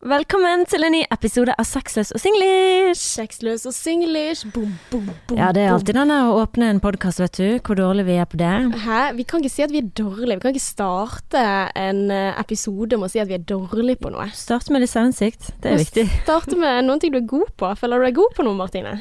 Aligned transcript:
Velkommen 0.00 0.62
til 0.64 0.80
en 0.86 0.94
ny 0.94 1.00
episode 1.12 1.52
av 1.60 1.66
Sexløs 1.68 2.08
og 2.16 2.22
singlish. 2.22 3.02
Sexløs 3.04 3.66
og 3.68 3.74
singlish. 3.76 4.46
Boom, 4.48 4.70
boom, 4.88 5.10
boom. 5.28 5.36
Ja, 5.36 5.50
det 5.52 5.60
er 5.60 5.74
alltid 5.74 5.98
denne 5.98 6.16
å 6.24 6.38
åpne 6.40 6.70
en 6.72 6.80
podkast, 6.80 7.20
vet 7.20 7.36
du. 7.36 7.58
Hvor 7.60 7.76
dårlig 7.76 8.06
vi 8.06 8.16
er 8.16 8.24
på 8.24 8.40
det. 8.40 8.54
Hæ? 8.80 9.02
Vi 9.18 9.26
kan 9.28 9.44
ikke 9.44 9.52
si 9.52 9.66
at 9.66 9.74
vi 9.74 9.82
er 9.82 9.90
dårlige. 10.00 10.38
Vi 10.38 10.46
kan 10.46 10.56
ikke 10.56 10.64
starte 10.64 11.44
en 11.76 12.00
eh, 12.16 12.40
episode 12.40 12.96
med 12.96 13.10
å 13.10 13.12
si 13.12 13.20
at 13.20 13.28
vi 13.28 13.36
er 13.36 13.44
dårlige 13.44 14.00
på 14.00 14.14
noe. 14.16 14.30
Start 14.32 14.72
med 14.72 14.86
litt 14.86 14.94
selvinnsikt. 14.94 15.52
Det 15.60 15.74
er 15.74 15.84
viktig. 15.84 16.08
Starte 16.22 16.56
med 16.56 16.88
noen 16.88 17.04
ting 17.04 17.12
du 17.12 17.20
er 17.20 17.28
god 17.36 17.52
på. 17.60 17.76
Føler 17.84 18.00
du 18.00 18.08
deg 18.08 18.18
god 18.22 18.36
på 18.40 18.48
noe, 18.48 18.56
Martine? 18.56 18.96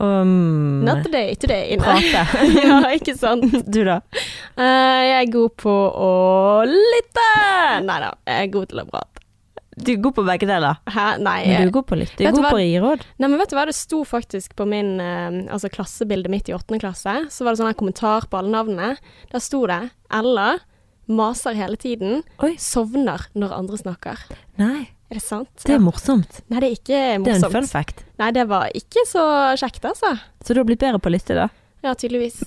Um, 0.00 0.80
Not 0.88 1.04
today, 1.04 1.36
today. 1.36 1.76
Prate. 1.76 2.24
ja, 2.64 2.80
ikke 2.96 3.18
sant. 3.20 3.52
Du, 3.68 3.82
da? 3.84 4.00
Uh, 4.56 4.64
jeg 4.64 5.16
er 5.20 5.32
god 5.36 5.60
på 5.60 5.78
å 6.08 6.12
lytte. 6.64 7.32
Nei 7.84 8.04
da, 8.08 8.14
jeg 8.24 8.48
er 8.48 8.54
god 8.56 8.72
til 8.72 8.86
å 8.88 8.88
prate. 8.96 9.19
Du 9.76 9.92
er 9.92 10.00
god 10.02 10.16
på 10.16 10.24
begge 10.26 10.48
deler. 10.50 10.80
Hæ? 10.90 11.04
Nei. 11.22 11.36
Men 11.46 11.62
du 11.62 11.68
er 11.68 11.74
god 11.78 11.86
på 11.86 11.98
litt. 12.00 12.14
Du 12.18 12.24
er 12.26 12.34
god 12.34 12.42
hva? 12.46 12.50
på 12.52 12.58
å 12.58 12.64
gi 12.64 12.80
råd. 12.82 13.04
Nei, 13.22 13.28
men 13.30 13.38
vet 13.38 13.52
du 13.52 13.56
hva, 13.56 13.66
det 13.70 13.76
sto 13.78 14.00
faktisk 14.08 14.56
på 14.58 14.66
min 14.68 14.96
eh, 15.00 15.38
altså 15.52 15.70
klassebildet 15.72 16.32
mitt 16.32 16.50
i 16.50 16.54
åttende 16.56 16.80
klasse, 16.82 17.14
så 17.30 17.46
var 17.46 17.54
det 17.54 17.62
sånn 17.62 17.70
her 17.70 17.78
kommentar 17.78 18.26
på 18.30 18.40
alle 18.40 18.50
navnene. 18.54 18.96
Der 19.30 19.44
sto 19.44 19.62
det 19.70 19.78
Ella 20.10 20.56
maser 21.10 21.56
hele 21.58 21.78
tiden, 21.80 22.20
Oi. 22.42 22.52
sovner 22.62 23.24
når 23.34 23.54
andre 23.56 23.78
snakker. 23.80 24.20
Nei, 24.60 24.88
Er 25.10 25.18
det 25.18 25.24
sant? 25.24 25.50
det 25.66 25.74
er 25.74 25.82
morsomt. 25.82 26.42
Nei, 26.50 26.60
det 26.62 26.68
er 26.68 26.76
ikke 26.78 27.00
morsomt. 27.18 27.24
Det 27.26 27.32
er 27.34 27.46
en 27.48 27.56
fun 27.56 27.70
fact. 27.70 28.04
Nei, 28.22 28.30
det 28.36 28.46
var 28.50 28.70
ikke 28.78 29.06
så 29.10 29.24
kjekt, 29.58 29.86
altså. 29.90 30.16
Så 30.44 30.54
du 30.54 30.62
har 30.62 30.68
blitt 30.70 30.82
bedre 30.82 31.02
på 31.02 31.10
å 31.10 31.14
lytte, 31.16 31.34
da? 31.34 31.48
Ja, 31.82 31.94
tydeligvis. 31.98 32.42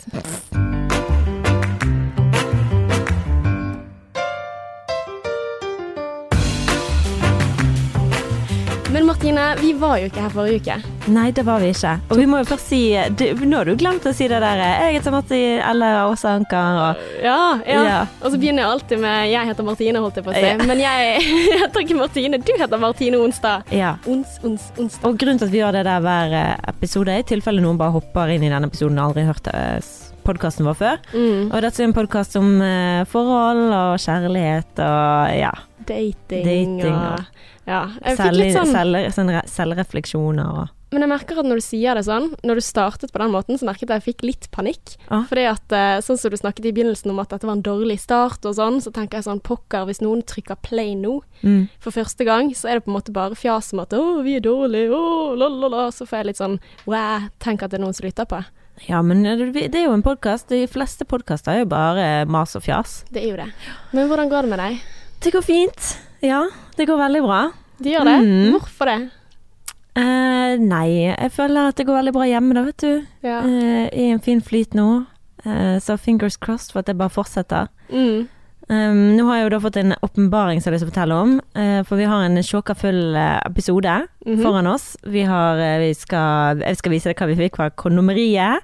Men 8.94 9.08
Martine, 9.10 9.56
vi 9.58 9.74
var 9.74 9.98
jo 9.98 10.08
ikke 10.08 10.22
her 10.22 10.34
forrige 10.34 10.62
uke. 10.62 10.76
Nei, 11.14 11.32
det 11.36 11.44
var 11.48 11.60
vi 11.64 11.72
ikke. 11.74 11.96
Og 12.14 12.20
vi 12.20 12.28
må 12.30 12.40
jo 12.44 12.48
først 12.48 12.70
si 12.70 12.82
du, 13.18 13.26
Nå 13.42 13.58
har 13.60 13.68
du 13.68 13.74
glemt 13.76 14.06
å 14.08 14.14
si 14.16 14.28
det 14.32 14.38
der 14.40 14.62
Jeg 14.62 15.00
heter 15.00 15.12
Matti, 15.16 15.40
eller 15.60 16.12
Åse 16.12 16.30
Anker 16.30 16.78
og 16.80 17.02
Ja, 17.24 17.40
ja. 17.68 17.82
Ja. 17.84 17.98
Og 18.22 18.32
så 18.32 18.40
begynner 18.40 18.64
jeg 18.64 18.72
alltid 18.72 19.02
med 19.04 19.32
'jeg 19.32 19.50
heter 19.50 19.68
Martine', 19.68 20.00
holdt 20.00 20.16
jeg 20.16 20.24
på 20.24 20.32
å 20.32 20.36
si. 20.38 20.46
Ja. 20.46 20.58
Men 20.62 20.80
jeg 20.80 21.20
heter 21.64 21.82
ikke 21.82 21.98
Martine, 21.98 22.38
du 22.38 22.54
heter 22.60 22.78
Martine 22.78 23.18
Onsdag. 23.18 23.64
Ja. 23.72 23.98
Ons, 24.06 24.40
ons, 24.44 24.72
onsdag. 24.78 25.10
Og 25.10 25.18
grunnen 25.18 25.42
til 25.42 25.50
at 25.50 25.52
vi 25.52 25.62
gjør 25.62 25.74
det 25.74 25.86
der 25.90 26.00
hver 26.00 26.38
episode, 26.70 26.94
episode, 26.94 27.18
i 27.18 27.26
tilfelle 27.28 27.62
noen 27.64 27.80
bare 27.80 27.96
hopper 27.96 28.32
inn 28.34 28.44
i 28.46 28.52
denne 28.52 28.70
episoden 28.70 29.00
og 29.00 29.12
aldri 29.12 29.26
hørt 29.26 29.50
podkasten 30.24 30.68
vår 30.68 30.78
før. 30.80 31.00
Mm. 31.14 31.52
Og 31.52 31.62
dette 31.66 31.82
er 31.82 31.90
en 31.90 31.96
podkast 31.96 32.38
om 32.40 32.62
eh, 32.64 33.04
forhold 33.10 33.66
og 33.74 34.00
kjærlighet 34.00 34.80
og 34.80 35.34
ja. 35.36 35.52
Dating, 35.88 36.46
Dating 36.46 36.78
og 36.86 37.20
og 37.20 37.26
Ja. 37.70 37.88
Selv, 38.18 38.44
sånn 38.52 38.72
selv, 38.74 39.12
sånn 39.16 39.30
re- 39.32 39.48
selvrefleksjoner 39.48 40.64
og 40.64 40.72
Men 40.94 41.02
jeg 41.02 41.10
merker 41.10 41.40
at 41.42 41.48
når 41.50 41.58
du 41.58 41.64
sier 41.66 41.98
det 41.98 42.04
sånn, 42.06 42.36
når 42.46 42.60
du 42.60 42.62
startet 42.62 43.10
på 43.10 43.18
den 43.18 43.32
måten, 43.34 43.58
så 43.58 43.66
merket 43.66 43.88
jeg 43.88 43.90
at 43.90 44.04
jeg 44.04 44.14
fikk 44.14 44.26
litt 44.28 44.44
panikk. 44.54 44.92
Ah. 45.10 45.24
Fordi 45.26 45.48
at 45.50 45.74
eh, 45.74 46.02
sånn 46.06 46.20
som 46.22 46.30
du 46.30 46.38
snakket 46.38 46.68
i 46.70 46.74
begynnelsen 46.76 47.10
om 47.10 47.22
at 47.24 47.34
dette 47.34 47.50
var 47.50 47.58
en 47.58 47.64
dårlig 47.66 47.98
start 48.04 48.46
og 48.46 48.54
sånn, 48.60 48.78
så 48.78 48.94
tenker 48.94 49.18
jeg 49.18 49.26
sånn 49.26 49.42
pokker, 49.42 49.88
hvis 49.90 50.04
noen 50.06 50.22
trykker 50.22 50.62
play 50.62 50.94
nå 50.94 51.16
mm. 51.42 51.64
for 51.82 51.98
første 51.98 52.28
gang, 52.30 52.54
så 52.54 52.70
er 52.70 52.78
det 52.78 52.86
på 52.86 52.94
en 52.94 53.00
måte 53.00 53.16
bare 53.16 53.34
fjas 53.34 53.74
om 53.74 53.82
at 53.82 53.98
å, 53.98 54.22
vi 54.22 54.38
er 54.38 54.46
dårlige, 54.46 54.94
å, 54.94 55.34
la, 55.34 55.50
la, 55.50 55.72
la. 55.74 55.90
Så 55.90 56.06
får 56.06 56.22
jeg 56.22 56.30
litt 56.30 56.44
sånn 56.44 56.60
wow, 56.86 57.26
tenk 57.42 57.66
at 57.66 57.74
det 57.74 57.82
er 57.82 57.88
noen 57.88 57.98
som 57.98 58.06
lytter 58.06 58.30
på. 58.30 58.44
Ja, 58.86 59.02
men 59.02 59.24
det 59.24 59.70
er 59.74 59.88
jo 59.88 59.94
en 59.94 60.06
podkast. 60.06 60.50
De 60.50 60.66
fleste 60.70 61.06
podkaster 61.10 61.54
er 61.54 61.64
jo 61.64 61.70
bare 61.74 62.26
mas 62.30 62.54
og 62.58 62.66
fjas. 62.66 63.02
Det 63.14 63.22
er 63.22 63.32
jo 63.34 63.38
det. 63.42 63.50
Men 63.94 64.10
hvordan 64.10 64.30
går 64.30 64.46
det 64.46 64.54
med 64.54 64.62
deg? 64.62 64.84
Det 65.24 65.32
går 65.34 65.42
fint. 65.46 65.90
Ja, 66.24 66.44
det 66.78 66.88
går 66.90 66.98
veldig 67.00 67.22
bra. 67.24 67.42
De 67.84 67.94
gjør 67.94 68.08
det? 68.08 68.18
Mm. 68.24 68.52
Hvorfor 68.58 68.90
det? 68.90 68.98
Eh, 69.96 70.56
nei, 70.58 70.88
jeg 71.12 71.32
føler 71.36 71.70
at 71.70 71.78
det 71.78 71.86
går 71.88 72.00
veldig 72.00 72.14
bra 72.16 72.28
hjemme, 72.28 72.56
da, 72.58 72.64
vet 72.66 72.82
du. 72.82 73.06
Ja. 73.26 73.40
Eh, 73.46 73.90
I 73.94 74.08
en 74.14 74.22
fin 74.24 74.42
flyt 74.42 74.74
nå. 74.78 74.88
Eh, 75.46 75.76
så 75.84 75.98
fingers 76.00 76.38
crossed 76.42 76.72
for 76.74 76.82
at 76.84 76.90
det 76.90 76.98
bare 77.00 77.14
fortsetter. 77.14 77.70
Mm. 77.92 78.28
Um, 78.72 79.00
nå 79.18 79.26
har 79.28 79.36
jeg 79.42 79.44
jo 79.44 79.50
da 79.52 79.58
fått 79.60 79.78
en 79.82 79.92
åpenbaring 80.08 80.62
som 80.64 80.72
jeg 80.72 80.72
har 80.72 80.78
lyst 80.78 80.86
til 80.86 80.88
å 80.88 80.94
fortelle 80.94 81.16
om. 81.20 81.34
Uh, 81.52 81.82
for 81.84 82.00
vi 82.00 82.06
har 82.08 82.24
en 82.24 82.40
sjåka 82.48 82.76
full 82.80 83.16
eh, 83.20 83.42
episode 83.46 83.96
Mhm. 84.26 84.40
foran 84.42 84.68
oss. 84.72 84.96
Vi 85.04 85.24
har, 85.28 85.60
eh, 85.60 85.80
vi 85.84 85.94
skal, 85.94 86.60
jeg 86.64 86.78
skal 86.80 86.92
vise 86.96 87.10
deg 87.12 87.18
hva 87.20 87.28
vi 87.28 87.36
fikk 87.44 87.58
fra 87.60 87.70
kondomeriet. 87.70 88.64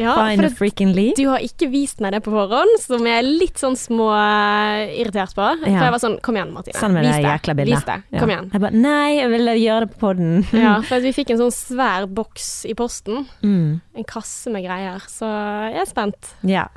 Ja, 0.00 0.14
Fine 0.16 0.50
freaking 0.56 0.94
Lee. 0.96 1.14
du 1.16 1.26
har 1.28 1.42
ikke 1.44 1.68
vist 1.72 2.00
meg 2.00 2.14
det 2.14 2.22
på 2.24 2.32
forhånd, 2.32 2.76
som 2.82 3.04
jeg 3.06 3.20
er 3.20 3.26
litt 3.26 3.60
sånn 3.60 3.76
små 3.78 4.08
eh, 4.16 5.10
på. 5.10 5.46
For 5.60 5.68
jeg 5.68 5.94
var 5.94 6.02
sånn, 6.02 6.18
kom 6.24 6.38
igjen 6.38 6.52
Martine, 6.54 6.78
Send 6.78 6.96
meg 6.96 7.06
det 7.06 7.20
jækla 7.24 7.56
bildet. 7.58 7.76
Vis 7.76 7.88
det, 7.88 7.98
Ja. 8.14 8.22
kom 8.22 8.32
igjen. 8.32 8.50
Jeg 8.52 8.64
bare 8.64 8.80
Nei, 8.80 9.16
jeg 9.18 9.30
ville 9.34 9.54
gjøre 9.60 9.86
det 9.86 9.92
på 9.92 10.00
poden. 10.06 10.32
Ja, 10.56 10.74
for 10.88 11.04
vi 11.04 11.12
fikk 11.16 11.34
en 11.34 11.42
sånn 11.44 11.54
svær 11.54 12.08
boks 12.08 12.48
i 12.70 12.74
posten. 12.78 13.26
Mm. 13.42 13.80
En 14.00 14.08
kasse 14.08 14.52
med 14.52 14.64
greier, 14.64 15.04
så 15.10 15.28
jeg 15.70 15.82
er 15.84 15.90
spent. 15.90 16.34
Ja. 16.46 16.68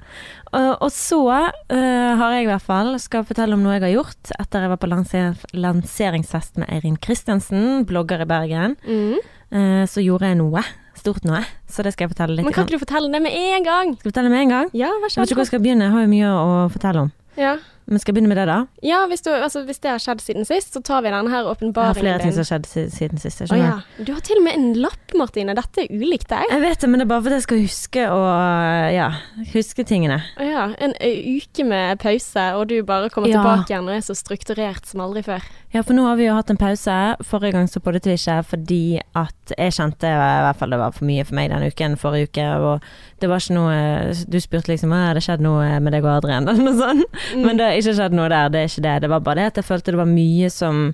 Uh, 0.54 0.76
og 0.76 0.92
så 0.94 1.22
uh, 1.26 2.12
har 2.20 2.36
jeg 2.36 2.46
i 2.46 2.50
hvert 2.52 2.66
fall 2.66 2.94
skal 3.02 3.26
fortelle 3.26 3.56
om 3.58 3.64
noe 3.64 3.80
jeg 3.80 3.88
har 3.88 3.96
gjort 3.96 4.34
etter 4.38 4.66
jeg 4.66 4.70
var 4.70 4.82
på 4.82 4.90
lanser 4.92 5.40
lanseringsfest 5.58 6.60
med 6.62 6.70
Eirin 6.70 7.00
Kristiansen, 7.02 7.88
blogger 7.90 8.22
i 8.22 8.30
Bergen. 8.30 8.78
Mm. 8.86 9.18
Uh, 9.54 9.84
så 9.90 10.04
gjorde 10.04 10.30
jeg 10.30 10.42
noe. 10.44 10.62
Stort 11.04 11.26
noe. 11.28 11.42
Så 11.68 11.84
det 11.84 11.92
skal 11.92 12.06
jeg 12.08 12.14
fortelle 12.14 12.38
litt. 12.38 12.48
Men 12.48 12.56
kan 12.56 12.64
ikke 12.64 12.78
du 12.78 12.84
fortelle 12.86 13.12
det 13.12 13.20
med 13.26 13.34
en 13.36 13.66
gang? 13.68 13.90
Skal 13.98 14.08
jeg 14.08 14.14
fortelle 14.14 14.30
det 14.30 14.36
med 14.38 14.44
en 14.46 14.54
gang? 14.54 14.70
Ja, 14.72 14.92
vær 15.04 15.12
så 15.12 15.20
god. 15.20 15.20
Jeg 15.20 15.24
vet 15.24 15.34
ikke 15.34 15.36
hvor 15.36 15.44
jeg 15.44 15.52
skal 15.52 15.64
begynne, 15.66 15.88
jeg 15.90 15.96
har 15.98 16.06
jo 16.06 16.12
mye 16.14 16.30
å 16.32 16.54
fortelle 16.72 17.04
om. 17.04 17.10
Ja, 17.36 17.56
Men 17.86 18.00
skal 18.00 18.14
jeg 18.14 18.16
begynne 18.22 18.32
med 18.32 18.38
det, 18.40 18.46
da? 18.48 18.58
ja 18.82 19.02
hvis, 19.12 19.22
du, 19.26 19.30
altså, 19.34 19.64
hvis 19.68 19.80
det 19.84 19.90
har 19.92 20.00
skjedd 20.00 20.22
siden 20.24 20.46
sist, 20.48 20.74
så 20.74 20.82
tar 20.84 21.02
vi 21.04 21.12
denne 21.12 21.30
her 21.30 21.44
åpenbaringen 21.52 21.96
Jeg 21.96 21.96
har 21.96 22.00
flere 22.00 22.24
ting 22.24 22.32
som 22.34 22.44
har 22.46 22.50
skjedd 22.52 22.66
si- 22.70 22.90
siden 22.96 23.20
sist. 23.20 23.42
Jeg, 23.44 23.50
skjønner. 23.52 23.82
ja. 24.00 24.04
Du 24.08 24.14
har 24.14 24.22
til 24.24 24.38
og 24.40 24.44
med 24.48 24.54
en 24.60 24.70
lapp, 24.80 25.16
Martine. 25.20 25.56
Dette 25.58 25.84
er 25.84 25.92
ulikt 25.92 26.30
deg. 26.32 26.46
jeg 26.50 26.62
vet 26.64 26.80
det, 26.80 26.90
men 26.90 27.00
det 27.02 27.06
er 27.08 27.12
bare 27.12 27.26
fordi 27.26 27.40
jeg 27.42 27.46
skal 27.48 27.64
huske 27.64 28.06
å 28.10 28.22
ja, 28.94 29.10
huske 29.54 29.84
tingene. 29.88 30.22
Å 30.40 30.48
ja. 30.48 30.64
En 30.80 30.96
uke 31.02 31.66
med 31.68 32.00
pause, 32.00 32.46
og 32.58 32.68
du 32.72 32.78
bare 32.88 33.10
kommer 33.14 33.30
Ja. 33.30 33.42
tilbake 33.42 33.70
igjen 33.74 33.90
og 33.90 33.96
er 33.98 34.06
så 34.06 34.16
strukturert 34.16 34.86
som 34.88 35.02
aldri 35.04 35.24
før. 35.26 35.44
Ja, 35.74 35.82
for 35.82 35.94
nå 35.98 36.06
har 36.06 36.16
vi 36.20 36.28
jo 36.28 36.36
hatt 36.38 36.52
en 36.54 36.58
pause. 36.62 36.96
Forrige 37.26 37.54
gang 37.56 37.68
så 37.68 37.82
poddet 37.82 38.06
vi 38.06 38.14
ikke 38.14 38.40
fordi 38.46 39.00
at 39.18 39.54
jeg 39.58 39.74
kjente 39.74 40.06
i 40.06 40.44
hvert 40.46 40.60
fall 40.60 40.70
det 40.70 40.78
var 40.80 40.92
for 40.94 41.06
mye 41.10 41.26
for 41.26 41.34
meg 41.36 41.50
denne 41.50 41.72
uken 41.74 41.98
forrige 41.98 42.30
uke. 42.30 42.46
Og 42.62 42.84
det 43.20 43.30
var 43.32 43.42
ikke 43.42 43.56
noe 43.58 44.14
Du 44.30 44.38
spurte 44.40 44.70
liksom 44.70 44.92
har 44.94 45.16
det 45.18 45.24
skjedd 45.26 45.42
noe 45.42 45.80
med 45.82 45.94
deg 45.96 46.06
og 46.06 46.18
Adrian, 46.20 46.48
eller 46.50 46.62
noe 46.64 46.78
sånt. 46.78 47.20
Mm. 47.34 47.46
Men 47.48 47.58
det 47.58 47.72
ikke 47.82 47.96
skjedd 47.98 48.14
noe 48.18 48.30
der, 48.30 48.50
det 48.54 48.60
er 48.62 48.70
ikke 48.72 48.84
det. 48.86 48.96
Det 49.02 49.10
var 49.10 49.20
bare 49.26 49.36
det 49.42 49.46
at 49.52 49.56
jeg 49.62 49.66
følte 49.66 49.92
det 49.92 49.98
var 50.04 50.10
mye 50.12 50.50
som 50.54 50.94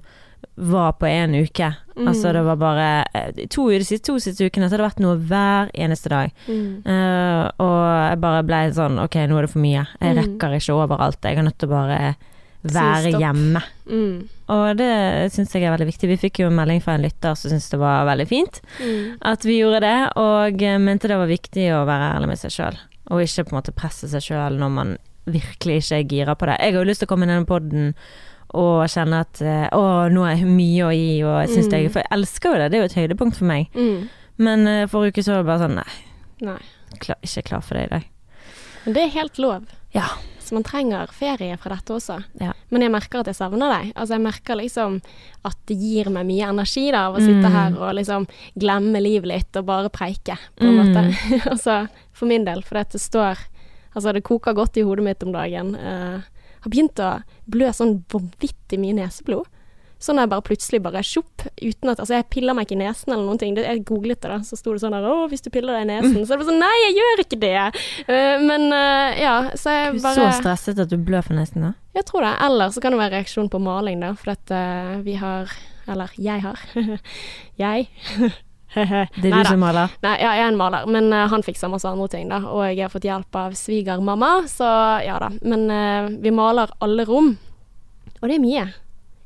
var 0.56 0.94
på 1.00 1.06
én 1.08 1.34
uke. 1.36 1.68
Mm. 1.98 2.08
Altså 2.08 2.32
det 2.32 2.42
var 2.48 2.56
bare 2.56 2.88
eh, 3.14 3.46
to, 3.52 3.66
De 3.70 3.84
siste 3.84 4.06
to 4.08 4.16
siste 4.24 4.46
ukene 4.48 4.70
så 4.70 4.78
har 4.78 4.80
det 4.84 4.88
vært 4.88 5.02
noe 5.04 5.18
hver 5.20 5.70
eneste 5.76 6.10
dag. 6.12 6.32
Mm. 6.48 6.82
Uh, 6.88 7.44
og 7.60 7.78
jeg 8.10 8.20
bare 8.24 8.44
ble 8.48 8.60
sånn 8.76 9.00
Ok, 9.04 9.16
nå 9.28 9.36
er 9.40 9.48
det 9.48 9.52
for 9.52 9.60
mye. 9.64 9.86
Jeg 10.00 10.16
Mm. 10.16 10.20
rekker 10.22 10.56
ikke 10.56 10.76
overalt. 10.80 11.20
Jeg 11.24 11.38
er 11.38 11.44
nødt 11.44 11.58
til 11.60 11.68
å 11.68 11.76
bare 11.76 12.16
være 12.64 13.12
hjemme. 13.20 13.62
Mm. 13.88 14.28
Og 14.52 14.78
det 14.80 15.32
syns 15.32 15.54
jeg 15.56 15.64
er 15.64 15.72
veldig 15.76 15.88
viktig. 15.92 16.10
Vi 16.10 16.18
fikk 16.28 16.40
jo 16.42 16.48
en 16.50 16.56
melding 16.60 16.82
fra 16.84 16.96
en 16.98 17.04
lytter 17.04 17.36
som 17.40 17.52
syntes 17.52 17.70
det 17.72 17.80
var 17.80 18.06
veldig 18.08 18.28
fint 18.28 18.62
Mm. 18.80 19.18
at 19.22 19.44
vi 19.46 19.60
gjorde 19.60 19.80
det, 19.82 20.12
og 20.18 20.62
eh, 20.64 20.78
mente 20.78 21.08
det 21.08 21.18
var 21.20 21.28
viktig 21.28 21.68
å 21.76 21.86
være 21.88 22.16
ærlig 22.16 22.28
med 22.28 22.40
seg 22.40 22.52
sjøl. 22.52 22.78
Og 23.12 23.22
ikke 23.24 23.44
på 23.48 23.54
en 23.56 23.60
måte 23.62 23.72
presse 23.76 24.08
seg 24.12 24.22
sjøl 24.22 24.58
når 24.60 24.70
man 24.72 24.98
virkelig 25.26 25.82
ikke 25.84 26.04
gira 26.10 26.36
på 26.36 26.46
det. 26.50 26.58
Jeg 26.60 26.74
har 26.74 26.80
jo 26.84 26.88
lyst 26.90 27.00
til 27.04 27.08
å 27.10 27.12
komme 27.14 27.24
inn 27.28 27.34
i 27.34 27.38
denne 27.38 27.50
poden 27.50 27.94
og 28.58 28.88
kjenne 28.90 29.20
at 29.22 29.42
eh, 29.46 29.68
å, 29.78 29.84
nå 30.10 30.24
er 30.26 30.38
jeg 30.40 30.48
mye 30.50 30.86
å 30.88 30.94
gi, 30.96 31.10
og 31.24 31.36
jeg 31.44 31.50
syns 31.54 31.68
det 31.70 31.80
er 31.84 31.90
For 31.94 32.02
jeg 32.02 32.14
elsker 32.18 32.50
jo 32.56 32.62
det, 32.64 32.70
det 32.72 32.78
er 32.80 32.82
jo 32.86 32.90
et 32.90 32.98
høydepunkt 32.98 33.38
for 33.38 33.46
meg. 33.52 33.68
Mm. 33.78 34.08
Men 34.40 34.68
uh, 34.68 34.88
forrige 34.90 35.14
uke 35.20 35.24
så 35.28 35.36
var 35.36 35.44
det 35.44 35.50
bare 35.52 35.66
sånn 35.68 35.76
nei, 35.78 35.92
Nei. 36.48 36.58
klar, 37.04 37.18
ikke 37.22 37.44
klar 37.52 37.62
for 37.62 37.76
det 37.78 37.84
i 37.86 37.92
dag. 37.92 38.08
Men 38.86 38.96
det 38.96 39.04
er 39.04 39.16
helt 39.20 39.38
lov. 39.44 39.66
Ja. 39.94 40.08
Så 40.40 40.56
man 40.56 40.64
trenger 40.66 41.12
ferie 41.14 41.58
fra 41.62 41.76
dette 41.76 41.94
også. 41.94 42.16
Ja. 42.42 42.56
Men 42.74 42.82
jeg 42.82 42.90
merker 42.96 43.20
at 43.22 43.28
jeg 43.30 43.38
savner 43.38 43.70
deg. 43.70 43.92
Altså 43.94 44.16
jeg 44.16 44.24
merker 44.24 44.58
liksom 44.58 44.96
at 45.46 45.58
det 45.70 45.76
gir 45.78 46.10
meg 46.10 46.26
mye 46.26 46.48
energi 46.50 46.88
da, 46.90 47.04
av 47.12 47.20
å 47.20 47.22
sitte 47.22 47.46
Mm. 47.46 47.54
her 47.54 47.76
og 47.78 47.94
liksom 48.00 48.26
glemme 48.58 49.02
livet 49.04 49.30
litt 49.30 49.60
og 49.62 49.68
bare 49.70 49.92
preike, 49.94 50.40
på 50.58 50.66
en 50.66 50.74
Mm. 50.74 50.82
måte. 50.90 51.44
altså 51.52 51.76
for 52.18 52.26
min 52.32 52.46
del, 52.50 52.64
for 52.66 52.82
det 52.82 52.98
står 53.04 53.38
Altså 53.96 54.14
det 54.16 54.26
koker 54.28 54.58
godt 54.58 54.78
i 54.78 54.86
hodet 54.86 55.06
mitt 55.06 55.24
om 55.26 55.32
dagen. 55.36 55.74
Eh, 55.76 56.28
har 56.60 56.74
begynt 56.74 57.00
å 57.02 57.14
blø 57.50 57.72
sånn 57.74 58.02
vanvittig 58.12 58.80
mye 58.82 58.98
neseblod. 58.98 59.48
Sånn 60.00 60.16
at 60.16 60.30
jeg 60.30 60.32
bare 60.32 60.46
plutselig 60.48 60.80
bare 60.80 61.02
uten 61.04 61.90
at 61.92 62.00
Altså, 62.00 62.14
jeg 62.16 62.28
piller 62.32 62.56
meg 62.56 62.68
ikke 62.68 62.78
i 62.78 62.80
nesen 62.86 63.12
eller 63.12 63.26
noen 63.28 63.40
ting. 63.42 63.56
Det, 63.58 63.66
jeg 63.68 63.84
googlet 63.88 64.22
det, 64.24 64.32
da, 64.32 64.40
så 64.48 64.56
sto 64.56 64.72
det 64.72 64.80
sånn 64.84 64.96
her 64.96 65.08
Å, 65.10 65.28
hvis 65.32 65.44
du 65.44 65.50
piller 65.52 65.76
deg 65.76 65.88
i 65.88 65.90
nesen. 65.90 66.22
Så 66.24 66.34
det 66.34 66.40
var 66.40 66.48
sånn 66.48 66.64
Nei, 66.64 66.76
jeg 66.86 66.96
gjør 67.02 67.24
ikke 67.26 67.40
det! 67.42 67.56
Uh, 68.08 68.38
men 68.46 68.70
uh, 68.72 69.20
ja, 69.20 69.36
så 69.60 69.74
Du 69.74 69.76
jeg 69.76 69.90
er 69.92 70.02
bare 70.06 70.16
så 70.22 70.30
stresset 70.40 70.84
at 70.86 70.94
du 70.94 70.96
blør 71.04 71.28
for 71.28 71.36
nesen 71.36 71.68
da? 71.68 71.74
Jeg 72.00 72.08
tror 72.08 72.24
det. 72.24 72.36
Eller 72.48 72.72
så 72.72 72.84
kan 72.84 72.96
det 72.96 73.02
være 73.04 73.18
reaksjon 73.18 73.52
på 73.52 73.64
maling, 73.64 74.00
da. 74.06 74.14
For 74.20 74.38
at 74.38 74.56
uh, 74.56 75.00
vi 75.04 75.20
har 75.20 75.52
Eller 75.90 76.16
jeg 76.16 76.48
har. 76.48 76.64
jeg. 77.66 77.90
Det 78.74 78.84
er 78.86 79.10
Neida. 79.24 79.42
du 79.44 79.52
som 79.54 79.64
maler? 79.64 79.96
Nei, 80.06 80.16
ja, 80.22 80.36
jeg 80.38 80.46
er 80.46 80.52
en 80.54 80.60
maler, 80.60 80.86
men 80.92 81.10
uh, 81.14 81.26
han 81.32 81.46
fikser 81.46 81.72
masse 81.72 81.90
andre 81.90 82.08
ting, 82.12 82.30
da. 82.30 82.44
Og 82.50 82.64
jeg 82.68 82.84
har 82.86 82.94
fått 82.94 83.08
hjelp 83.10 83.40
av 83.42 83.58
svigermamma, 83.58 84.32
så 84.52 84.70
ja 85.06 85.18
da. 85.22 85.32
Men 85.42 85.68
uh, 85.74 86.14
vi 86.22 86.34
maler 86.36 86.72
alle 86.86 87.08
rom. 87.10 87.34
Og 88.20 88.28
det 88.28 88.38
er 88.38 88.44
mye. 88.44 88.70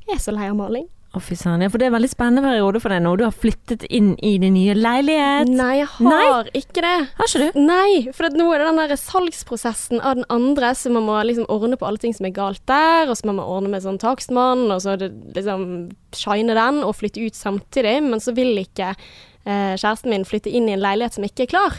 Jeg 0.04 0.18
er 0.18 0.22
så 0.22 0.34
lei 0.36 0.48
av 0.50 0.58
maling. 0.58 0.88
Å, 1.14 1.20
fy 1.22 1.36
søren. 1.38 1.62
Ja, 1.62 1.70
for 1.70 1.78
det 1.78 1.86
er 1.86 1.92
en 1.92 1.94
veldig 1.94 2.10
spennende 2.10 2.42
periode 2.42 2.80
for 2.82 2.90
deg 2.90 3.04
nå. 3.04 3.12
Du 3.14 3.22
har 3.22 3.34
flyttet 3.34 3.84
inn 3.86 4.16
i 4.18 4.32
din 4.42 4.56
nye 4.56 4.74
leilighet. 4.74 5.50
Nei, 5.54 5.76
jeg 5.78 5.90
har 6.00 6.48
ikke 6.58 6.82
det. 6.82 6.94
Har 7.20 7.28
ikke 7.30 7.52
du? 7.54 7.60
Nei, 7.68 7.90
for 8.16 8.34
nå 8.34 8.48
er 8.50 8.64
det 8.64 8.66
den 8.72 8.80
der 8.82 8.98
salgsprosessen 8.98 10.02
av 10.02 10.18
den 10.18 10.26
andre, 10.34 10.72
så 10.74 10.90
man 10.90 11.06
må 11.06 11.20
liksom 11.28 11.46
ordne 11.54 11.78
på 11.78 11.86
alle 11.86 12.02
ting 12.02 12.16
som 12.16 12.26
er 12.26 12.34
galt 12.34 12.64
der, 12.66 13.06
og 13.06 13.14
så 13.14 13.28
må 13.28 13.36
man 13.36 13.46
ordne 13.46 13.70
med 13.76 13.84
sånn 13.86 14.00
takstmann, 14.02 14.66
og 14.74 14.82
så 14.82 14.96
det 14.98 15.12
liksom 15.38 15.68
shine 16.18 16.58
den 16.58 16.82
og 16.82 16.96
flytte 16.98 17.22
ut 17.22 17.38
samtidig, 17.38 18.00
men 18.08 18.22
så 18.22 18.34
vil 18.34 18.58
ikke 18.64 18.90
kjæresten 19.44 20.12
min 20.12 20.26
flytte 20.28 20.52
inn 20.52 20.68
i 20.70 20.74
en 20.76 20.82
leilighet 20.84 21.18
som 21.18 21.26
ikke 21.26 21.46
er 21.46 21.52
klar. 21.52 21.78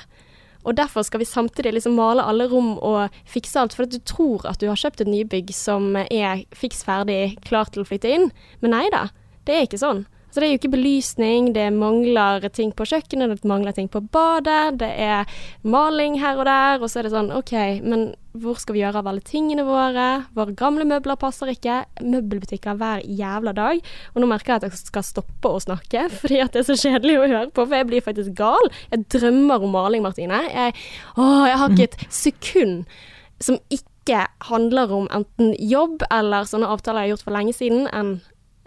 Og 0.65 0.73
derfor 0.77 1.05
skal 1.05 1.21
vi 1.21 1.27
samtidig 1.29 1.75
liksom 1.75 1.93
male 1.97 2.23
alle 2.25 2.47
rom 2.49 2.75
og 2.81 3.13
fikse 3.29 3.59
alt, 3.61 3.75
for 3.77 3.85
at 3.85 3.93
du 3.93 3.99
tror 4.01 4.47
at 4.49 4.59
du 4.61 4.67
har 4.71 4.79
kjøpt 4.81 5.03
et 5.03 5.11
nybygg 5.11 5.53
som 5.53 5.93
er 6.01 6.41
fiks 6.57 6.81
ferdig, 6.87 7.37
klar 7.45 7.69
til 7.69 7.83
å 7.83 7.87
flytte 7.87 8.09
inn, 8.09 8.31
men 8.65 8.73
nei 8.73 8.87
da, 8.93 9.07
det 9.45 9.55
er 9.55 9.67
ikke 9.67 9.81
sånn. 9.81 10.05
Så 10.35 10.41
det 10.41 10.49
er 10.49 10.51
jo 10.51 10.59
ikke 10.59 10.73
belysning, 10.73 11.53
det 11.55 11.69
mangler 11.71 12.43
ting 12.51 12.73
på 12.75 12.83
kjøkkenet, 12.89 13.31
det 13.31 13.47
mangler 13.47 13.71
ting 13.71 13.85
på 13.87 14.01
badet, 14.11 14.81
det 14.81 14.89
er 14.99 15.29
maling 15.63 16.17
her 16.19 16.41
og 16.41 16.49
der, 16.49 16.83
og 16.83 16.91
så 16.91 16.99
er 16.99 17.07
det 17.07 17.13
sånn 17.13 17.31
OK, 17.31 17.53
men 17.87 18.03
hvor 18.35 18.59
skal 18.59 18.75
vi 18.75 18.81
gjøre 18.81 18.99
av 18.99 19.07
alle 19.07 19.23
tingene 19.23 19.63
våre? 19.63 20.09
Våre 20.35 20.57
gamle 20.59 20.83
møbler 20.89 21.15
passer 21.15 21.53
ikke. 21.53 21.85
Møbelbutikker 22.03 22.75
hver 22.75 23.07
jævla 23.07 23.55
dag. 23.55 23.79
Og 24.11 24.19
nå 24.19 24.27
merker 24.27 24.57
jeg 24.57 24.59
at 24.59 24.67
jeg 24.67 24.81
skal 24.89 25.07
stoppe 25.07 25.55
å 25.55 25.63
snakke, 25.63 26.09
fordi 26.19 26.43
at 26.43 26.51
det 26.51 26.65
er 26.65 26.67
så 26.67 26.79
kjedelig 26.83 27.15
å 27.15 27.25
høre 27.29 27.47
på, 27.55 27.63
for 27.63 27.79
jeg 27.79 27.87
blir 27.93 28.03
faktisk 28.03 28.35
gal. 28.35 28.71
Jeg 28.91 29.07
drømmer 29.15 29.63
om 29.63 29.75
maling, 29.79 30.03
Martine. 30.03 30.43
Jeg, 30.51 30.75
å, 31.15 31.31
jeg 31.47 31.59
har 31.63 31.79
ikke 31.79 31.91
et 31.93 32.07
sekund 32.11 32.83
som 33.39 33.63
ikke 33.71 34.25
handler 34.51 34.91
om 34.99 35.07
enten 35.15 35.55
jobb 35.63 36.03
eller 36.11 36.43
sånne 36.51 36.67
avtaler 36.75 37.05
jeg 37.05 37.13
har 37.13 37.15
gjort 37.15 37.29
for 37.29 37.39
lenge 37.39 37.55
siden, 37.55 37.87
enn 37.95 38.17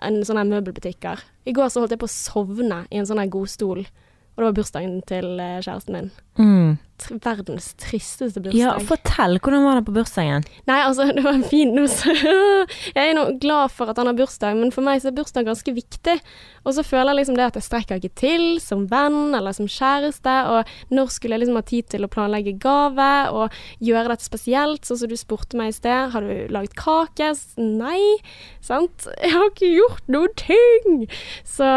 en 0.05 0.21
sånn 0.27 0.41
her 0.41 0.49
møbelbutikker. 0.49 1.23
I 1.49 1.55
går 1.57 1.71
så 1.73 1.83
holdt 1.83 1.95
jeg 1.95 2.03
på 2.03 2.09
å 2.09 2.13
sovne 2.13 2.83
i 2.91 3.01
en 3.01 3.09
sånn 3.09 3.23
godstol, 3.33 3.85
og 3.85 4.43
det 4.43 4.47
var 4.47 4.59
bursdagen 4.59 5.01
til 5.09 5.33
eh, 5.43 5.59
kjæresten 5.65 5.97
min. 5.97 6.11
Mm. 6.39 6.77
Verdens 7.09 7.73
tristeste 7.79 8.41
bursdag. 8.43 8.59
Ja, 8.59 8.75
fortell. 8.83 9.39
Hvordan 9.39 9.65
var 9.65 9.79
det 9.79 9.87
på 9.87 9.95
bursdagen? 9.97 10.47
Nei, 10.69 10.79
altså, 10.83 11.09
det 11.17 11.25
var 11.25 11.39
en 11.39 11.47
fin 11.47 11.75
Jeg 11.79 13.03
er 13.05 13.15
nå 13.17 13.25
glad 13.43 13.73
for 13.75 13.91
at 13.91 13.99
han 14.01 14.11
har 14.11 14.17
bursdag, 14.19 14.57
men 14.59 14.73
for 14.75 14.85
meg 14.87 15.03
så 15.03 15.11
er 15.11 15.17
bursdag 15.19 15.47
ganske 15.49 15.75
viktig. 15.75 16.19
Og 16.67 16.75
så 16.77 16.85
føler 16.85 17.13
jeg 17.13 17.21
liksom 17.21 17.39
det 17.39 17.47
at 17.49 17.59
jeg 17.59 17.67
strekker 17.69 18.01
ikke 18.01 18.19
til 18.19 18.47
som 18.63 18.85
venn 18.91 19.35
eller 19.37 19.55
som 19.57 19.69
kjæreste, 19.71 20.35
og 20.53 20.93
når 20.93 21.13
skulle 21.15 21.37
jeg 21.37 21.45
liksom 21.45 21.61
ha 21.61 21.65
tid 21.69 21.89
til 21.95 22.05
å 22.05 22.11
planlegge 22.13 22.57
gave 22.61 23.09
og 23.33 23.55
gjøre 23.85 24.13
dette 24.13 24.27
spesielt, 24.27 24.85
sånn 24.85 25.01
som 25.03 25.13
du 25.13 25.17
spurte 25.19 25.59
meg 25.59 25.73
i 25.73 25.77
sted. 25.77 26.13
Har 26.13 26.25
du 26.25 26.51
laget 26.53 26.77
kake? 26.79 27.31
Nei, 27.61 28.19
sant? 28.65 29.09
Jeg 29.23 29.33
har 29.37 29.49
ikke 29.53 29.73
gjort 29.73 30.13
noen 30.13 30.35
ting! 30.39 31.07
Så 31.47 31.69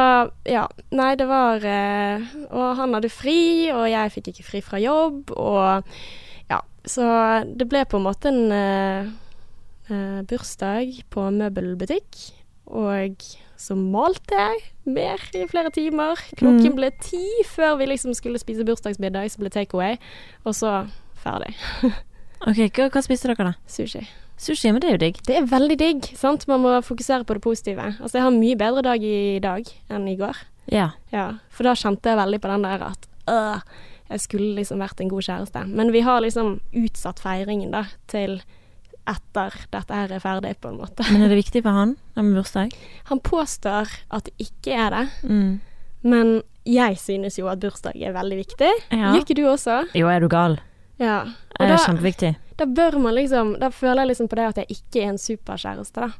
ja, 0.50 0.66
nei, 0.96 1.12
det 1.20 1.28
var 1.30 1.64
eh, 1.68 2.24
Og 2.50 2.78
han 2.80 2.96
hadde 2.96 3.12
fri, 3.12 3.70
og 3.74 3.86
jeg 3.90 4.14
fikk 4.16 4.32
ikke 4.32 4.48
fri 4.48 4.62
fra 4.66 4.80
jobb 4.82 5.11
jobb, 5.12 5.36
og 5.38 6.52
ja, 6.52 6.62
så 6.88 7.06
det 7.46 7.68
ble 7.70 7.84
på 7.86 8.00
en 8.00 8.08
måte 8.08 8.32
en 8.32 8.56
uh, 9.92 10.22
bursdag 10.28 11.04
på 11.12 11.30
møbelbutikk, 11.36 12.20
og 12.72 13.24
så 13.62 13.76
malte 13.78 14.38
jeg 14.38 14.62
mer 14.90 15.22
i 15.38 15.44
flere 15.50 15.70
timer. 15.74 16.18
Klokken 16.40 16.72
mm. 16.72 16.78
ble 16.80 16.90
ti 17.04 17.26
før 17.52 17.76
vi 17.82 17.92
liksom 17.92 18.16
skulle 18.18 18.42
spise 18.42 18.66
bursdagsmiddag, 18.66 19.30
så 19.30 19.44
ble 19.44 19.52
takeaway, 19.54 20.00
og 20.46 20.56
så 20.58 20.80
ferdig. 21.22 21.54
ok, 22.48 22.66
hva, 22.72 22.90
hva 22.90 23.04
spiste 23.06 23.30
dere 23.30 23.52
da? 23.52 23.54
Sushi. 23.70 24.02
Sushi, 24.42 24.72
men 24.72 24.82
det 24.82 24.90
er 24.90 24.96
jo 24.96 25.04
digg. 25.04 25.20
Det 25.28 25.36
er 25.38 25.46
veldig 25.46 25.78
digg, 25.78 26.08
sant. 26.18 26.48
Man 26.50 26.64
må 26.64 26.74
fokusere 26.82 27.28
på 27.30 27.38
det 27.38 27.44
positive. 27.46 27.92
Altså, 28.00 28.18
jeg 28.18 28.26
har 28.26 28.32
en 28.34 28.42
mye 28.42 28.58
bedre 28.58 28.82
dag 28.88 29.06
i 29.06 29.38
dag 29.44 29.70
enn 29.94 30.08
i 30.10 30.18
går. 30.18 30.40
Ja. 30.72 30.92
ja 31.14 31.28
for 31.54 31.68
da 31.68 31.76
kjente 31.78 32.10
jeg 32.10 32.18
veldig 32.18 32.40
på 32.42 32.50
den 32.50 32.66
der 32.66 32.86
at 32.88 33.08
øh, 33.30 33.62
jeg 34.12 34.26
skulle 34.26 34.56
liksom 34.58 34.82
vært 34.84 35.02
en 35.02 35.12
god 35.12 35.26
kjæreste. 35.28 35.64
Men 35.72 35.92
vi 35.96 36.04
har 36.06 36.22
liksom 36.24 36.60
utsatt 36.84 37.22
feiringen 37.24 37.72
da 37.74 37.86
til 38.12 38.42
etter 39.10 39.56
dette 39.74 39.98
her 39.98 40.14
er 40.14 40.22
ferdig, 40.22 40.54
på 40.62 40.70
en 40.70 40.80
måte. 40.82 41.06
Men 41.10 41.26
er 41.26 41.32
det 41.32 41.40
viktig 41.40 41.64
for 41.66 41.74
han, 41.74 41.96
det 42.16 42.26
med 42.28 42.38
bursdag? 42.38 42.76
Han 43.10 43.22
påstår 43.26 43.90
at 44.14 44.28
det 44.30 44.48
ikke 44.48 44.76
er 44.78 44.94
det. 44.94 45.06
Mm. 45.26 45.54
Men 46.06 46.34
jeg 46.68 47.00
synes 47.02 47.40
jo 47.40 47.50
at 47.50 47.62
bursdag 47.62 47.98
er 47.98 48.14
veldig 48.16 48.38
viktig. 48.44 48.72
Ja. 48.92 49.14
Gjør 49.14 49.24
ikke 49.24 49.38
du 49.40 49.46
også? 49.50 49.80
Jo, 49.98 50.12
er 50.12 50.22
du 50.22 50.30
gal. 50.32 50.60
Ja. 51.02 51.22
Og 51.58 51.64
det 51.64 51.70
er 51.72 51.78
da, 51.78 51.86
kjempeviktig. 51.88 52.34
Da 52.60 52.68
bør 52.70 53.00
man 53.02 53.16
liksom 53.18 53.56
Da 53.62 53.72
føler 53.74 54.04
jeg 54.04 54.12
liksom 54.12 54.28
på 54.30 54.38
det 54.38 54.50
at 54.52 54.60
jeg 54.62 54.78
ikke 54.78 55.02
er 55.02 55.14
en 55.14 55.22
superkjæreste, 55.22 56.08
da. 56.10 56.12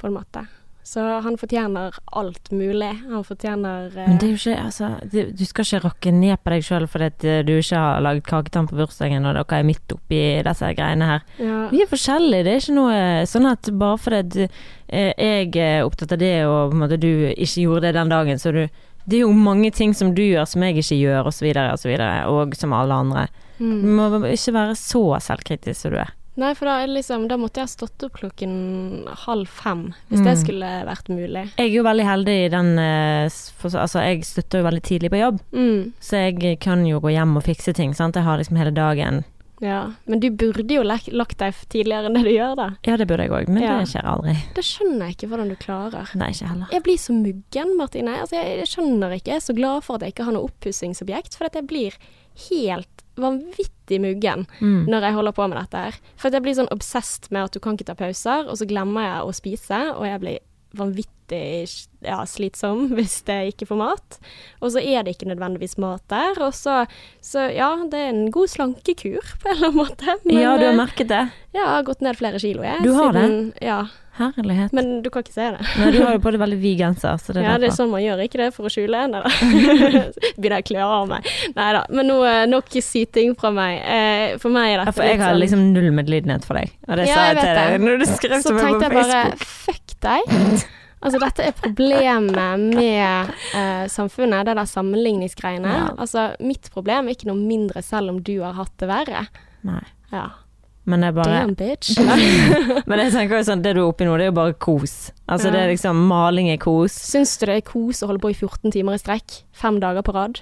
På 0.00 0.08
en 0.08 0.16
måte. 0.16 0.46
Så 0.90 1.02
han 1.22 1.36
fortjener 1.38 1.94
alt 2.04 2.50
mulig. 2.50 2.90
Han 3.08 3.22
fortjener 3.24 3.92
uh... 3.94 4.08
Men 4.08 4.16
det 4.18 4.26
er 4.26 4.32
jo 4.32 4.38
ikke 4.40 4.54
Altså, 4.64 4.88
du, 5.12 5.18
du 5.38 5.44
skal 5.46 5.62
ikke 5.68 5.80
rakke 5.84 6.12
ned 6.16 6.40
på 6.42 6.50
deg 6.50 6.64
sjøl 6.66 6.86
fordi 6.90 7.06
at 7.12 7.26
eh, 7.30 7.42
du 7.46 7.52
ikke 7.54 7.78
har 7.78 8.02
laget 8.02 8.26
kaketann 8.26 8.66
på 8.66 8.78
bursdagen 8.80 9.28
og 9.28 9.36
dere 9.38 9.60
er 9.60 9.68
midt 9.68 9.94
oppi 9.94 10.18
disse 10.48 10.72
greiene 10.74 11.06
her. 11.12 11.22
Ja. 11.38 11.60
Vi 11.70 11.84
er 11.84 11.90
forskjellige. 11.92 12.42
Det 12.48 12.56
er 12.56 12.64
ikke 12.64 12.76
noe 12.80 12.98
sånn 13.30 13.46
at 13.52 13.70
bare 13.84 14.00
fordi 14.02 14.20
at 14.24 14.38
uh, 14.42 15.12
jeg 15.14 15.62
er 15.62 15.86
opptatt 15.86 16.16
av 16.16 16.22
det 16.24 16.34
og 16.48 16.72
på 16.72 16.78
en 16.80 16.82
måte 16.82 16.98
du 16.98 17.12
ikke 17.30 17.68
gjorde 17.68 17.86
det 17.86 17.96
den 18.00 18.10
dagen, 18.16 18.42
så 18.42 18.54
du 18.56 18.64
Det 19.10 19.16
er 19.16 19.22
jo 19.22 19.32
mange 19.32 19.70
ting 19.70 19.94
som 19.96 20.10
du 20.14 20.20
gjør 20.22 20.44
som 20.44 20.62
jeg 20.62 20.82
ikke 20.82 20.98
gjør, 20.98 21.30
og 21.30 21.32
så 21.32 21.46
videre 21.46 21.70
og 21.72 21.78
så 21.78 21.88
videre, 21.88 22.26
og 22.28 22.54
som 22.54 22.74
alle 22.76 22.94
andre. 22.94 23.28
Mm. 23.58 23.78
Du 23.82 23.88
må 23.96 24.08
ikke 24.26 24.52
være 24.58 24.74
så 24.76 25.04
selvkritisk 25.22 25.80
som 25.80 25.94
du 25.94 26.02
er. 26.02 26.12
Nei, 26.40 26.54
for 26.56 26.70
da, 26.70 26.78
liksom, 26.88 27.26
da, 27.28 27.36
måtte 27.40 27.60
jeg 27.60 27.68
ha 27.68 27.72
stått 27.74 28.06
opp 28.06 28.14
klokken 28.16 28.54
halv 29.26 29.50
fem, 29.50 29.90
hvis 30.08 30.22
mm. 30.22 30.28
det 30.28 30.36
skulle 30.40 30.70
vært 30.88 31.10
mulig. 31.12 31.44
Jeg 31.58 31.66
er 31.66 31.74
jo 31.74 31.84
veldig 31.84 32.06
heldig 32.06 32.36
i 32.46 32.52
den 32.52 32.70
eh, 32.80 33.40
for, 33.60 33.76
Altså, 33.76 34.00
jeg 34.06 34.24
slutter 34.28 34.62
jo 34.62 34.68
veldig 34.70 34.84
tidlig 34.86 35.12
på 35.12 35.20
jobb, 35.20 35.42
mm. 35.52 35.92
så 36.00 36.24
jeg 36.24 36.56
kan 36.64 36.86
jo 36.88 37.02
gå 37.04 37.12
hjem 37.12 37.36
og 37.36 37.44
fikse 37.44 37.76
ting, 37.76 37.92
sant. 37.96 38.16
Jeg 38.16 38.24
har 38.24 38.40
liksom 38.40 38.58
hele 38.60 38.72
dagen. 38.74 39.22
Ja, 39.60 39.92
men 40.04 40.20
du 40.20 40.30
burde 40.30 40.72
jo 40.72 40.82
lagt 40.82 41.10
deg 41.12 41.58
tidligere 41.68 42.08
enn 42.08 42.16
det 42.16 42.22
du 42.24 42.32
gjør, 42.32 42.54
da. 42.56 42.68
Ja, 42.86 42.96
det 42.96 43.06
burde 43.10 43.26
jeg 43.26 43.34
òg, 43.36 43.50
men 43.52 43.60
ja. 43.60 43.74
det 43.76 43.90
skjer 43.92 44.08
aldri. 44.08 44.32
Det 44.56 44.64
skjønner 44.64 45.10
jeg 45.10 45.18
ikke 45.18 45.28
hvordan 45.34 45.52
du 45.52 45.56
klarer. 45.60 46.14
Nei, 46.16 46.30
ikke 46.32 46.48
heller. 46.48 46.72
Jeg 46.72 46.84
blir 46.86 47.02
så 47.02 47.16
muggen, 47.16 47.74
Martine. 47.76 48.16
Altså, 48.22 48.38
jeg, 48.38 48.56
jeg 48.62 48.70
skjønner 48.72 49.18
ikke. 49.18 49.34
Jeg 49.34 49.42
er 49.42 49.44
så 49.44 49.56
glad 49.58 49.84
for 49.84 49.98
at 49.98 50.06
jeg 50.06 50.16
ikke 50.16 50.30
har 50.30 50.36
noe 50.38 50.48
oppussingsobjekt, 50.48 51.36
for 51.36 51.50
at 51.50 51.60
jeg 51.60 51.68
blir 51.68 52.00
helt 52.48 52.99
vanvittig 53.20 54.00
muggen 54.02 54.46
mm. 54.60 54.84
når 54.90 55.06
jeg 55.06 55.16
holder 55.18 55.36
på 55.36 55.48
med 55.50 55.58
dette 55.58 55.84
her. 55.86 55.98
For 56.20 56.34
jeg 56.34 56.44
blir 56.44 56.58
sånn 56.58 56.70
obsessed 56.74 57.30
med 57.34 57.48
at 57.48 57.56
du 57.56 57.62
kan 57.62 57.76
ikke 57.76 57.90
ta 57.90 57.96
pauser, 57.98 58.46
og 58.46 58.60
så 58.60 58.68
glemmer 58.70 59.06
jeg 59.06 59.24
å 59.26 59.36
spise, 59.36 59.80
og 59.96 60.06
jeg 60.08 60.22
blir 60.22 60.38
vanvittig 60.78 61.19
ja, 61.36 62.26
slitsom 62.26 62.88
hvis 62.96 63.20
det 63.28 63.38
ikke 63.54 63.68
får 63.70 63.80
mat. 63.80 64.20
Og 64.60 64.74
så 64.74 64.82
er 64.82 65.04
det 65.04 65.16
ikke 65.16 65.30
nødvendigvis 65.30 65.78
mat 65.82 66.04
der. 66.12 66.36
Og 66.42 66.54
så, 66.56 66.84
så 67.24 67.48
ja, 67.54 67.72
det 67.90 68.04
er 68.04 68.12
en 68.14 68.28
god 68.34 68.52
slankekur 68.52 69.32
på 69.42 69.48
en 69.48 69.56
eller 69.56 69.70
annen 69.70 69.80
måte. 69.80 70.18
Men, 70.24 70.42
ja, 70.42 70.58
du 70.58 70.68
har 70.68 70.78
merket 70.78 71.12
det? 71.12 71.24
Ja, 71.50 71.64
jeg 71.64 71.72
har 71.80 71.88
gått 71.88 72.04
ned 72.06 72.18
flere 72.18 72.38
kilo, 72.42 72.62
jeg. 72.66 72.84
Du 72.86 72.94
har 72.94 73.12
siden, 73.16 73.50
det? 73.54 73.66
Ja. 73.66 73.82
Herlighet. 74.20 74.72
Men 74.76 75.02
du 75.02 75.08
kan 75.10 75.22
ikke 75.24 75.32
se 75.32 75.46
det. 75.54 75.64
Nei, 75.80 75.90
du 75.94 76.00
har 76.02 76.16
jo 76.16 76.20
på 76.20 76.30
deg 76.34 76.42
veldig 76.42 76.58
vid 76.60 76.80
genser, 76.82 77.20
så 77.22 77.32
det 77.32 77.40
er 77.40 77.46
ja, 77.46 77.52
derfor. 77.54 77.62
det 77.62 77.68
er 77.70 77.76
sånn 77.78 77.92
man 77.92 78.02
gjør, 78.04 78.22
ikke 78.26 78.40
det? 78.42 78.48
For 78.56 78.68
å 78.68 78.72
skjule? 78.72 79.04
en, 79.06 79.14
eller? 79.16 79.36
Begynner 80.36 80.56
jeg 80.58 80.66
å 80.66 80.68
klø 80.72 80.88
av 80.88 81.06
meg. 81.14 81.30
Nei 81.56 81.68
da. 81.78 81.84
Men 81.94 82.10
nå, 82.10 82.18
nok 82.50 82.76
syting 82.84 83.32
fra 83.40 83.52
meg. 83.54 83.78
Eh, 83.80 84.34
for 84.42 84.52
meg 84.52 84.74
er 84.74 84.82
dette 84.82 84.92
ja, 84.92 84.96
for 84.98 85.08
jeg 85.08 85.22
har 85.22 85.32
sånn 85.32 85.44
liksom 85.44 85.64
null 85.76 85.88
medlidenhet 85.96 86.44
for 86.48 86.60
deg, 86.60 86.74
og 86.88 87.00
det 87.00 87.08
ja, 87.08 87.14
sa 87.14 87.30
jeg, 87.30 87.38
jeg 87.38 87.46
til 87.46 87.62
deg 87.62 87.86
når 87.86 88.02
du 88.02 88.06
skrev 88.10 88.44
til 88.44 88.58
meg 88.58 88.68
på 88.68 88.84
Facebook. 88.84 89.00
Så 89.00 89.00
tenkte 89.00 89.00
jeg 89.00 89.00
bare 89.00 89.48
fuck 89.56 89.96
deg. 90.10 90.76
Altså, 91.00 91.18
dette 91.22 91.46
er 91.48 91.54
problemet 91.56 92.34
med 92.60 93.30
eh, 93.56 93.86
samfunnet, 93.88 94.44
det 94.50 94.56
der 94.58 94.68
sammenligningsgreiene. 94.68 95.70
Ja. 95.72 95.86
Altså, 95.96 96.26
mitt 96.44 96.68
problem 96.74 97.08
er 97.08 97.16
ikke 97.16 97.30
noe 97.30 97.40
mindre 97.40 97.80
selv 97.82 98.12
om 98.12 98.18
du 98.26 98.34
har 98.42 98.52
hatt 98.58 98.74
det 98.82 98.88
verre. 98.90 99.22
Nei. 99.64 99.80
Ja. 100.12 100.26
Men 100.90 101.00
det 101.04 101.10
er 101.10 101.16
bare 101.16 101.38
Damn, 101.38 101.54
bitch. 101.56 101.94
Men 102.90 103.02
jeg 103.04 103.12
tenker 103.14 103.36
jo 103.38 103.46
sånn, 103.46 103.62
det 103.64 103.74
du 103.76 103.82
er 103.82 103.88
oppi 103.88 104.06
nå, 104.08 104.14
det 104.18 104.26
er 104.26 104.30
jo 104.32 104.36
bare 104.40 104.54
kos. 104.60 104.94
Altså 105.30 105.48
Ja. 105.50 105.54
det 105.54 105.60
er 105.64 105.72
liksom 105.74 106.04
Maling 106.10 106.48
er 106.52 106.60
kos. 106.60 106.96
Syns 107.12 107.36
du 107.40 107.46
det 107.48 107.58
er 107.60 107.66
kos 107.68 108.00
å 108.02 108.08
holde 108.10 108.22
på 108.24 108.32
i 108.32 108.36
14 108.36 108.72
timer 108.74 108.96
i 108.96 109.00
strekk? 109.02 109.42
Fem 109.56 109.78
dager 109.80 110.02
på 110.04 110.14
rad? 110.16 110.40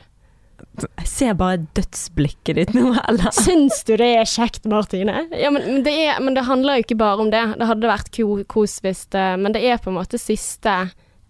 Jeg 0.99 1.07
ser 1.11 1.35
bare 1.39 1.59
dødsblikket 1.75 2.55
ditt 2.59 2.75
nå, 2.77 2.93
eller? 3.09 3.31
Syns 3.35 3.81
du 3.87 3.97
det 3.99 4.09
er 4.21 4.29
kjekt, 4.29 4.65
Martine? 4.71 5.25
Ja, 5.35 5.51
men, 5.55 5.63
men, 5.67 5.83
det 5.87 5.95
er, 6.07 6.21
men 6.23 6.35
det 6.35 6.45
handler 6.47 6.79
jo 6.79 6.85
ikke 6.87 6.99
bare 7.01 7.19
om 7.25 7.31
det. 7.35 7.43
Det 7.59 7.67
hadde 7.71 7.91
vært 7.91 8.11
kos 8.51 8.79
hvis 8.85 9.05
det 9.15 9.27
Men 9.43 9.53
det 9.55 9.63
er 9.67 9.79
på 9.83 9.91
en 9.93 9.99
måte 9.99 10.19
siste 10.21 10.75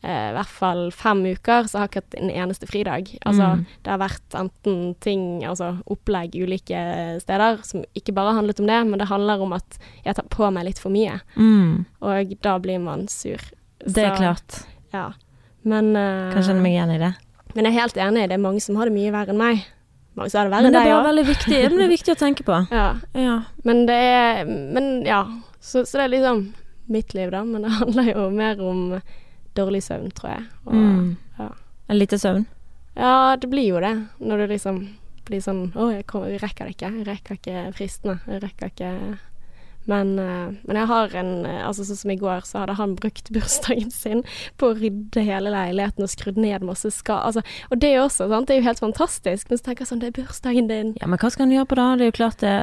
eh, 0.02 0.28
i 0.30 0.34
hvert 0.36 0.52
fall 0.52 0.82
fem 0.94 1.24
uker, 1.26 1.66
så 1.68 1.78
har 1.80 1.88
jeg 1.88 1.90
ikke 1.92 2.02
hatt 2.04 2.18
en 2.22 2.30
eneste 2.30 2.68
fridag. 2.70 3.08
Altså, 3.26 3.48
Mm. 3.58 3.64
det 3.82 3.90
har 3.90 3.98
vært 3.98 4.36
enten 4.38 4.94
ting, 5.00 5.22
altså 5.44 5.72
opplegg 5.90 6.36
ulike 6.38 6.82
steder, 7.24 7.58
som 7.66 7.82
ikke 7.98 8.14
bare 8.14 8.30
har 8.32 8.38
handlet 8.42 8.60
om 8.60 8.66
det, 8.70 8.78
men 8.86 8.98
det 9.00 9.08
handler 9.10 9.40
om 9.42 9.52
at 9.56 9.78
jeg 10.04 10.14
tar 10.14 10.28
på 10.30 10.50
meg 10.54 10.64
litt 10.68 10.78
for 10.78 10.90
mye, 10.94 11.20
Mm, 11.36 11.84
og 12.00 12.36
da 12.42 12.58
blir 12.58 12.78
man 12.80 13.08
sur. 13.08 13.40
det 13.84 13.98
er 14.04 14.14
Så, 14.14 14.18
klart. 14.22 14.62
Ja. 14.94 15.12
Men, 15.64 15.96
eh, 15.96 16.32
Kan 16.32 16.42
kjenne 16.46 16.62
meg 16.62 16.72
igjen 16.76 16.94
i 16.94 16.98
det. 16.98 17.14
Men 17.58 17.66
jeg 17.66 17.74
er 17.74 17.80
helt 17.82 17.98
enig, 18.06 18.28
det 18.30 18.36
er 18.38 18.42
mange 18.46 18.62
som 18.62 18.78
har 18.78 18.86
det 18.86 18.94
mye 18.94 19.10
verre 19.14 19.34
enn 19.34 19.40
meg. 19.42 19.64
Mange 20.18 20.30
som 20.30 20.38
har 20.40 20.46
det 20.48 20.52
verre 20.54 20.62
Men 20.62 20.70
enn 20.70 20.76
det 20.76 20.80
er 20.80 20.88
deg 20.88 20.94
bare 20.96 21.08
veldig 21.08 21.24
viktig, 21.28 21.58
men 21.68 21.78
det 21.82 21.86
er 21.88 21.92
viktig 21.96 22.14
å 22.14 22.18
tenke 22.22 22.46
på. 22.46 22.58
Ja. 22.78 22.86
Ja. 23.18 23.34
Men 23.66 23.84
det 23.90 23.96
er 23.98 24.44
Men 24.48 24.88
ja. 25.06 25.20
Så, 25.60 25.82
så 25.86 25.98
det 25.98 26.04
er 26.06 26.12
liksom 26.14 26.44
mitt 26.88 27.12
liv, 27.18 27.30
da. 27.34 27.42
Men 27.44 27.66
det 27.66 27.74
handler 27.74 28.12
jo 28.14 28.28
mer 28.32 28.62
om 28.64 28.84
dårlig 29.58 29.82
søvn, 29.84 30.10
tror 30.14 30.30
jeg. 30.36 30.46
Og, 30.64 30.74
Mm. 30.78 31.16
ja. 31.38 31.48
Lite 31.92 32.18
søvn. 32.22 32.46
ja, 32.96 33.36
det 33.36 33.50
blir 33.50 33.66
jo 33.74 33.80
det. 33.82 33.92
Når 34.20 34.38
du 34.38 34.46
liksom 34.54 34.78
blir 35.28 35.40
sånn 35.44 35.72
Å, 35.76 35.90
jeg, 35.92 36.06
kommer, 36.08 36.30
jeg 36.32 36.40
rekker 36.42 36.64
det 36.70 36.76
ikke. 36.76 36.92
Jeg 36.98 37.06
rekker 37.10 37.38
ikke 37.42 37.64
fristene. 37.76 38.18
Jeg 38.30 38.42
rekker 38.46 38.70
ikke 38.72 38.92
men, 39.88 40.18
eh, 40.20 40.48
men 40.68 40.78
jeg 40.78 40.88
har 40.90 41.14
en 41.16 41.30
eh, 41.48 41.60
Altså 41.64 41.86
sånn 41.88 41.98
som 42.02 42.12
i 42.12 42.18
går, 42.20 42.44
så 42.44 42.62
hadde 42.62 42.76
han 42.78 42.94
brukt 42.98 43.30
bursdagen 43.34 43.90
sin 43.94 44.22
på 44.60 44.70
å 44.70 44.76
rydde 44.76 45.24
hele 45.24 45.52
leiligheten 45.54 46.04
og 46.04 46.12
skrudd 46.12 46.40
ned 46.40 46.66
masse 46.66 46.92
skap. 46.94 47.24
Altså, 47.24 47.42
og 47.72 47.80
det 47.82 47.94
også, 48.00 48.28
sant. 48.28 48.48
Det 48.48 48.56
er 48.56 48.62
jo 48.62 48.68
helt 48.68 48.82
fantastisk. 48.84 49.48
Men 49.48 49.60
så 49.60 49.68
tenker 49.68 49.84
jeg 49.84 49.92
sånn, 49.92 50.02
det 50.04 50.12
er 50.12 50.16
bursdagen 50.20 50.70
din. 50.70 50.94
Ja, 51.00 51.08
men 51.10 51.20
hva 51.20 51.32
skal 51.32 51.46
han 51.46 51.56
gjøre 51.56 51.70
på 51.70 51.80
da? 51.80 51.88
Det 51.98 52.06
er 52.06 52.12
jo 52.12 52.18
klart 52.18 52.44
det 52.44 52.54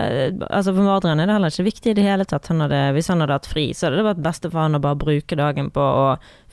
Altså 0.45 0.73
For 0.75 0.91
Adrian 0.95 1.21
er 1.21 1.29
det 1.29 1.37
heller 1.37 1.53
ikke 1.53 1.69
viktig 1.69 1.93
i 1.93 1.97
det 1.97 2.05
hele 2.05 2.27
tatt. 2.29 2.49
Han 2.53 2.63
hadde, 2.65 2.81
hvis 2.97 3.09
han 3.11 3.23
hadde 3.23 3.39
hatt 3.39 3.49
fri, 3.49 3.67
så 3.73 3.87
hadde 3.87 4.01
det 4.01 4.09
vært 4.09 4.25
beste 4.25 4.51
for 4.51 4.61
han 4.61 4.77
å 4.77 4.83
bare 4.83 5.01
bruke 5.01 5.39
dagen 5.39 5.71
på 5.73 5.81
å 5.81 6.05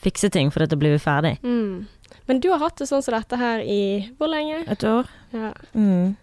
fikse 0.02 0.32
ting, 0.34 0.50
for 0.50 0.64
dette 0.64 0.78
blir 0.78 0.96
vi 0.96 1.02
ferdig. 1.02 1.36
Mm. 1.44 1.84
Men 2.26 2.40
du 2.42 2.50
har 2.52 2.62
hatt 2.62 2.80
det 2.80 2.88
sånn 2.90 3.02
som 3.04 3.16
dette 3.16 3.38
her 3.38 3.62
i 3.66 3.82
Hvor 4.18 4.30
lenge? 4.30 4.62
Et 4.70 4.84
år. 4.88 5.08
Ja. 5.34 5.52
Mm. 5.74 6.14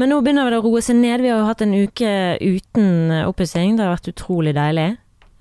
Men 0.00 0.08
nå 0.12 0.20
begynner 0.24 0.50
det 0.50 0.60
å 0.62 0.64
roe 0.64 0.80
seg 0.84 0.96
ned. 1.00 1.20
Vi 1.20 1.30
har 1.32 1.42
jo 1.42 1.48
hatt 1.50 1.62
en 1.64 1.74
uke 1.76 2.12
uten 2.40 3.10
eh, 3.12 3.26
oppussing. 3.28 3.76
Det 3.76 3.84
har 3.84 3.94
vært 3.94 4.12
utrolig 4.14 4.54
deilig. 4.56 4.88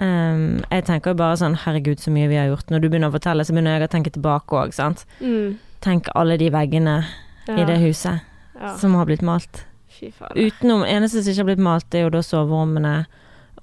Um, 0.02 0.64
jeg 0.66 0.88
tenker 0.88 1.14
jo 1.14 1.20
bare 1.20 1.38
sånn 1.38 1.56
herregud, 1.62 2.02
så 2.02 2.12
mye 2.14 2.30
vi 2.32 2.40
har 2.40 2.50
gjort. 2.50 2.72
Når 2.74 2.82
du 2.82 2.88
begynner 2.90 3.12
å 3.12 3.16
fortelle, 3.16 3.46
så 3.46 3.54
begynner 3.54 3.78
jeg 3.78 3.86
å 3.86 3.92
tenke 3.94 4.14
tilbake 4.16 4.58
òg, 4.58 4.74
sant. 4.74 5.06
Mm. 5.22 5.60
Tenk 5.86 6.10
alle 6.18 6.40
de 6.42 6.50
veggene 6.54 6.96
ja. 7.06 7.56
i 7.56 7.66
det 7.70 7.78
huset 7.84 8.28
Ja. 8.58 8.76
som 8.78 8.96
har 8.98 9.06
blitt 9.10 9.24
malt. 9.26 9.64
Fy 9.94 10.10
faen. 10.14 10.34
Utenom 10.38 10.84
eneste 10.86 11.22
som 11.22 11.32
ikke 11.32 11.44
har 11.44 11.50
blitt 11.52 11.64
malt, 11.70 11.88
det 11.94 12.02
er 12.02 12.08
jo 12.08 12.14
da 12.18 12.24
soverommene 12.26 12.96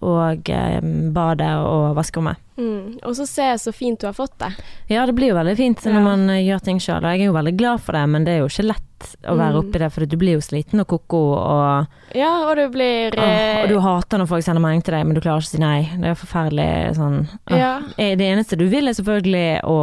og 0.01 0.49
eh, 0.51 0.81
badet 1.13 1.55
og 1.59 1.97
vaskerommet. 1.99 2.37
Mm. 2.59 2.99
Og 3.07 3.15
så 3.15 3.25
ser 3.27 3.53
jeg 3.53 3.61
så 3.63 3.73
fint 3.75 4.01
du 4.03 4.07
har 4.09 4.15
fått 4.17 4.35
det. 4.39 4.49
Ja, 4.91 5.05
det 5.07 5.15
blir 5.15 5.29
jo 5.31 5.37
veldig 5.39 5.57
fint 5.57 5.85
Ja. 5.87 5.93
når 5.95 6.03
man 6.03 6.31
eh, 6.31 6.43
gjør 6.43 6.61
ting 6.67 6.79
sjøl, 6.83 7.05
og 7.05 7.11
jeg 7.15 7.21
er 7.23 7.27
jo 7.31 7.33
veldig 7.37 7.57
glad 7.59 7.81
for 7.81 7.93
det, 7.93 8.05
men 8.09 8.25
det 8.27 8.33
er 8.35 8.39
jo 8.43 8.49
ikke 8.51 8.67
lett 8.67 8.85
å 9.31 9.37
være 9.39 9.55
Mm. 9.55 9.59
oppi 9.63 9.79
det, 9.79 9.89
for 9.95 10.07
du 10.07 10.17
blir 10.19 10.33
jo 10.35 10.41
sliten 10.43 10.81
og 10.83 10.87
ko-ko, 10.91 11.21
og, 11.39 11.87
Ja, 12.19 12.33
og 12.51 12.57
du 12.57 12.65
blir 12.75 13.15
eh, 13.17 13.63
og 13.63 13.69
du 13.69 13.79
hater 13.81 14.19
når 14.19 14.27
folk 14.27 14.43
sender 14.43 14.61
melding 14.65 14.83
til 14.83 14.95
deg, 14.95 15.07
men 15.07 15.15
du 15.15 15.21
klarer 15.21 15.39
ikke 15.39 15.51
å 15.51 15.55
si 15.55 15.59
nei. 15.63 15.83
Det 16.01 16.11
er 16.11 16.19
forferdelig 16.19 16.97
sånn 16.99 17.19
åh. 17.51 17.57
Ja. 17.59 17.73
Eh, 17.97 18.17
Det 18.17 18.27
eneste 18.27 18.59
du 18.59 18.67
vil 18.69 18.89
er 18.89 18.93
selvfølgelig 18.99 19.63
å, 19.65 19.79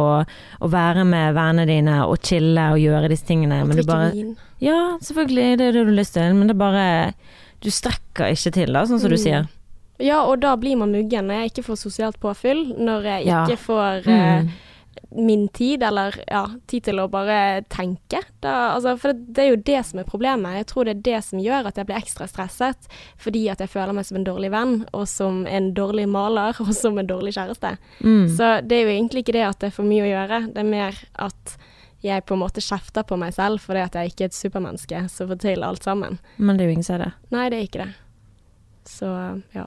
å 0.60 0.68
være 0.68 1.04
med 1.08 1.34
vennene 1.34 1.66
dine 1.66 2.02
og 2.06 2.20
chille 2.20 2.60
og 2.72 2.78
gjøre 2.78 3.08
disse 3.08 3.24
tingene, 3.24 3.62
Og 3.62 3.68
men 3.68 3.76
du 3.76 3.84
bare 3.84 4.12
vin. 4.12 4.36
Ja, 4.60 4.96
selvfølgelig, 5.00 5.56
det 5.58 5.64
er 5.68 5.72
det 5.72 5.84
du 5.86 5.90
har 5.92 5.96
lyst 6.04 6.12
til, 6.14 6.34
men 6.34 6.46
det 6.48 6.56
er 6.56 6.60
bare 6.60 7.14
Du 7.64 7.70
strekker 7.72 8.28
ikke 8.36 8.52
til, 8.52 8.72
da, 8.72 8.82
sånn 8.84 9.00
som 9.00 9.08
du 9.08 9.16
Mm. 9.16 9.22
sier. 9.24 9.48
Ja, 9.98 10.22
og 10.28 10.40
da 10.42 10.56
blir 10.60 10.76
man 10.76 10.92
muggen 10.92 11.26
når 11.30 11.42
jeg 11.42 11.50
ikke 11.54 11.66
får 11.70 11.78
sosialt 11.86 12.20
påfyll. 12.20 12.66
Når 12.76 13.02
jeg 13.04 13.26
Ja. 13.26 13.44
ikke 13.46 13.58
får 13.58 14.08
eh, 14.08 14.42
Mm. 14.42 14.50
min 15.26 15.48
tid, 15.48 15.82
eller 15.82 16.14
ja, 16.28 16.46
tid 16.66 16.82
til 16.84 16.96
å 16.98 17.08
bare 17.08 17.62
tenke. 17.70 18.20
Da, 18.40 18.74
altså, 18.74 18.98
for 18.98 19.12
det, 19.12 19.32
det 19.32 19.44
er 19.44 19.48
jo 19.50 19.62
det 19.62 19.84
som 19.86 20.00
er 20.00 20.04
problemet. 20.04 20.56
Jeg 20.56 20.66
tror 20.66 20.84
det 20.84 20.96
er 20.96 21.02
det 21.14 21.24
som 21.24 21.38
gjør 21.38 21.66
at 21.70 21.76
jeg 21.76 21.86
blir 21.86 21.96
ekstra 21.96 22.26
stresset. 22.28 22.88
Fordi 23.16 23.48
at 23.50 23.58
jeg 23.60 23.68
føler 23.70 23.94
meg 23.94 24.04
som 24.04 24.16
en 24.18 24.24
dårlig 24.26 24.50
venn, 24.50 24.74
og 24.92 25.06
som 25.08 25.46
en 25.46 25.72
dårlig 25.74 26.08
maler, 26.08 26.56
og 26.60 26.74
som 26.74 26.98
en 26.98 27.06
dårlig 27.06 27.32
kjæreste. 27.36 27.76
Mm. 28.02 28.28
Så 28.36 28.50
det 28.66 28.72
er 28.80 28.84
jo 28.84 28.94
egentlig 28.98 29.22
ikke 29.24 29.32
det 29.38 29.46
at 29.48 29.58
det 29.60 29.66
er 29.70 29.76
for 29.78 29.84
mye 29.88 30.04
å 30.04 30.10
gjøre, 30.12 30.52
det 30.52 30.58
er 30.64 30.70
mer 30.70 30.94
at 31.18 31.56
jeg 32.04 32.26
på 32.26 32.34
en 32.36 32.40
måte 32.42 32.60
kjefter 32.60 33.02
på 33.08 33.16
meg 33.18 33.32
selv 33.34 33.58
fordi 33.58 33.80
at 33.82 33.94
jeg 33.96 34.10
ikke 34.12 34.24
er 34.26 34.28
et 34.28 34.36
supermenneske 34.36 34.98
som 35.10 35.28
får 35.28 35.38
til 35.40 35.62
alt 35.64 35.82
sammen. 35.82 36.18
Men 36.38 36.56
det 36.58 36.64
er 36.66 36.68
jo 36.68 36.74
ingen 36.76 36.84
som 36.84 37.00
er 37.00 37.04
det. 37.06 37.12
Nei, 37.32 37.48
det 37.50 37.58
er 37.58 37.64
ikke 37.66 37.84
det. 37.86 37.94
Så 38.90 39.10
ja. 39.56 39.66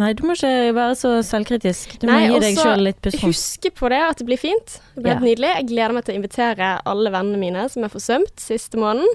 Nei, 0.00 0.12
du 0.16 0.22
må 0.24 0.36
ikke 0.36 0.70
være 0.76 0.94
så 0.96 1.16
selvkritisk. 1.26 1.98
Du 2.00 2.06
må 2.08 2.14
Nei, 2.14 2.30
gi 2.30 2.38
deg 2.44 2.60
sjøl 2.60 2.86
litt 2.86 3.00
pusterom. 3.04 3.34
Huske 3.34 3.72
på 3.74 3.90
det, 3.92 4.00
at 4.06 4.22
det 4.22 4.26
blir 4.30 4.40
fint. 4.40 4.78
Det 4.94 5.02
blir 5.02 5.16
helt 5.16 5.26
nydelig. 5.26 5.50
Jeg 5.58 5.68
gleder 5.72 5.96
meg 5.96 6.06
til 6.06 6.14
å 6.14 6.20
invitere 6.20 6.70
alle 6.88 7.12
vennene 7.12 7.40
mine 7.42 7.66
som 7.72 7.84
er 7.84 7.92
forsømt 7.92 8.40
siste 8.40 8.80
måneden. 8.80 9.10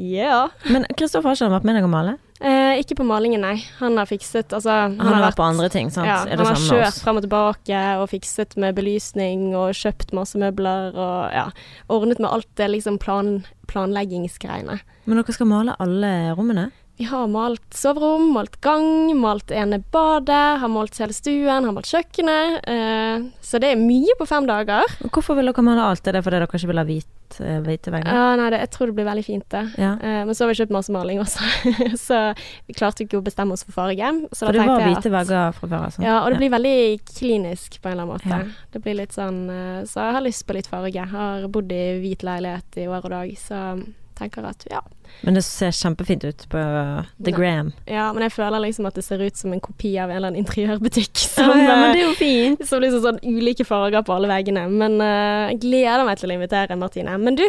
Ja. 0.00 0.48
Men 0.70 0.86
Kristoffer 0.96 1.32
har 1.32 1.36
ikke 1.36 1.54
vært 1.56 1.66
med 1.68 1.76
deg 1.76 1.86
å 1.88 1.90
male? 1.92 2.16
Eh, 2.40 2.78
ikke 2.80 2.96
på 2.96 3.04
malingen, 3.04 3.42
nei. 3.44 3.58
Han 3.82 3.98
har 4.00 4.08
fikset 4.08 4.54
Altså, 4.56 4.72
han, 4.72 4.94
Han 4.96 5.12
har 5.12 5.26
vært 5.26 5.36
på 5.36 5.44
andre 5.44 5.68
ting, 5.72 5.90
sant? 5.92 6.08
Ja, 6.08 6.22
han 6.24 6.40
har 6.40 6.56
kjørt 6.56 7.00
fram 7.02 7.18
og 7.20 7.26
tilbake 7.26 7.80
og 8.00 8.06
fikset 8.08 8.56
med 8.60 8.78
belysning 8.78 9.50
og 9.52 9.74
kjøpt 9.76 10.14
masse 10.16 10.40
møbler 10.40 10.96
og 10.96 11.36
ja, 11.36 11.44
ordnet 11.92 12.22
med 12.22 12.30
alt 12.30 12.48
det 12.56 12.70
liksom 12.72 12.96
plan, 13.02 13.42
planleggingsgreiene. 13.68 14.78
Men 15.04 15.20
dere 15.20 15.36
skal 15.36 15.50
male 15.52 15.76
alle 15.84 16.14
rommene? 16.38 16.70
Vi 17.00 17.06
har 17.08 17.28
malt 17.32 17.62
soverom, 17.72 18.26
malt 18.34 18.58
gang, 18.60 19.14
malt 19.16 19.48
ene 19.56 19.78
badet, 19.88 20.58
har 20.60 20.68
malt 20.68 20.98
hele 21.00 21.14
stuen, 21.16 21.64
har 21.64 21.72
malt 21.72 21.88
kjøkkenet. 21.88 22.58
Eh, 22.68 23.22
så 23.40 23.56
det 23.62 23.70
er 23.72 23.78
mye 23.80 24.12
på 24.18 24.26
fem 24.28 24.44
dager. 24.44 24.84
Hvorfor 25.06 25.38
vil 25.38 25.48
dere 25.48 25.62
male 25.64 25.86
alt? 25.88 26.04
Er 26.04 26.18
det 26.18 26.20
fordi 26.26 26.36
dere 26.36 26.48
ikke 26.50 26.68
vil 26.68 26.80
ha 26.82 26.84
hvit, 26.84 27.38
eh, 27.40 27.62
hvite 27.64 27.94
vegger? 27.94 28.18
Ja, 28.18 28.26
nei, 28.36 28.50
det, 28.52 28.58
jeg 28.66 28.72
tror 28.74 28.90
det 28.90 28.96
blir 28.98 29.08
veldig 29.08 29.24
fint, 29.24 29.46
det. 29.48 29.62
Ja. 29.80 29.94
Eh, 29.96 30.18
men 30.28 30.36
så 30.36 30.44
har 30.44 30.50
vi 30.50 30.58
kjøpt 30.58 30.74
masse 30.76 30.92
maling 30.92 31.22
også, 31.22 31.48
så 32.06 32.18
vi 32.68 32.76
klarte 32.76 33.06
ikke 33.06 33.16
å 33.16 33.24
bestemme 33.30 33.56
oss 33.56 33.64
for 33.64 33.78
farge. 33.78 34.10
Så 34.34 34.50
For 34.50 34.58
det 34.58 34.68
var 34.68 34.84
hvite 34.84 35.14
vegger 35.16 35.56
fra 35.56 35.70
før, 35.70 35.86
altså? 35.86 36.04
Ja, 36.04 36.18
og 36.26 36.34
det 36.34 36.42
blir 36.42 36.52
veldig 36.52 36.82
klinisk 37.14 37.80
på 37.80 37.88
en 37.88 37.96
eller 37.96 38.10
annen 38.10 38.18
måte. 38.18 38.42
Ja. 38.44 38.68
Det 38.76 38.82
blir 38.84 39.00
litt 39.00 39.16
sånn 39.16 39.40
Så 39.88 40.04
jeg 40.04 40.18
har 40.18 40.26
lyst 40.28 40.44
på 40.44 40.52
litt 40.52 40.68
farge. 40.68 40.92
Jeg 41.00 41.08
har 41.16 41.48
bodd 41.48 41.72
i 41.72 41.82
hvit 42.04 42.28
leilighet 42.28 42.82
i 42.84 42.90
år 42.92 43.08
og 43.08 43.14
dag, 43.16 43.32
så 43.40 43.62
tenker 44.20 44.46
at 44.48 44.66
ja. 44.70 44.80
Men 45.26 45.34
det 45.36 45.42
ser 45.44 45.72
kjempefint 45.74 46.22
ut 46.28 46.44
på 46.52 46.60
The 47.24 47.32
Gram. 47.34 47.72
Ja, 47.90 48.06
men 48.14 48.22
jeg 48.28 48.32
føler 48.36 48.62
liksom 48.62 48.86
at 48.88 48.94
det 48.96 49.04
ser 49.04 49.20
ut 49.24 49.36
som 49.40 49.52
en 49.56 49.60
kopi 49.64 49.96
av 50.00 50.08
en 50.12 50.16
eller 50.20 50.30
annen 50.32 50.44
interiørbutikk. 50.44 51.16
Ja, 51.40 51.48
Som, 51.50 51.58
ja, 51.64 51.74
men 51.80 51.96
det 51.96 52.00
eh, 52.00 52.04
er 52.04 52.10
jo 52.12 52.18
fint. 52.20 52.62
som 52.68 52.82
liksom 52.84 53.02
sånn 53.04 53.18
ulike 53.24 53.64
farger 53.66 54.04
på 54.06 54.12
alle 54.14 54.28
veggene. 54.30 54.66
Men 54.70 55.00
uh, 55.00 55.48
jeg 55.50 55.60
gleder 55.64 56.04
meg 56.08 56.20
til 56.20 56.30
å 56.32 56.36
invitere 56.38 56.76
Martine. 56.78 57.14
Men 57.20 57.36
du, 57.40 57.44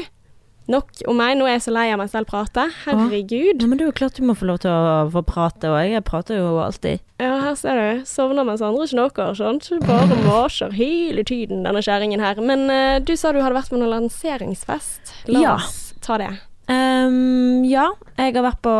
nok 0.71 1.01
om 1.11 1.17
meg. 1.19 1.33
Nå 1.39 1.47
er 1.49 1.57
jeg 1.57 1.63
så 1.65 1.73
lei 1.75 1.87
av 1.91 1.99
meg 1.99 2.11
selv 2.13 2.29
prate. 2.31 2.65
Herregud. 2.85 3.59
Ja, 3.63 3.67
men 3.67 3.75
det 3.79 3.83
er 3.85 3.89
jo 3.91 3.95
klart 3.99 4.19
du 4.19 4.23
må 4.27 4.35
få 4.39 4.47
lov 4.47 4.61
til 4.63 4.71
å 4.71 5.09
få 5.11 5.23
prate, 5.27 5.71
og 5.73 5.79
jeg 5.83 6.03
prater 6.07 6.39
jo 6.39 6.53
alltid. 6.63 7.03
Ja, 7.21 7.33
her 7.45 7.57
ser 7.59 7.81
du. 7.81 8.05
Sovner 8.09 8.47
mens 8.47 8.63
andre 8.65 8.87
snakker, 8.89 9.35
sant. 9.37 9.67
Bare 9.87 10.19
maser 10.23 10.71
hele 10.77 11.25
tiden, 11.27 11.65
denne 11.67 11.83
kjerringen 11.83 12.23
her. 12.23 12.39
Men 12.41 12.67
uh, 12.71 12.99
du 13.03 13.13
sa 13.19 13.33
du 13.35 13.41
hadde 13.43 13.57
vært 13.59 13.73
på 13.73 13.79
noen 13.81 13.91
lanseringsfest. 13.97 15.13
La 15.31 15.43
Ja. 15.45 15.57
oss 15.59 15.91
ta 16.01 16.17
det. 16.21 16.31
Ehm, 16.71 17.65
ja, 17.67 17.89
jeg 18.15 18.35
har 18.37 18.45
vært 18.45 18.61
på 18.63 18.75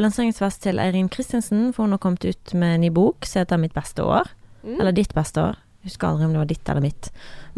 lanseringsfest 0.00 0.62
til 0.64 0.80
Eirin 0.80 1.10
Christensen, 1.12 1.68
for 1.74 1.84
hun 1.84 1.96
har 1.96 2.00
kommet 2.02 2.24
ut 2.24 2.54
med 2.56 2.78
en 2.78 2.84
ny 2.86 2.90
bok 2.94 3.28
som 3.28 3.42
heter 3.42 3.60
Mitt 3.60 3.76
beste 3.76 4.04
år. 4.06 4.30
Mm. 4.64 4.78
Eller 4.78 4.96
Ditt 4.96 5.12
beste 5.16 5.42
år. 5.42 5.60
Jeg 5.84 5.92
husker 5.92 6.08
aldri 6.08 6.24
om 6.24 6.32
det 6.32 6.40
var 6.40 6.48
ditt 6.48 6.70
eller 6.72 6.80
mitt. 6.80 7.10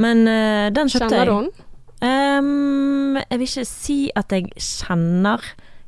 Men 0.03 0.25
uh, 0.27 0.67
den 0.75 0.89
kjøpte 0.91 1.15
jeg. 1.15 1.15
Kjenner 1.15 1.29
du 1.31 1.37
henne? 1.37 1.67
Um, 2.03 3.21
jeg 3.21 3.39
vil 3.39 3.47
ikke 3.47 3.69
si 3.71 3.99
at 4.19 4.35
jeg 4.35 4.51
kjenner 4.59 5.45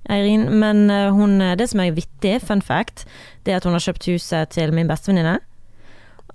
Eirin, 0.08 0.46
men 0.60 0.86
eh, 0.88 1.10
hun, 1.12 1.36
det 1.58 1.66
som 1.68 1.82
er 1.82 1.92
vittig, 1.92 2.38
fun 2.40 2.62
fact, 2.64 3.04
det 3.44 3.52
er 3.52 3.58
at 3.58 3.66
hun 3.68 3.74
har 3.76 3.82
kjøpt 3.84 4.06
huset 4.08 4.54
til 4.54 4.72
min 4.72 4.88
bestevenninne. 4.88 5.34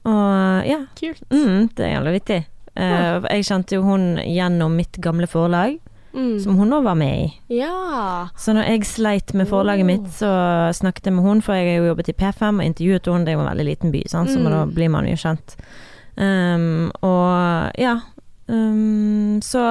Og 0.03 0.67
ja, 0.67 0.83
Kult. 0.99 1.23
mm, 1.31 1.71
det 1.73 1.87
er 1.87 1.95
jævlig 1.95 2.13
vittig. 2.19 2.39
Eh, 2.75 3.25
jeg 3.31 3.47
kjente 3.47 3.79
jo 3.79 3.87
hun 3.87 4.05
gjennom 4.21 4.77
mitt 4.77 4.99
gamle 5.01 5.25
forlag, 5.31 5.79
Mm. 6.13 6.39
som 6.39 6.55
hun 6.59 6.69
òg 6.77 6.83
var 6.85 6.95
med 6.95 7.23
i. 7.25 7.57
Ja. 7.57 8.27
Så 8.37 8.53
når 8.53 8.67
jeg 8.69 8.85
sleit 8.85 9.33
med 9.33 9.47
forlaget 9.49 9.85
mitt, 9.85 10.05
så 10.13 10.29
snakket 10.77 11.05
jeg 11.09 11.13
med 11.13 11.23
hun, 11.25 11.41
for 11.41 11.53
jeg 11.57 11.71
har 11.71 11.81
jo 11.83 11.89
jobbet 11.95 12.09
i 12.09 12.13
P5 12.13 12.59
og 12.59 12.65
intervjuet 12.67 13.05
henne. 13.09 13.25
Det 13.25 13.33
er 13.33 13.37
jo 13.39 13.41
en 13.45 13.49
veldig 13.57 13.65
liten 13.65 13.91
by, 13.91 14.03
sant? 14.07 14.29
så 14.29 14.37
Mm. 14.39 14.49
da 14.51 14.65
blir 14.65 14.89
man 14.89 15.05
jo 15.07 15.15
kjent. 15.15 15.55
Um, 16.17 16.91
og 17.01 17.71
ja. 17.81 17.95
Um, 18.47 19.39
så 19.41 19.63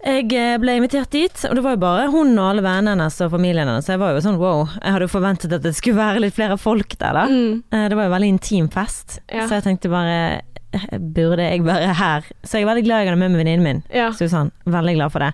jeg 0.00 0.30
ble 0.62 0.74
invitert 0.78 1.10
dit, 1.12 1.42
og 1.44 1.54
det 1.58 1.62
var 1.62 1.74
jo 1.76 1.80
bare 1.82 2.06
hun 2.10 2.30
og 2.40 2.46
alle 2.54 2.62
vennene 2.64 2.94
hennes 2.96 3.18
og 3.20 3.30
familien 3.34 3.68
hennes. 3.68 3.84
Så 3.84 3.92
jeg 3.94 4.00
var 4.00 4.14
jo 4.16 4.22
sånn 4.24 4.38
wow. 4.40 4.62
Jeg 4.80 4.94
hadde 4.94 5.04
jo 5.06 5.12
forventet 5.12 5.52
at 5.52 5.62
det 5.66 5.74
skulle 5.76 6.00
være 6.00 6.22
litt 6.24 6.34
flere 6.38 6.56
folk 6.58 6.96
der, 6.98 7.12
da. 7.18 7.26
Mm. 7.28 7.62
Eh, 7.70 7.88
Det 7.92 7.96
var 7.98 8.08
jo 8.08 8.14
veldig 8.16 8.30
intim 8.32 8.70
fest, 8.72 9.20
Ja. 9.30 9.46
så 9.46 9.60
jeg 9.60 9.64
tenkte 9.64 9.90
bare 9.92 10.16
eh, 10.36 10.40
Burde 11.16 11.42
jeg 11.48 11.64
være 11.66 11.94
her? 11.98 12.30
Så 12.44 12.58
jeg 12.58 12.66
er 12.66 12.70
veldig 12.74 12.86
glad 12.86 13.02
jeg 13.02 13.10
hadde 13.10 13.20
med 13.20 13.34
meg 13.34 13.42
venninnen 13.44 13.66
min. 13.66 13.82
Ja. 13.94 14.12
Susann. 14.16 14.52
Veldig 14.70 14.94
glad 15.00 15.12
for 15.14 15.24
det. 15.26 15.32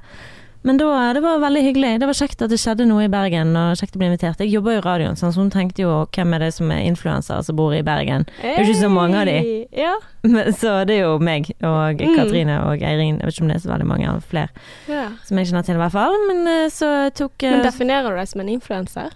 Men 0.67 0.81
da, 0.81 0.89
det 1.15 1.21
var 1.23 1.39
veldig 1.39 1.61
hyggelig. 1.63 1.93
Det 2.03 2.07
var 2.09 2.17
kjekt 2.19 2.41
at 2.43 2.51
det 2.51 2.57
skjedde 2.59 2.89
noe 2.91 3.05
i 3.05 3.11
Bergen, 3.13 3.53
og 3.55 3.77
kjekt 3.79 3.95
å 3.95 4.01
bli 4.01 4.09
invitert. 4.09 4.41
Jeg 4.43 4.51
jobber 4.51 4.75
jo 4.75 4.81
i 4.81 4.83
radioen, 4.83 5.15
sånn, 5.15 5.31
så 5.31 5.39
hun 5.45 5.53
tenkte 5.55 5.85
jo 5.85 5.93
hvem 6.17 6.35
er 6.35 6.43
det 6.43 6.49
som 6.57 6.73
er 6.75 6.81
influensere 6.89 7.45
som 7.47 7.55
bor 7.61 7.71
i 7.77 7.85
Bergen. 7.87 8.25
Det 8.41 8.51
er 8.51 8.59
jo 8.59 8.73
ikke 8.73 8.81
så 8.81 8.91
mange 8.91 9.21
av 9.21 9.29
de. 9.31 9.37
Ja. 9.79 9.93
Men, 10.27 10.51
så 10.59 10.73
det 10.89 10.97
er 10.97 11.05
jo 11.05 11.21
meg 11.23 11.53
og 11.61 12.03
Mm. 12.03 12.17
Katrine 12.19 12.57
og 12.67 12.83
Eirin. 12.83 13.21
Jeg 13.21 13.29
vet 13.29 13.37
ikke 13.37 13.45
om 13.47 13.53
det 13.53 13.61
er 13.61 13.63
så 13.63 13.71
veldig 13.71 13.87
mange 13.93 14.09
av 14.11 14.27
flere 14.27 14.49
ja. 14.91 15.05
som 15.29 15.39
jeg 15.39 15.53
kjenner 15.53 15.69
til, 15.69 15.79
i 15.79 15.83
hvert 15.85 15.95
fall. 15.95 16.19
Men 16.33 16.43
eh, 16.51 16.67
så 16.75 16.91
tok 17.15 17.47
eh, 17.47 17.55
Men 17.55 17.63
definerer 17.69 18.11
du 18.11 18.19
deg 18.19 18.33
som 18.33 18.43
en 18.43 18.51
influenser? 18.57 19.15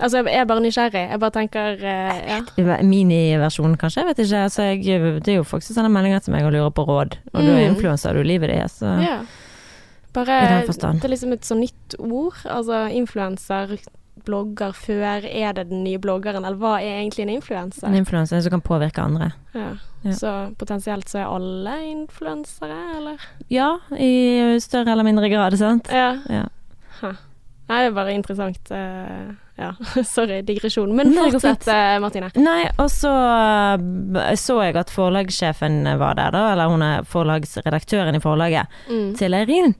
Altså, 0.00 0.22
jeg 0.24 0.40
er 0.40 0.44
bare 0.48 0.60
nysgjerrig. 0.64 1.02
Jeg 1.10 1.20
bare 1.20 1.30
tenker 1.30 1.74
uh, 1.82 2.40
ja. 2.58 2.78
Miniversjon, 2.82 3.76
kanskje? 3.76 4.00
Jeg 4.02 4.08
vet 4.08 4.18
ikke. 4.24 4.42
Altså, 4.48 4.62
jeg, 4.62 5.00
det 5.24 5.28
er 5.34 5.36
jo 5.36 5.44
folk 5.46 5.62
som 5.62 5.76
sender 5.76 5.92
meldinger 5.92 6.18
til 6.24 6.32
meg 6.32 6.44
og 6.48 6.52
lurer 6.54 6.70
på 6.74 6.84
råd, 6.88 7.18
og 7.32 7.42
du 7.42 7.50
er 7.52 7.60
Mm. 7.68 7.74
influenser, 7.74 8.12
du 8.16 8.22
livet 8.22 8.50
ditt. 8.50 8.72
Så 8.72 8.94
ja. 9.02 9.18
Bare 10.14 10.38
I 10.42 10.48
den 10.58 10.66
forstand. 10.66 11.00
Det 11.00 11.04
er 11.04 11.12
liksom 11.14 11.32
et 11.32 11.44
så 11.44 11.54
nytt 11.56 11.94
ord. 11.98 12.40
Altså 12.44 12.86
influenser 12.92 13.76
blogger 14.24 14.72
før? 14.76 15.24
Er 15.24 15.52
det 15.56 15.68
den 15.70 15.84
nye 15.84 15.98
bloggeren, 15.98 16.44
eller 16.44 16.56
hva 16.60 16.74
er 16.80 17.00
egentlig 17.00 17.22
en 17.24 17.34
influenser? 17.36 17.86
En 17.88 17.94
influenser? 17.96 18.40
som 18.44 18.50
kan 18.50 18.60
påvirke 18.60 19.00
andre. 19.02 19.30
Ja. 19.54 19.70
Ja. 20.04 20.12
Så 20.12 20.32
potensielt 20.58 21.08
så 21.08 21.18
er 21.22 21.30
alle 21.30 21.76
influensere, 21.90 22.76
eller? 22.96 23.20
Ja, 23.50 23.76
i 23.96 24.58
større 24.60 24.92
eller 24.92 25.04
mindre 25.06 25.28
grad, 25.32 25.56
sant? 25.58 25.88
Ja. 25.92 26.16
Ja. 26.28 26.44
Nei, 27.02 27.78
det 27.78 27.86
er 27.88 27.94
bare 27.96 28.12
interessant. 28.14 28.70
eh, 28.70 29.32
ja, 29.62 29.70
sorry, 30.14 30.40
digresjon. 30.46 30.92
Men 30.98 31.12
fortsett, 31.16 31.66
eh, 31.72 31.96
Martine. 32.02 32.28
Nei, 32.42 32.66
og 32.82 32.90
så 32.92 33.12
eh, 34.18 34.34
så 34.38 34.58
jeg 34.66 34.76
at 34.82 34.90
forlagssjefen 34.92 35.82
var 36.00 36.18
der, 36.18 36.34
da, 36.34 36.44
eller 36.52 36.70
hun 36.72 36.82
er 36.86 37.06
forlagsredaktøren 37.08 38.18
i 38.18 38.22
forlaget, 38.22 38.66
Mm. 38.90 39.12
til 39.18 39.34
Eirin. 39.38 39.74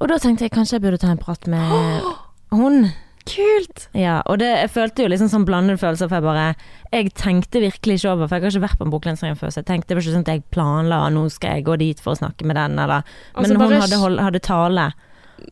Og 0.00 0.08
da 0.10 0.16
tenkte 0.18 0.46
jeg 0.48 0.52
kanskje 0.54 0.78
jeg 0.78 0.82
burde 0.86 0.98
ta 1.02 1.10
en 1.12 1.20
prat 1.20 1.46
med 1.50 2.02
hun. 2.58 2.86
Kult! 3.22 3.84
Ja, 3.94 4.16
og 4.26 4.40
det, 4.42 4.48
jeg 4.64 4.70
følte 4.74 5.04
jo 5.04 5.10
liksom 5.12 5.28
sånn 5.30 5.44
blandede 5.46 5.78
følelser, 5.78 6.08
for 6.10 6.18
jeg 6.18 6.24
bare 6.26 6.46
Jeg 6.90 7.12
tenkte 7.14 7.60
virkelig 7.62 8.00
ikke 8.00 8.10
over, 8.16 8.26
for 8.26 8.34
jeg 8.34 8.42
har 8.42 8.50
ikke 8.56 8.64
vært 8.64 8.80
på 8.80 8.86
en 8.88 8.90
boklansering 8.90 9.36
før, 9.38 9.52
så 9.54 9.60
jeg 9.62 9.68
tenkte 9.68 9.92
det 9.92 9.98
var 10.00 10.02
ikke 10.02 10.14
sånn 10.16 10.26
at 10.26 10.32
jeg 10.32 10.42
planla 10.50 10.98
nå 11.14 11.22
skal 11.30 11.54
jeg 11.60 11.66
gå 11.68 11.76
dit 11.78 12.02
for 12.02 12.16
å 12.16 12.18
snakke 12.18 12.44
med 12.50 12.58
den, 12.58 12.74
eller 12.82 13.04
Men 13.06 13.44
Altså, 13.44 13.58
hun 13.62 13.76
hadde, 13.78 14.00
hold, 14.02 14.18
hadde 14.26 14.40
tale. 14.42 14.88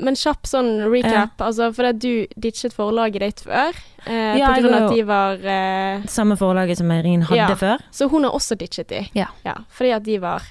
Men 0.00 0.14
kjapp 0.16 0.46
sånn 0.46 0.68
recap, 0.92 1.40
altså 1.42 1.70
for 1.74 1.82
det 1.88 2.00
du 2.00 2.26
ditchet 2.40 2.72
forlaget 2.76 3.20
ditt 3.24 3.40
før, 3.46 3.76
eh, 4.06 4.38
Ja, 4.38 4.52
på 4.54 4.62
grunn 4.62 4.74
av 4.74 4.86
at 4.90 4.94
de 4.94 5.02
var 5.08 5.44
eh, 5.44 6.02
Samme 6.06 6.36
forlaget 6.36 6.78
som 6.78 6.90
Eirin 6.90 7.22
hadde 7.22 7.36
Ja. 7.36 7.54
før. 7.56 7.78
Så 7.90 8.08
hun 8.10 8.24
har 8.24 8.32
også 8.32 8.56
ditchet 8.58 8.88
de? 8.88 9.08
Ja. 9.14 9.26
fordi 9.70 9.90
at 9.96 10.02
de 10.04 10.18
var 10.18 10.42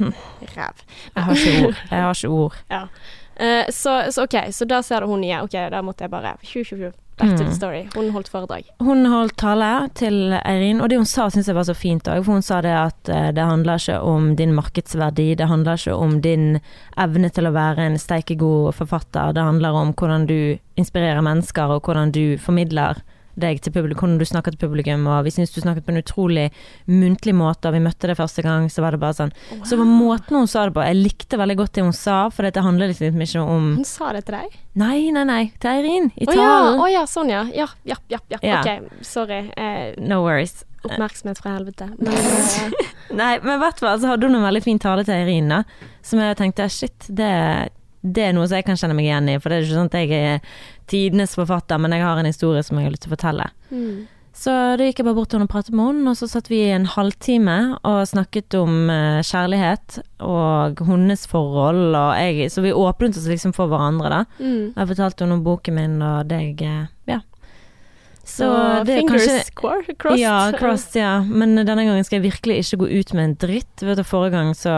ræv. 0.00 0.84
Jeg 1.16 1.24
har 1.24 1.34
ikke 1.34 1.66
ord. 1.66 1.76
Jeg 1.90 2.02
har 2.02 2.14
ikke 2.14 2.28
ord. 2.28 2.56
Ja. 2.70 2.86
Eh, 3.40 3.70
så, 3.72 4.12
så 4.12 4.22
ok, 4.28 4.34
så 4.52 4.66
da 4.68 4.82
ser 4.82 5.00
du 5.00 5.06
hun 5.06 5.22
igjen. 5.24 5.42
Ok, 5.46 5.52
da 5.72 5.80
måtte 5.82 6.04
jeg 6.04 6.10
bare 6.12 6.34
tju, 6.44 6.60
tju, 6.64 6.76
tju. 6.76 6.90
Back 7.20 7.36
to 7.36 7.44
the 7.44 7.50
Mm. 7.50 7.54
story. 7.54 7.88
Hun 7.94 8.10
holdt 8.10 8.28
foredrag. 8.28 8.64
Hun 8.80 9.04
holdt 9.06 9.36
tale 9.36 9.88
til 9.94 10.32
Eirin, 10.44 10.80
og 10.80 10.88
det 10.88 10.96
hun 10.98 11.06
sa 11.06 11.28
syns 11.30 11.46
jeg 11.46 11.54
var 11.54 11.64
så 11.68 11.74
fint 11.76 12.02
òg. 12.08 12.24
For 12.24 12.32
hun 12.32 12.42
sa 12.42 12.60
det 12.62 12.72
at 12.72 13.08
eh, 13.08 13.30
det 13.32 13.44
handler 13.44 13.76
ikke 13.78 14.00
om 14.02 14.34
din 14.36 14.54
markedsverdi, 14.54 15.34
det 15.36 15.48
handler 15.48 15.76
ikke 15.76 15.94
om 15.94 16.20
din 16.20 16.60
evne 16.96 17.30
til 17.30 17.44
å 17.46 17.52
være 17.52 17.78
en 17.90 17.98
steikegod 17.98 18.74
forfatter. 18.74 19.32
Det 19.34 19.42
handler 19.42 19.72
om 19.74 19.92
hvordan 19.92 20.26
du 20.26 20.58
inspirerer 20.76 21.20
mennesker, 21.22 21.70
og 21.76 21.82
hvordan 21.82 22.10
du 22.12 22.36
formidler 22.38 23.02
deg 23.42 23.60
til 23.64 23.74
publikum, 23.74 24.00
hvordan 24.04 24.20
du 24.20 24.26
snakker 24.28 24.54
til 24.54 24.62
publikum. 24.62 25.06
Og 25.10 25.24
vi 25.26 25.32
syns 25.34 25.52
du 25.54 25.60
snakket 25.62 25.86
på 25.86 25.94
en 25.94 26.00
utrolig 26.02 26.46
muntlig 26.90 27.34
måte, 27.36 27.68
og 27.70 27.76
vi 27.76 27.82
møtte 27.84 28.10
deg 28.10 28.18
første 28.20 28.44
gang, 28.46 28.68
så 28.72 28.84
var 28.84 28.96
det 28.96 29.02
bare 29.02 29.18
sånn. 29.18 29.34
Så 29.66 29.78
på 29.80 29.86
måten 29.88 30.38
hun 30.40 30.48
sa 30.50 30.66
det 30.68 30.76
på, 30.76 30.84
jeg 30.86 31.00
likte 31.00 31.40
veldig 31.40 31.58
godt 31.60 31.74
det 31.78 31.86
hun 31.88 31.96
sa, 31.96 32.22
for 32.34 32.46
dette 32.48 32.64
handler 32.64 32.92
liksom 32.92 33.20
ikke 33.26 33.44
om 33.44 33.70
Hun 33.80 33.88
sa 33.88 34.12
det 34.16 34.24
til 34.28 34.38
deg? 34.38 34.56
Nei, 34.80 35.10
nei, 35.14 35.24
nei, 35.26 35.42
til 35.58 35.70
Eirin, 35.72 36.10
i 36.14 36.28
oh, 36.28 36.34
talen. 36.36 36.80
å 36.80 36.88
ja, 36.92 37.04
sånn 37.10 37.32
ja. 37.32 37.44
Ja, 37.56 37.66
ja, 37.88 37.96
ja. 38.12 38.20
ja. 38.30 38.38
Ja. 38.46 38.60
Ok, 38.62 39.00
sorry. 39.06 39.42
Eh, 39.58 39.94
No 39.98 40.22
worries. 40.22 40.62
oppmerksomhet 40.86 41.40
fra 41.42 41.56
helvete. 41.58 41.90
Men 41.98 42.14
eh, 42.14 42.86
Nei, 43.10 43.32
men 43.42 43.56
i 43.56 43.60
hvert 43.64 43.80
fall 43.82 43.98
så 43.98 44.12
hadde 44.12 44.28
hun 44.28 44.38
en 44.38 44.44
veldig 44.46 44.62
fin 44.62 44.78
tale 44.78 45.02
til 45.04 45.16
Eirin, 45.16 45.50
da. 45.50 45.64
Som 46.06 46.20
jeg 46.22 46.36
tenkte 46.38 46.68
shit, 46.70 47.08
det, 47.10 47.32
det 48.02 48.22
er 48.28 48.32
noe 48.32 48.46
som 48.48 48.56
jeg 48.56 48.64
kan 48.66 48.76
kjenne 48.80 48.94
meg 48.96 49.04
igjen 49.08 49.28
i. 49.28 49.38
For 49.40 49.50
det 49.52 49.58
er 49.58 49.66
ikke 49.66 49.76
sånn 49.80 49.90
at 49.92 49.98
jeg 50.00 50.10
er 50.16 50.40
tidenes 50.88 51.34
forfatter, 51.36 51.78
men 51.82 51.92
jeg 51.92 52.02
har 52.06 52.18
en 52.18 52.26
historie 52.30 52.62
som 52.64 52.78
jeg 52.80 52.88
har 52.88 52.94
lyst 52.96 53.04
til 53.06 53.12
å 53.12 53.16
fortelle. 53.18 53.50
mm. 53.70 54.00
Så 54.40 54.52
da 54.78 54.86
gikk 54.86 55.00
jeg 55.00 55.04
bare 55.08 55.16
bort 55.18 55.28
til 55.32 55.40
henne 55.40 55.48
og 55.48 55.52
pratet 55.52 55.74
med 55.74 55.88
henne, 55.88 56.12
og 56.12 56.16
så 56.16 56.28
satt 56.30 56.46
vi 56.48 56.60
i 56.62 56.68
en 56.70 56.84
halvtime 56.86 57.56
og 57.82 57.96
snakket 58.06 58.54
om 58.60 58.86
eh, 58.88 59.18
kjærlighet 59.26 59.96
og 60.22 60.78
hennes 60.86 61.24
forhold, 61.28 61.96
og 61.98 62.12
jeg 62.14 62.46
Så 62.54 62.62
vi 62.62 62.70
åpnet 62.72 63.18
oss 63.18 63.26
liksom 63.26 63.52
for 63.52 63.66
hverandre, 63.68 64.08
da. 64.08 64.20
Mm. 64.38 64.70
Jeg 64.78 64.90
fortalte 64.92 65.24
henne 65.26 65.34
om 65.34 65.42
boken 65.44 65.74
min 65.74 65.98
og 66.06 66.30
deg, 66.30 66.62
eh, 66.62 66.86
ja. 67.10 67.18
Så 68.24 68.46
fingers 68.86 69.50
cor- 69.58 69.82
crossed. 69.98 70.20
Ja, 70.22 70.52
crossed, 70.56 70.94
ja. 71.02 71.18
Men 71.26 71.56
denne 71.58 71.82
gangen 71.84 72.04
skal 72.06 72.20
jeg 72.20 72.30
virkelig 72.30 72.60
ikke 72.62 72.84
gå 72.84 72.90
ut 73.00 73.12
med 73.18 73.24
en 73.24 73.34
dritt. 73.34 73.82
Vet 73.82 73.98
du, 73.98 74.04
Forrige 74.06 74.36
gang 74.38 74.54
så 74.54 74.76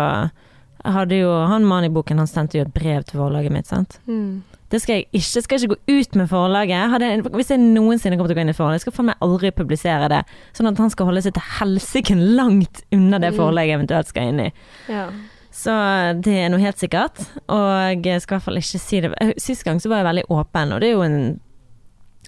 jo 0.85 1.47
han 1.47 1.65
mannen 1.65 1.91
i 1.91 1.95
boken, 1.95 2.19
han 2.19 2.27
sendte 2.27 2.59
jo 2.59 2.63
et 2.67 2.75
brev 2.75 3.05
til 3.05 3.19
forlaget 3.21 3.53
mitt, 3.53 3.67
sant. 3.67 3.99
Mm. 4.09 4.43
Det 4.73 4.81
skal 4.81 4.95
jeg 4.97 5.07
ikke. 5.13 5.43
Skal 5.43 5.59
ikke 5.59 5.75
gå 5.75 5.99
ut 6.01 6.15
med 6.17 6.29
forlaget. 6.31 7.01
Jeg- 7.01 7.23
hvis 7.23 7.49
jeg 7.51 7.59
noensinne 7.61 8.17
kommer 8.17 8.29
til 8.29 8.37
å 8.37 8.39
gå 8.39 8.41
inn 8.41 8.49
i 8.49 8.53
forlaget, 8.57 8.73
jeg 8.73 8.81
skal 8.81 8.93
faen 8.93 9.07
meg 9.07 9.17
aldri 9.21 9.51
publisere 9.53 10.09
det. 10.09 10.25
Sånn 10.55 10.69
at 10.69 10.79
han 10.79 10.89
skal 10.91 11.07
holde 11.07 11.23
seg 11.23 11.35
til 11.35 11.43
helsike 11.59 12.17
langt 12.17 12.83
unna 12.91 13.19
det 13.21 13.35
Mm. 13.35 13.37
forlaget 13.37 13.69
jeg 13.69 13.79
eventuelt 13.81 14.07
skal 14.07 14.23
inn 14.29 14.41
i. 14.41 14.53
Ja. 14.89 15.11
Så 15.53 16.21
det 16.23 16.33
er 16.33 16.49
noe 16.49 16.59
helt 16.61 16.79
sikkert. 16.79 17.21
Og 17.51 18.03
jeg 18.03 18.23
skal 18.23 18.37
i 18.37 18.39
hvert 18.39 18.43
fall 18.43 18.57
ikke 18.57 18.81
si 18.81 19.01
det. 19.01 19.13
Sist 19.39 19.65
gang 19.65 19.79
så 19.79 19.89
var 19.91 20.03
jeg 20.03 20.07
veldig 20.07 20.25
åpen, 20.31 20.73
og 20.73 20.81
det 20.81 20.89
er 20.89 20.93
jo 20.95 21.03
en 21.03 21.41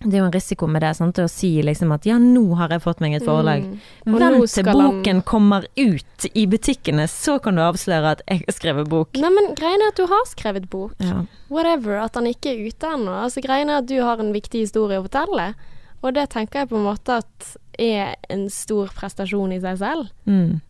det 0.02 0.16
er 0.16 0.24
jo 0.24 0.26
en 0.26 0.34
risiko 0.34 0.66
med 0.66 0.82
det, 0.82 0.90
sant? 0.98 1.18
å 1.22 1.28
si 1.30 1.62
liksom 1.62 1.92
at 1.94 2.06
ja, 2.08 2.16
nå 2.18 2.42
har 2.58 2.72
jeg 2.74 2.82
fått 2.82 3.00
meg 3.00 3.14
et 3.14 3.24
forlag. 3.24 3.62
Mm. 3.62 4.16
Vent 4.18 4.50
til 4.50 4.66
boken 4.66 5.20
han- 5.20 5.22
kommer 5.22 5.66
ut 5.76 6.26
i 6.34 6.46
butikkene, 6.50 7.06
så 7.08 7.38
kan 7.42 7.54
du 7.54 7.62
avsløre 7.62 8.16
at 8.16 8.22
jeg 8.26 8.42
har 8.42 8.56
skrevet 8.56 8.88
bok. 8.90 9.14
Nei, 9.16 9.30
men 9.30 9.54
greien 9.54 9.80
er 9.80 9.92
at 9.94 9.96
du 9.96 10.06
har 10.10 10.26
skrevet 10.26 10.68
bok. 10.68 10.96
Ja. 10.98 11.22
Whatever. 11.48 12.00
At 12.02 12.18
han 12.18 12.26
ikke 12.26 12.52
er 12.52 12.66
ute 12.66 12.90
ennå. 12.90 13.14
Altså, 13.22 13.40
greien 13.40 13.70
er 13.70 13.78
at 13.78 13.86
du 13.86 14.00
har 14.02 14.18
en 14.18 14.34
viktig 14.34 14.66
historie 14.66 14.98
å 14.98 15.06
fortelle. 15.06 15.54
Og 16.02 16.12
det 16.12 16.28
tenker 16.34 16.64
jeg 16.64 16.68
på 16.68 16.76
en 16.76 16.88
måte 16.90 17.22
at 17.22 17.56
er 17.78 18.16
en 18.28 18.48
stor 18.50 18.90
prestasjon 18.94 19.54
i 19.54 19.60
seg 19.62 19.78
selv. 19.78 20.10
Mm. 20.26 20.60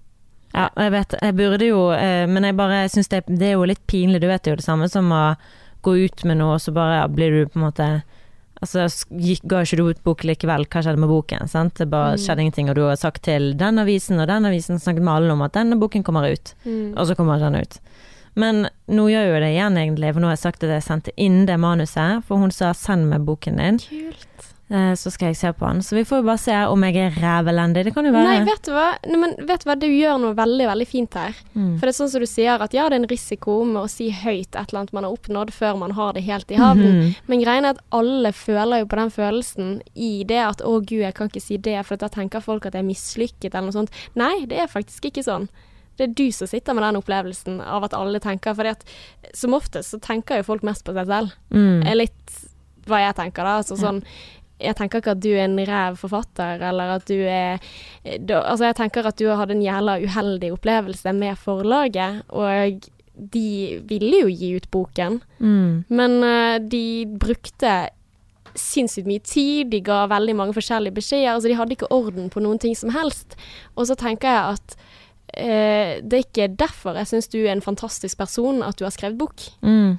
ja, 0.54 0.68
jeg 0.76 0.92
vet, 0.94 1.14
jeg 1.20 1.34
burde 1.36 1.66
jo 1.66 1.90
eh, 1.92 2.26
Men 2.26 2.44
jeg 2.44 2.56
bare 2.56 2.88
syns 2.88 3.08
det, 3.08 3.24
det 3.26 3.48
er 3.48 3.56
jo 3.58 3.64
litt 3.64 3.86
pinlig. 3.86 4.20
Du 4.20 4.28
vet 4.28 4.46
jo 4.46 4.54
det 4.54 4.64
samme 4.64 4.88
som 4.88 5.10
å 5.12 5.34
gå 5.82 5.96
ut 6.04 6.24
med 6.24 6.38
noe, 6.38 6.54
og 6.54 6.60
så 6.60 6.72
bare 6.72 7.08
blir 7.12 7.30
du 7.30 7.48
på 7.48 7.58
en 7.58 7.66
måte 7.66 7.88
Altså, 8.64 9.06
gikk, 9.20 9.42
ga 9.50 9.60
ikke 9.66 9.76
du 9.76 9.84
ut 9.90 10.00
bok 10.06 10.24
likevel, 10.24 10.64
hva 10.66 10.82
skjedde 10.82 11.00
med 11.02 11.10
boken? 11.12 11.48
Sant? 11.52 11.74
Det 11.76 11.88
bare 11.92 12.14
Mm. 12.16 12.22
skjedde 12.24 12.40
ingenting, 12.44 12.70
og 12.70 12.74
du 12.78 12.82
har 12.88 12.96
sagt 12.96 13.22
til 13.22 13.52
den 13.60 13.78
avisen 13.78 14.18
og 14.20 14.26
den 14.28 14.44
avisen, 14.48 14.80
snakket 14.80 15.02
med 15.04 15.14
alle 15.14 15.32
om 15.32 15.42
at 15.42 15.52
denne 15.52 15.76
boken 15.78 16.02
kommer 16.02 16.30
ut. 16.32 16.54
Mm. 16.64 16.94
Og 16.96 17.06
så 17.06 17.14
kommer 17.16 17.38
den 17.38 17.56
ut. 17.60 17.78
Men 18.36 18.68
nå 18.90 19.04
gjør 19.12 19.28
jo 19.30 19.40
det 19.44 19.50
igjen, 19.54 19.76
egentlig, 19.78 20.12
for 20.12 20.20
nå 20.20 20.26
har 20.26 20.34
jeg 20.34 20.42
sagt 20.42 20.64
at 20.64 20.70
jeg 20.70 20.82
sendte 20.82 21.12
inn 21.16 21.44
det 21.46 21.58
manuset, 21.60 22.24
for 22.24 22.36
hun 22.38 22.50
sa 22.50 22.72
'send 22.72 23.06
meg 23.06 23.24
boken 23.24 23.56
din', 23.56 23.78
Kult. 23.78 24.26
Eh, 24.74 24.92
så 24.98 25.10
skal 25.14 25.30
jeg 25.30 25.38
se 25.38 25.52
på 25.54 25.66
han. 25.68 25.82
Så 25.84 25.96
vi 25.96 26.04
får 26.08 26.20
jo 26.20 26.26
bare 26.26 26.42
se 26.42 26.56
om 26.70 26.86
jeg 26.86 26.98
er 27.00 27.18
rævelendig. 27.22 27.84
Det 27.86 27.94
kan 27.96 28.08
jo 28.08 28.12
være. 28.14 28.28
Nei, 28.28 28.46
vet 28.48 28.66
du 28.66 28.72
hva? 28.74 28.86
Nei, 29.06 29.20
men 29.22 29.34
vet 29.48 29.64
du 29.64 29.68
hva? 29.68 29.76
Du 29.80 29.86
gjør 29.88 30.20
noe 30.22 30.36
veldig, 30.38 30.68
veldig 30.70 30.86
fint 30.90 31.18
her. 31.18 31.36
Mm. 31.54 31.74
For 31.78 31.86
det 31.86 31.92
er 31.92 31.98
sånn 31.98 32.12
som 32.14 32.24
du 32.24 32.28
sier, 32.30 32.64
at 32.66 32.76
ja, 32.76 32.88
det 32.90 32.98
er 32.98 33.02
en 33.02 33.10
risiko 33.10 33.58
med 33.68 33.82
å 33.84 33.90
si 33.90 34.10
høyt 34.14 34.50
et 34.52 34.62
eller 34.62 34.82
annet 34.82 34.96
man 34.96 35.08
har 35.08 35.18
oppnådd 35.18 35.52
før 35.54 35.78
man 35.84 35.96
har 35.98 36.16
det 36.16 36.24
helt 36.28 36.50
i 36.50 36.60
havn. 36.60 36.84
Mhm. 36.84 37.12
Men 37.30 37.44
greien 37.44 37.68
er 37.68 37.76
at 37.76 37.84
alle 37.94 38.32
føler 38.36 38.82
jo 38.82 38.90
på 38.90 39.00
den 39.00 39.14
følelsen 39.14 39.76
i 39.94 40.14
det 40.24 40.42
at 40.42 40.64
'å 40.64 40.80
gud, 40.80 41.04
jeg 41.04 41.14
kan 41.14 41.28
ikke 41.28 41.42
si 41.42 41.56
det', 41.56 41.84
for 41.84 41.96
da 41.96 42.08
tenker 42.08 42.40
folk 42.42 42.66
at 42.66 42.74
jeg 42.74 42.82
er 42.84 42.90
mislykket 42.90 43.54
eller 43.54 43.70
noe 43.70 43.78
sånt. 43.80 43.94
Nei, 44.14 44.46
det 44.46 44.58
er 44.58 44.66
faktisk 44.66 45.10
ikke 45.10 45.24
sånn. 45.24 45.48
Det 45.96 46.08
er 46.08 46.14
du 46.14 46.32
som 46.32 46.48
sitter 46.50 46.74
med 46.74 46.82
den 46.82 46.98
opplevelsen 47.00 47.60
av 47.60 47.84
at 47.84 47.94
alle 47.94 48.18
tenker 48.20 48.54
For 48.54 48.74
som 49.32 49.54
oftest 49.54 49.94
så 49.94 50.00
tenker 50.00 50.40
jo 50.40 50.42
folk 50.42 50.62
mest 50.62 50.84
på 50.84 50.94
seg 50.94 51.06
selv. 51.06 51.32
Mm. 51.52 51.96
litt 51.96 52.50
hva 52.86 53.00
jeg 53.00 53.16
tenker, 53.16 53.46
da. 53.46 53.58
Altså 53.62 53.78
sånn 53.80 54.02
Jeg 54.62 54.76
tenker 54.78 55.00
ikke 55.02 55.10
at 55.16 55.22
du 55.24 55.30
er 55.34 55.44
en 55.48 55.58
ræv 55.66 55.96
forfatter, 55.98 56.62
eller 56.68 56.94
at 56.94 57.08
du 57.08 57.16
er 57.26 57.58
da, 58.22 58.40
Altså, 58.44 58.64
jeg 58.68 58.76
tenker 58.76 59.06
at 59.06 59.18
du 59.18 59.26
har 59.28 59.36
hatt 59.42 59.50
en 59.50 59.62
jævla 59.64 59.98
uheldig 60.04 60.52
opplevelse 60.54 61.12
med 61.12 61.36
forlaget, 61.36 62.22
og 62.28 62.86
de 63.34 63.80
ville 63.88 64.20
jo 64.24 64.30
gi 64.30 64.54
ut 64.56 64.70
boken, 64.70 65.20
Mm. 65.38 65.84
men 65.88 66.10
uh, 66.22 66.58
de 66.58 67.06
brukte 67.20 67.74
sinnssykt 68.54 69.06
mye 69.06 69.22
tid, 69.26 69.70
de 69.70 69.80
ga 69.82 70.04
veldig 70.06 70.34
mange 70.36 70.54
forskjellige 70.54 70.94
beskjeder, 70.94 71.32
altså 71.34 71.48
de 71.50 71.54
hadde 71.58 71.74
ikke 71.74 71.90
orden 71.92 72.30
på 72.30 72.40
noen 72.42 72.58
ting 72.62 72.76
som 72.78 72.90
helst. 72.94 73.34
Og 73.76 73.86
så 73.86 73.94
tenker 73.98 74.28
jeg 74.30 74.54
at 74.54 74.76
uh, 75.38 75.92
det 76.02 76.12
er 76.18 76.24
ikke 76.24 76.48
derfor 76.58 76.94
jeg 76.98 77.06
syns 77.10 77.28
du 77.28 77.40
er 77.42 77.52
en 77.52 77.62
fantastisk 77.64 78.18
person 78.18 78.62
at 78.62 78.78
du 78.78 78.84
har 78.86 78.94
skrevet 78.94 79.18
bok. 79.18 79.42
Mm. 79.62 79.96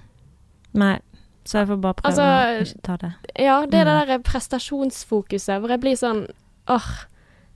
Nei, 0.75 0.97
så 1.45 1.59
jeg 1.61 1.67
får 1.69 1.81
bare 1.81 1.93
prøve 1.99 2.09
Altså, 2.11 2.23
å 2.25 2.61
ikke 2.65 2.81
ta 2.87 2.95
det. 2.97 3.11
Ja, 3.37 3.59
det 3.65 3.79
er 3.79 3.85
det 3.85 3.95
Mm. 3.95 4.07
der 4.07 4.19
prestasjonsfokuset 4.31 5.59
hvor 5.61 5.69
jeg 5.69 5.81
blir 5.83 5.95
sånn 5.99 6.25
åh, 6.67 6.87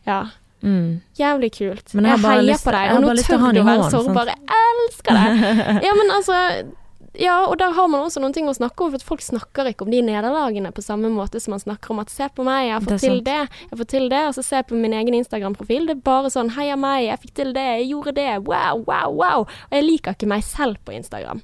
ja. 0.07 0.19
Mm. 0.61 0.99
Jævlig 1.17 1.51
kult. 1.55 1.93
Men 1.95 2.05
jeg 2.05 2.17
jeg 2.19 2.25
heier 2.29 2.43
lyst- 2.43 2.65
på 2.67 2.71
deg, 2.75 2.91
og 2.91 3.01
nå 3.01 3.13
tør 3.15 3.53
du 3.53 3.61
å 3.61 3.65
være 3.65 3.91
sårbar. 3.93 4.25
Jeg 4.27 4.37
elsker 4.75 5.13
deg! 5.15 5.83
Ja, 5.87 5.93
men 5.95 6.11
altså 6.11 6.73
Ja, 7.19 7.45
og 7.49 7.57
der 7.57 7.71
har 7.73 7.87
man 7.89 8.01
også 8.05 8.21
noen 8.21 8.33
ting 8.33 8.45
å 8.47 8.53
snakke 8.53 8.85
om, 8.85 8.91
for 8.91 8.99
folk 9.15 9.21
snakker 9.21 9.65
ikke 9.73 9.81
om 9.83 9.89
de 9.91 9.99
nederlagene 10.05 10.69
på 10.71 10.83
samme 10.85 11.09
måte 11.09 11.41
som 11.41 11.51
man 11.51 11.59
snakker 11.59 11.89
om 11.91 11.99
at 11.99 12.09
se 12.13 12.27
på 12.29 12.43
meg, 12.45 12.67
jeg 12.67 12.73
har 12.73 12.79
Det 12.81 12.89
fått 12.93 12.99
til 13.01 13.23
det, 13.25 13.39
jeg 13.49 13.69
har 13.71 13.77
fått 13.81 13.87
til 13.89 14.09
det, 14.09 14.21
og 14.27 14.33
så 14.37 14.43
se 14.45 14.61
på 14.69 14.75
min 14.77 14.93
egen 14.93 15.13
Instagram-profil. 15.17 15.87
Det 15.87 15.97
er 15.97 16.03
bare 16.05 16.29
sånn 16.29 16.51
heia 16.55 16.77
meg, 16.77 17.07
jeg 17.09 17.19
fikk 17.25 17.33
til 17.33 17.51
det, 17.57 17.65
jeg 17.81 17.89
gjorde 17.89 18.13
det, 18.15 18.27
wow, 18.45 18.83
wow, 18.85 19.09
wow. 19.11 19.39
Og 19.41 19.71
jeg 19.73 19.83
liker 19.89 20.11
ikke 20.15 20.27
meg 20.29 20.43
selv 20.43 20.77
på 20.85 20.93
Instagram. 20.95 21.41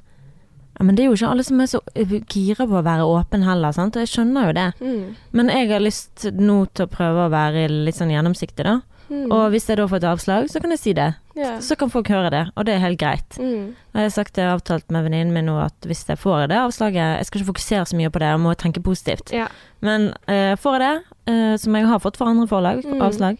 Ja, 0.78 0.84
men 0.84 0.96
det 0.98 1.04
er 1.06 1.08
jo 1.08 1.16
ikke 1.16 1.30
alle 1.32 1.44
som 1.48 1.62
er 1.64 1.70
så 1.72 1.80
eh, 1.96 2.18
gira 2.28 2.66
på 2.68 2.76
å 2.80 2.84
være 2.84 3.06
åpen 3.08 3.44
heller, 3.48 3.72
sant. 3.72 3.96
Og 3.96 4.04
jeg 4.04 4.12
skjønner 4.12 4.50
jo 4.50 4.56
det. 4.58 4.66
Mm. 4.82 5.16
Men 5.32 5.48
jeg 5.54 5.70
har 5.72 5.80
lyst 5.84 6.26
nå 6.36 6.66
til 6.76 6.86
å 6.86 6.92
prøve 6.92 7.28
å 7.28 7.32
være 7.32 7.70
litt 7.72 7.96
sånn 7.96 8.12
gjennomsiktig, 8.12 8.66
da. 8.68 8.82
Mm. 9.06 9.30
Og 9.30 9.52
hvis 9.54 9.68
jeg 9.70 9.78
da 9.78 9.86
får 9.88 10.00
et 10.02 10.08
avslag, 10.10 10.48
så 10.50 10.60
kan 10.60 10.72
jeg 10.74 10.80
si 10.82 10.92
det. 10.98 11.12
Yeah. 11.38 11.60
Så 11.62 11.76
kan 11.78 11.92
folk 11.94 12.08
høre 12.10 12.32
det, 12.34 12.40
og 12.58 12.66
det 12.66 12.74
er 12.74 12.82
helt 12.82 12.98
greit. 13.00 13.38
Mm. 13.38 13.76
Og 13.94 14.00
jeg 14.02 14.08
har 14.10 14.14
sagt 14.16 14.34
det 14.40 14.48
avtalt 14.50 14.90
med 14.92 15.06
venninnen 15.06 15.32
min 15.36 15.46
nå 15.46 15.60
at 15.62 15.86
hvis 15.86 16.02
jeg 16.10 16.18
får 16.18 16.48
det 16.50 16.58
avslaget 16.58 17.20
Jeg 17.20 17.28
skal 17.28 17.42
ikke 17.42 17.50
fokusere 17.52 17.86
så 17.92 18.00
mye 18.00 18.10
på 18.10 18.20
det, 18.24 18.32
jeg 18.34 18.42
må 18.42 18.56
tenke 18.58 18.82
positivt. 18.84 19.30
Yeah. 19.36 19.54
Men 19.86 20.10
uh, 20.28 20.56
får 20.58 20.80
jeg 20.80 20.82
det, 20.82 21.20
uh, 21.30 21.54
som 21.62 21.78
jeg 21.78 21.86
har 21.92 22.02
fått 22.02 22.18
for 22.18 22.32
andre 22.34 22.48
forlag, 22.50 22.82
Mm. 22.86 23.02
avslag, 23.06 23.38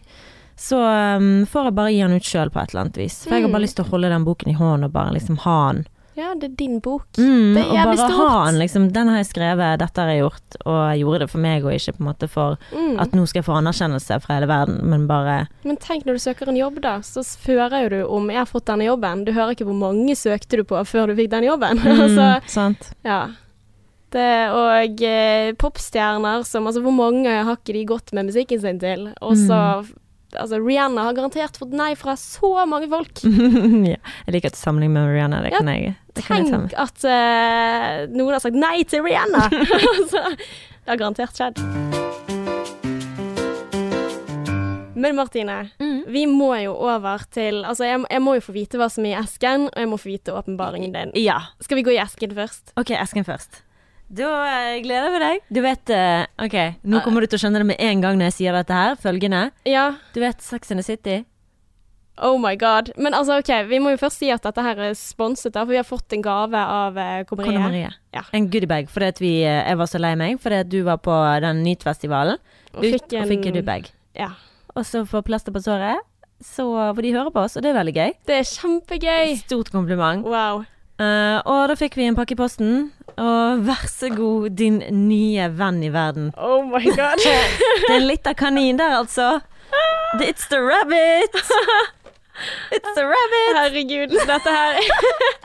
så 0.56 0.78
um, 1.18 1.46
får 1.50 1.66
jeg 1.72 1.76
bare 1.82 1.92
gi 1.92 2.02
den 2.06 2.16
ut 2.16 2.30
sjøl 2.30 2.52
på 2.54 2.62
et 2.62 2.70
eller 2.72 2.86
annet 2.86 2.98
vis. 3.02 3.18
For 3.26 3.34
jeg 3.34 3.42
har 3.44 3.50
Mm. 3.50 3.58
bare 3.58 3.66
lyst 3.66 3.76
til 3.82 3.86
å 3.86 3.90
holde 3.90 4.10
den 4.14 4.24
boken 4.30 4.54
i 4.54 4.56
hånden 4.56 4.86
og 4.86 4.94
bare 4.94 5.14
liksom 5.18 5.38
ha 5.44 5.58
den. 5.74 5.88
Ja, 6.16 6.34
det 6.40 6.48
er 6.52 6.56
din 6.56 6.80
bok. 6.80 7.06
Mm, 7.18 7.54
Det 7.56 7.64
er 7.64 7.88
og 7.88 7.98
bare 7.98 8.10
ha 8.16 8.46
den, 8.46 8.60
liksom. 8.62 8.86
Den 8.96 9.08
har 9.12 9.18
jeg 9.18 9.28
skrevet, 9.34 9.80
dette 9.80 10.02
har 10.02 10.10
jeg 10.14 10.22
gjort, 10.24 10.58
og 10.66 10.78
jeg 10.94 11.00
gjorde 11.04 11.20
det 11.20 11.30
for 11.30 11.44
meg, 11.44 11.66
og 11.66 11.74
ikke 11.76 11.94
på 11.98 12.02
en 12.04 12.08
måte 12.14 12.30
for 12.32 12.58
Mm. 12.72 13.00
at 13.02 13.12
nå 13.12 13.26
skal 13.28 13.42
jeg 13.42 13.46
få 13.50 13.58
anerkjennelse 13.60 14.20
fra 14.24 14.34
hele 14.40 14.48
verden, 14.48 14.80
men 14.90 15.08
bare 15.08 15.48
Men 15.66 15.78
tenk 15.78 16.06
når 16.06 16.14
du 16.14 16.20
søker 16.20 16.48
en 16.48 16.56
jobb, 16.58 16.80
da, 16.82 17.00
så 17.00 17.20
fører 17.22 17.84
jo 17.84 17.90
du 17.90 18.08
om 18.08 18.28
'jeg 18.30 18.38
har 18.38 18.46
fått 18.46 18.66
denne 18.66 18.86
jobben'. 18.88 19.26
Du 19.26 19.32
hører 19.34 19.52
ikke 19.56 19.66
hvor 19.66 19.76
mange 19.80 20.16
søkte 20.16 20.58
du 20.58 20.64
på 20.64 20.76
før 20.86 21.08
du 21.08 21.16
fikk 21.16 21.30
den 21.30 21.44
jobben. 21.44 21.78
altså, 21.84 22.40
mm, 22.40 22.48
Sant. 22.48 22.94
ja. 23.04 23.28
Det, 24.12 24.50
og 24.52 25.02
eh, 25.04 25.52
popstjerner 25.54 26.46
som 26.46 26.66
Altså, 26.68 26.82
hvor 26.82 26.94
mange 26.96 27.28
har 27.28 27.56
ikke 27.58 27.74
de 27.74 27.86
gått 27.86 28.14
med 28.14 28.28
musikken 28.28 28.62
sin 28.62 28.80
til? 28.80 29.14
Og 29.22 29.36
så 29.36 29.86
Altså, 30.36 30.60
Rihanna 30.60 31.04
har 31.04 31.14
garantert 31.14 31.56
fått 31.58 31.72
nei 31.72 31.94
fra 31.96 32.12
så 32.20 32.66
mange 32.68 32.90
folk. 32.90 33.22
ja. 33.24 33.96
Jeg 34.28 34.34
liker 34.34 34.48
at 34.52 34.58
sammenligning 34.60 34.94
med 34.94 35.14
Rihanna, 35.16 35.42
det 35.42 35.52
Ja, 35.54 35.58
kan 35.60 35.68
jeg 35.68 35.96
Tenk 36.16 36.74
at 36.80 37.04
uh, 37.04 38.06
noen 38.16 38.34
har 38.38 38.44
sagt 38.44 38.56
nei 38.58 38.84
til 38.88 39.04
Rihanna! 39.06 39.50
det 40.86 40.90
har 40.90 41.00
garantert 41.02 41.36
skjedd. 41.36 41.60
Men 44.96 45.16
Martine, 45.18 45.70
Mm. 45.80 46.04
vi 46.08 46.24
må 46.26 46.56
jo 46.64 46.72
over 46.74 47.22
til 47.32 47.66
Altså, 47.68 47.84
jeg, 47.86 48.00
jeg 48.10 48.22
må 48.24 48.36
jo 48.38 48.42
få 48.42 48.54
vite 48.56 48.80
hva 48.80 48.88
som 48.90 49.06
er 49.06 49.12
i 49.18 49.20
esken, 49.20 49.68
og 49.68 49.78
jeg 49.84 49.90
må 49.92 49.98
få 50.02 50.10
vite 50.10 50.34
åpenbaringen 50.34 50.96
din. 50.96 51.12
Ja. 51.20 51.36
Skal 51.62 51.78
vi 51.82 51.84
gå 51.86 51.92
i 51.94 52.00
esken 52.02 52.32
først? 52.34 52.72
Ok, 52.80 52.94
esken 52.96 53.28
først. 53.28 53.62
Da 54.16 54.30
eh, 54.48 54.80
gleder 54.86 55.12
vi 55.14 55.20
deg. 55.22 55.44
Du 55.50 55.62
vet 55.66 55.90
eh, 55.94 56.26
Ok, 56.42 56.56
nå 56.86 57.02
kommer 57.04 57.22
du 57.26 57.28
til 57.28 57.38
å 57.40 57.42
skjønne 57.44 57.62
det 57.64 57.70
med 57.74 57.82
en 57.82 58.02
gang 58.06 58.18
når 58.20 58.30
jeg 58.32 58.38
sier 58.40 58.58
dette 58.58 58.74
her. 58.78 58.96
Følgende. 59.02 59.50
Ja. 59.68 59.86
Du 60.16 60.22
vet 60.24 60.42
Sex 60.46 60.72
and 60.72 60.80
the 60.82 60.86
City? 60.86 61.24
Oh 62.18 62.38
my 62.40 62.56
god. 62.56 62.92
Men 62.96 63.14
altså, 63.14 63.40
OK, 63.42 63.52
vi 63.68 63.80
må 63.84 63.92
jo 63.96 64.00
først 64.00 64.22
si 64.22 64.30
at 64.32 64.44
dette 64.46 64.64
her 64.64 64.80
er 64.90 64.96
sponset, 64.96 65.54
da, 65.56 65.66
for 65.66 65.74
vi 65.74 65.80
har 65.82 65.88
fått 65.88 66.16
en 66.16 66.24
gave 66.24 66.62
av 66.62 66.98
eh, 67.02 67.24
Conny 67.28 67.58
Marie. 67.58 67.92
Ja. 68.16 68.24
En 68.36 68.50
goodiebag. 68.52 68.90
Fordi 68.92 69.10
at 69.12 69.22
vi, 69.24 69.34
eh, 69.44 69.62
jeg 69.68 69.80
var 69.82 69.92
så 69.92 70.02
lei 70.02 70.14
meg 70.20 70.40
fordi 70.44 70.62
at 70.64 70.72
du 70.72 70.80
var 70.88 71.02
på 71.04 71.16
den 71.44 71.64
Nytfestivalen 71.66 72.40
Og 72.76 72.84
fikk 72.86 73.18
en 73.18 73.26
og 73.26 73.34
fikk 73.34 73.42
en 73.42 73.48
goodiebag. 73.50 73.90
Ja. 74.16 74.32
Og 74.76 74.88
så 74.88 75.04
får 75.08 75.26
plaster 75.28 75.56
på 75.56 75.64
såret. 75.64 76.04
Så 76.44 76.68
får 76.68 77.02
de 77.04 77.12
høre 77.16 77.32
på 77.32 77.44
oss, 77.48 77.56
og 77.56 77.64
det 77.64 77.72
er 77.72 77.78
veldig 77.80 77.96
gøy. 77.96 78.16
Det 78.28 78.40
er 78.42 78.48
kjempegøy. 78.48 79.36
Stort 79.40 79.72
kompliment. 79.72 80.24
Wow. 80.28 80.66
Uh, 80.96 81.42
og 81.44 81.66
da 81.68 81.76
fikk 81.76 81.98
vi 82.00 82.06
en 82.08 82.16
pakke 82.16 82.36
i 82.36 82.40
posten. 82.40 82.90
Og 83.20 83.66
vær 83.68 83.84
så 83.92 84.10
god, 84.12 84.50
din 84.60 84.82
nye 85.08 85.50
venn 85.56 85.82
i 85.84 85.92
verden. 85.92 86.32
Oh 86.36 86.64
my 86.68 86.84
god. 86.96 87.24
Det 87.88 87.96
er 87.98 88.04
litt 88.04 88.28
av 88.28 88.36
kanin 88.40 88.80
der, 88.80 89.00
altså. 89.00 89.40
It's 90.24 90.48
the 90.52 90.62
rabbit! 90.64 91.36
It's 92.72 92.98
a 92.98 93.06
rabbit! 93.08 93.52
Herregud, 93.60 94.16
dette 94.28 94.56
her 94.56 94.80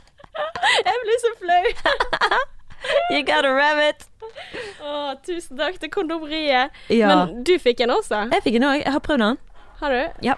Jeg 0.87 0.97
blir 1.03 1.19
så 1.23 1.31
flau. 1.39 2.39
You 3.13 3.21
got 3.23 3.45
a 3.45 3.53
rabbit! 3.53 4.07
Oh, 4.81 5.13
tusen 5.25 5.59
takk 5.59 5.77
til 5.81 5.91
kondomeriet. 5.93 6.73
Ja. 6.89 7.11
Men 7.11 7.43
du 7.45 7.53
fikk 7.61 7.83
en 7.85 7.93
også? 7.93 8.25
jeg 8.31 8.43
fikk 8.45 8.57
en 8.57 8.67
òg. 8.71 8.79
Jeg 8.81 8.95
har 8.95 9.03
prøvd 9.05 9.23
den. 9.25 9.39
Har 9.81 9.93
du? 9.95 10.31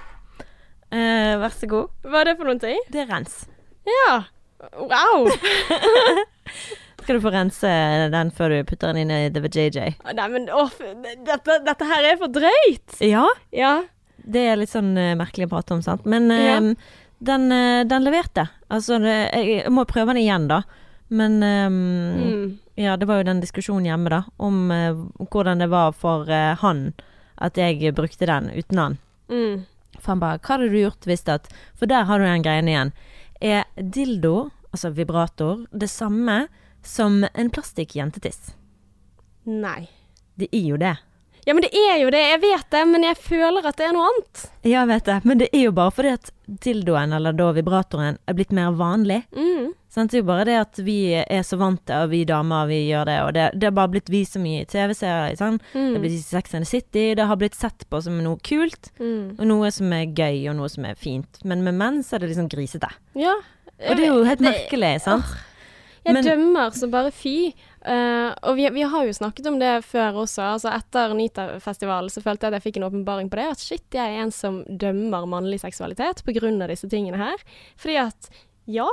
Eh, 0.94 1.34
vær 1.42 1.56
så 1.56 1.70
god. 1.70 1.92
Hva 2.06 2.22
er 2.22 2.32
det 2.32 2.38
for 2.40 2.50
noen 2.50 2.62
ting? 2.62 2.80
Det 2.94 3.04
er 3.06 3.10
rens. 3.10 3.44
Ja. 3.88 4.24
Wow. 4.78 5.30
Skal 7.04 7.18
du 7.18 7.24
få 7.24 7.34
rense 7.34 7.70
den 8.14 8.30
før 8.36 8.54
du 8.54 8.60
putter 8.68 8.94
den 8.94 9.04
inn 9.04 9.12
i 9.12 9.32
the 9.34 9.42
JJ? 9.44 9.98
Nei, 10.16 10.28
men 10.32 10.46
å, 10.54 10.68
dette, 11.28 11.58
dette 11.66 11.88
her 11.90 12.08
er 12.14 12.20
for 12.22 12.32
drøyt. 12.32 12.96
Ja. 13.04 13.26
Ja. 13.52 13.74
Det 14.26 14.44
er 14.48 14.56
litt 14.60 14.72
sånn 14.72 14.94
uh, 14.98 15.14
merkelig 15.20 15.48
å 15.50 15.54
prate 15.56 15.74
om, 15.76 15.82
sant. 15.86 16.06
Men 16.06 16.30
uh, 16.32 16.38
Ja. 16.40 16.60
den, 17.20 17.46
uh, 17.52 17.84
den 17.88 18.04
leverte. 18.06 18.48
Altså, 18.70 19.00
det, 19.04 19.16
jeg, 19.34 19.72
må 19.72 19.86
prøve 19.86 20.14
den 20.14 20.24
igjen, 20.24 20.48
da. 20.48 20.62
Men 21.10 21.44
um, 21.44 21.76
Mm. 22.18 22.60
ja, 22.80 22.96
det 22.98 23.06
var 23.08 23.20
jo 23.22 23.28
den 23.28 23.42
diskusjonen 23.44 23.86
hjemme, 23.86 24.10
da. 24.10 24.24
Om 24.40 24.72
hvordan 25.30 25.60
det 25.60 25.68
var 25.70 25.92
for 25.92 26.26
han 26.26 26.94
at 27.38 27.58
jeg 27.60 27.94
brukte 27.94 28.26
den 28.26 28.50
uten 28.56 28.78
han. 28.80 28.98
Mm. 29.30 29.66
For 30.00 30.12
han 30.14 30.20
bare 30.20 30.40
'Hva 30.40 30.56
hadde 30.58 30.70
du 30.72 30.80
gjort 30.82 31.06
hvis 31.06 31.28
at 31.30 31.48
For 31.76 31.86
der 31.86 32.04
har 32.06 32.20
du 32.20 32.26
den 32.26 32.42
greien 32.42 32.68
igjen. 32.68 32.92
Er 33.42 33.66
dildo, 33.78 34.52
altså 34.74 34.90
vibrator, 34.94 35.66
det 35.72 35.90
samme 35.90 36.48
som 36.82 37.24
en 37.36 37.50
plastikk-jentetiss? 37.50 38.54
Nei. 39.46 39.90
Det 40.38 40.50
er 40.52 40.66
jo 40.70 40.78
det. 40.78 40.98
Ja, 41.46 41.54
men 41.54 41.62
det 41.66 41.74
er 41.76 41.98
jo 42.00 42.10
det. 42.14 42.22
Jeg 42.24 42.40
vet 42.42 42.70
det, 42.72 42.82
men 42.88 43.04
jeg 43.04 43.18
føler 43.20 43.66
at 43.68 43.76
det 43.76 43.86
er 43.90 43.94
noe 43.98 44.08
annet. 44.08 44.44
Ja, 44.64 44.78
jeg 44.84 44.88
vet 44.94 45.06
det. 45.10 45.16
Men 45.28 45.38
det 45.42 45.50
er 45.52 45.64
jo 45.66 45.72
bare 45.76 45.92
fordi 45.92 46.12
at 46.16 46.30
dildoen, 46.64 47.12
eller 47.18 47.36
da 47.36 47.50
vibratoren, 47.56 48.18
er 48.28 48.34
blitt 48.38 48.54
mer 48.56 48.72
vanlig. 48.80 49.24
Mm. 49.36 49.74
Sant? 49.94 50.12
Det 50.12 50.18
er 50.18 50.24
jo 50.24 50.30
bare 50.30 50.46
det 50.48 50.56
at 50.62 50.80
vi 50.88 50.96
er 51.20 51.44
så 51.46 51.60
vant 51.60 51.84
til, 51.86 51.96
og 52.06 52.10
vi 52.14 52.24
damer, 52.26 52.66
vi 52.72 52.80
gjør 52.88 53.06
det, 53.12 53.18
og 53.26 53.34
det, 53.36 53.50
det 53.60 53.68
har 53.70 53.76
bare 53.78 53.92
blitt 53.94 54.10
vist 54.10 54.38
så 54.38 54.42
mye 54.42 54.64
i 54.64 54.70
TV-serier. 54.72 55.36
Mm. 55.44 55.60
Det 55.74 55.84
har 55.98 56.04
blitt 56.06 56.24
Sex 56.26 56.56
and 56.56 56.66
the 56.66 56.70
City, 56.72 57.06
det 57.20 57.28
har 57.30 57.38
blitt 57.44 57.60
sett 57.60 57.86
på 57.92 58.02
som 58.02 58.18
noe 58.24 58.40
kult, 58.44 58.90
Mm. 59.00 59.36
og 59.38 59.46
noe 59.52 59.70
som 59.72 59.92
er 59.94 60.08
gøy, 60.16 60.48
og 60.50 60.56
noe 60.62 60.70
som 60.72 60.86
er 60.88 60.96
fint. 60.96 61.44
Men 61.44 61.64
med 61.68 61.76
menn 61.76 62.02
så 62.04 62.16
er 62.16 62.24
det 62.24 62.32
liksom 62.34 62.50
grisete. 62.56 62.90
Ja. 63.20 63.36
Og 63.84 63.98
det 64.00 64.08
er 64.08 64.14
jo 64.16 64.24
helt 64.24 64.42
merkelig, 64.44 64.96
sant? 65.04 65.26
Jeg 66.06 66.14
Men- 66.18 66.26
dømmer 66.26 66.72
så 66.76 66.90
bare 66.92 67.12
fy. 67.16 67.54
Eh, 67.84 68.30
og 68.48 68.56
vi, 68.56 68.68
vi 68.72 68.86
har 68.88 69.04
jo 69.08 69.16
snakket 69.16 69.48
om 69.52 69.60
det 69.60 69.74
før 69.88 70.22
også. 70.24 70.46
Altså 70.56 70.72
Etter 70.72 71.16
Nita-festivalen 71.18 72.12
så 72.14 72.24
følte 72.24 72.48
jeg 72.48 72.54
at 72.54 72.60
jeg 72.60 72.68
fikk 72.70 72.80
en 72.80 72.88
åpenbaring 72.88 73.32
på 73.32 73.40
det. 73.40 73.50
At 73.56 73.64
shit, 73.64 73.86
jeg 73.92 74.04
er 74.04 74.24
en 74.24 74.32
som 74.34 74.62
dømmer 74.68 75.28
mannlig 75.30 75.60
seksualitet 75.64 76.24
av 76.24 76.72
disse 76.72 76.90
tingene 76.92 77.20
her. 77.20 77.44
Fordi 77.76 78.00
at 78.06 78.30
ja, 78.72 78.88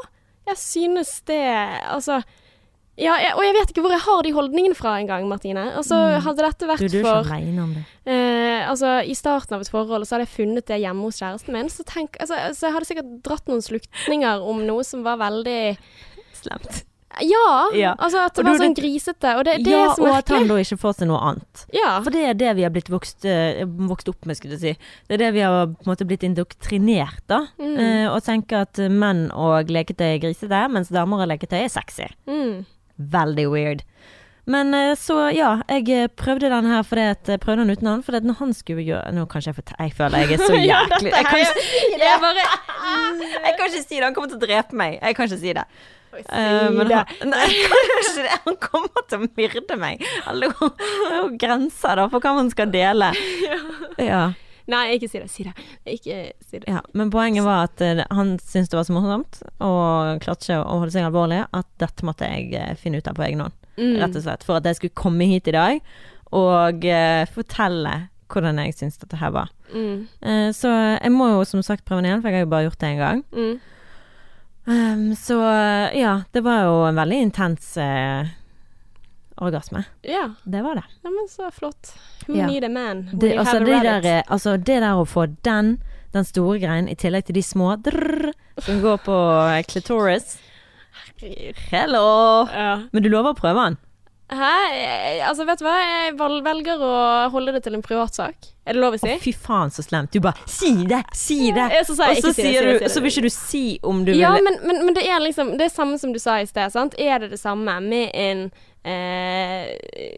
jeg 0.48 0.58
synes 0.58 1.20
det 1.28 1.42
Altså 1.86 2.22
ja, 3.00 3.14
jeg, 3.16 3.32
og 3.32 3.40
jeg 3.46 3.54
vet 3.56 3.70
ikke 3.72 3.82
hvor 3.84 3.94
jeg 3.94 4.02
har 4.04 4.24
de 4.26 4.32
holdningene 4.36 4.76
fra 4.76 4.98
engang, 5.00 5.24
Martine. 5.28 5.62
Altså, 5.72 5.96
Mm. 5.96 6.20
Hadde 6.26 6.44
dette 6.44 6.66
vært 6.68 6.82
Du, 6.84 6.98
du 6.98 7.00
for. 7.00 7.24
Eh, 8.04 8.68
altså, 8.68 8.98
I 9.06 9.14
starten 9.16 9.56
av 9.56 9.62
et 9.64 9.70
forhold 9.72 10.04
så 10.04 10.16
hadde 10.18 10.26
jeg 10.26 10.34
funnet 10.34 10.66
det 10.68 10.82
hjemme 10.82 11.06
hos 11.06 11.22
kjæresten 11.22 11.54
min. 11.54 11.70
Så, 11.72 11.86
tenk, 11.88 12.18
altså, 12.20 12.36
så 12.52 12.66
jeg 12.68 12.76
hadde 12.76 12.90
sikkert 12.90 13.16
dratt 13.24 13.48
noen 13.48 13.64
slutninger 13.64 14.44
om 14.44 14.66
noe 14.66 14.84
som 14.84 15.06
var 15.06 15.16
veldig 15.22 15.78
Slemt. 16.40 16.84
Ja! 17.18 17.70
Ja. 17.74 17.94
Altså 17.98 18.22
at 18.22 18.36
det 18.38 18.44
var 18.46 18.58
du, 18.58 18.62
sånn 18.62 18.76
grisete. 18.78 19.32
Og 19.38 19.44
det, 19.48 19.56
det 19.66 19.74
ja, 19.74 19.82
er 19.88 19.94
så 19.98 20.06
og 20.06 20.14
at 20.14 20.30
han 20.30 20.46
da 20.50 20.58
ikke 20.62 20.78
får 20.80 20.98
seg 21.00 21.10
noe 21.10 21.20
annet. 21.30 21.64
Ja. 21.74 21.92
For 22.04 22.14
det 22.14 22.22
er 22.28 22.38
det 22.38 22.54
vi 22.60 22.66
har 22.66 22.74
blitt 22.74 22.90
vokst, 22.92 23.26
eh, 23.28 23.64
vokst 23.90 24.10
opp 24.12 24.28
med, 24.30 24.38
skulle 24.38 24.58
jeg 24.58 24.62
si. 24.62 24.92
Det 25.08 25.18
er 25.18 25.24
det 25.26 25.32
vi 25.36 25.44
har 25.44 25.72
på 25.72 25.86
en 25.86 25.90
måte 25.90 26.06
blitt 26.08 26.26
indoktrinert, 26.26 27.22
da. 27.30 27.42
Mm. 27.60 27.74
Eh, 27.74 28.06
og 28.12 28.22
tenker 28.26 28.66
at 28.68 28.82
menn 28.90 29.26
og 29.34 29.72
leketøy 29.72 30.06
er 30.14 30.22
grisete, 30.22 30.62
mens 30.72 30.92
damer 30.94 31.26
og 31.26 31.32
leketøy 31.32 31.60
er 31.64 31.72
sexy. 31.72 32.08
Mm. 32.30 32.62
Veldig 33.10 33.50
weird. 33.50 33.84
Men 34.50 34.74
eh, 34.74 34.94
så 34.98 35.28
ja, 35.34 35.50
jeg 35.68 35.86
eh, 35.94 36.08
prøvde 36.16 36.50
den 36.50 36.66
her 36.70 36.82
fordi 36.86 37.04
at 37.12 37.28
jeg 37.28 37.40
prøvde 37.42 37.64
den 37.64 37.76
uten 37.76 37.90
han. 37.90 38.04
At 38.06 38.26
når 38.26 38.38
han 38.40 38.54
skulle 38.56 38.82
gjøre 38.86 39.12
Nå 39.14 39.26
kanskje 39.30 39.52
jeg 39.52 39.58
får 39.60 39.74
Jeg 39.76 39.92
føler 39.98 40.24
jeg 40.24 40.32
er 40.32 40.42
så 40.42 40.58
jæklig 40.72 41.12
Jeg 41.12 41.26
kan 41.28 41.42
ikke 41.44 41.60
si 41.60 41.90
det! 42.00 42.10
Jeg 42.10 43.54
kan 43.58 43.66
ikke 43.68 43.82
si 43.84 43.94
det, 43.94 44.04
han 44.04 44.16
kommer 44.16 44.32
til 44.32 44.40
å 44.40 44.44
drepe 44.46 44.76
meg. 44.76 44.98
Jeg 44.98 45.16
kan 45.16 45.28
ikke 45.28 45.40
si 45.44 45.54
det. 45.56 45.66
Si 46.10 46.74
men 46.74 46.88
det. 46.88 47.00
han, 47.06 47.30
nei, 47.32 47.46
jeg 47.54 48.26
det. 48.26 48.36
han 48.44 48.56
kommer 48.62 49.04
til 49.08 49.22
å 49.22 49.30
myrde 49.38 49.76
meg. 49.80 50.04
Hallo. 50.26 50.50
Det 50.58 51.10
er 51.10 51.18
jo 51.20 51.32
grenser 51.40 52.00
da 52.00 52.06
for 52.10 52.24
hva 52.24 52.34
man 52.40 52.50
skal 52.52 52.70
dele. 52.72 53.12
Ja. 54.00 54.30
Nei, 54.70 54.84
ikke 54.96 55.08
si 55.10 55.18
det. 55.18 55.30
Si 55.30 55.46
det. 55.46 55.54
Ikke 55.88 56.18
si 56.46 56.60
det. 56.60 56.66
ja. 56.70 56.82
Men 56.96 57.10
poenget 57.12 57.46
var 57.46 57.68
at 57.68 57.82
uh, 57.82 58.02
han 58.14 58.36
syntes 58.42 58.70
det 58.70 58.78
var 58.78 58.86
så 58.86 58.94
morsomt, 58.94 59.40
og 59.58 60.20
klarte 60.22 60.46
ikke 60.46 60.60
å 60.62 60.78
holde 60.82 60.94
seg 60.94 61.08
alvorlig, 61.08 61.40
at 61.56 61.68
dette 61.82 62.06
måtte 62.06 62.28
jeg 62.30 62.52
uh, 62.54 62.76
finne 62.78 63.00
ut 63.00 63.10
av 63.10 63.18
på 63.18 63.26
egen 63.26 63.42
hånd. 63.46 63.56
Mm. 63.80 63.96
Rett 64.02 64.18
og 64.18 64.24
slett. 64.26 64.46
For 64.46 64.60
at 64.60 64.68
jeg 64.68 64.78
skulle 64.78 64.98
komme 64.98 65.26
hit 65.30 65.50
i 65.50 65.56
dag 65.56 65.82
og 66.36 66.84
fortelle 67.34 67.94
hvordan 68.30 68.60
jeg 68.62 68.76
syns 68.76 69.00
dette 69.00 69.18
her 69.18 69.32
var. 69.34 69.48
Mm. 69.74 70.04
Så 70.54 70.70
jeg 70.70 71.10
må 71.10 71.26
jo 71.32 71.40
som 71.48 71.64
sagt 71.66 71.82
prøve 71.88 72.04
den 72.04 72.12
igjen, 72.12 72.20
for 72.22 72.30
jeg 72.30 72.38
har 72.38 72.44
jo 72.44 72.50
bare 72.52 72.66
gjort 72.68 72.78
det 72.78 72.90
én 72.92 73.00
gang. 73.00 73.22
Mm. 73.34 73.56
Um, 74.70 75.08
så 75.18 75.36
ja, 75.98 76.12
det 76.30 76.44
var 76.46 76.60
jo 76.68 76.74
en 76.86 76.98
veldig 77.00 77.16
intens 77.26 77.72
uh, 77.82 78.28
orgasme. 79.42 79.84
Ja. 80.06 80.28
Det 80.44 80.62
var 80.62 80.78
det. 80.78 80.84
ja, 81.02 81.10
men 81.10 81.26
så 81.30 81.50
flott. 81.50 81.94
Who 82.26 82.36
Ja. 82.38 82.46
need 82.46 82.64
a 82.64 82.68
man 82.68 83.08
det 83.18 83.32
altså, 83.38 83.58
det 83.58 83.80
der, 83.82 84.04
eh, 84.18 84.22
altså 84.28 84.56
det 84.56 84.80
der 84.84 84.94
å 85.00 85.06
få 85.08 85.26
den, 85.42 85.80
den 86.12 86.24
store 86.24 86.58
greien, 86.62 86.88
i 86.88 86.94
tillegg 86.94 87.24
til 87.26 87.34
de 87.34 87.42
små 87.42 87.72
drrr, 87.82 88.30
som 88.60 88.80
går 88.84 89.00
på 89.02 89.16
eh, 89.56 89.62
clitoris 89.66 90.36
Hello! 91.70 92.46
Ja. 92.52 92.82
Men 92.92 93.02
du 93.02 93.08
lover 93.10 93.34
å 93.34 93.38
prøve 93.38 93.64
den? 93.66 93.76
Hæ? 94.30 94.54
Eh, 94.72 95.28
Altså, 95.28 95.44
vet 95.44 95.58
du 95.60 95.66
hva? 95.66 95.74
Jeg 95.82 96.14
velger 96.18 96.82
å 96.82 96.94
holde 97.34 97.54
det 97.56 97.64
til 97.66 97.74
en 97.76 97.82
privatsak. 97.82 98.50
Er 98.64 98.76
det 98.76 98.82
lov 98.82 98.94
å 98.94 99.00
si? 99.02 99.10
Å, 99.10 99.20
fy 99.22 99.32
faen, 99.34 99.72
så 99.74 99.82
slemt. 99.82 100.12
Du 100.14 100.20
bare 100.22 100.38
'si 100.46 100.86
det, 100.86 101.02
si 101.14 101.50
det'. 101.50 101.70
Ja, 101.74 101.82
så 101.84 101.92
Og 101.92 102.22
så 102.22 102.32
si 102.34 102.42
sier 102.42 102.66
det, 102.66 102.78
du. 102.80 102.88
Så 102.88 103.00
vil 103.02 103.10
ikke 103.10 103.26
du 103.26 103.34
si 103.34 103.78
om 103.82 104.04
du 104.04 104.12
Ja, 104.14 104.34
vil 104.34 104.44
men, 104.44 104.58
men, 104.62 104.84
men 104.86 104.94
det 104.94 105.04
er 105.08 105.20
liksom 105.20 105.56
Det 105.58 105.64
er 105.66 105.74
samme 105.74 105.98
som 105.98 106.12
du 106.12 106.18
sa 106.18 106.38
i 106.40 106.46
sted, 106.46 106.70
sant? 106.72 106.94
Er 106.98 107.18
det 107.18 107.30
det 107.30 107.40
samme 107.40 107.80
med 107.80 108.10
en 108.14 108.50
eh, 108.84 109.76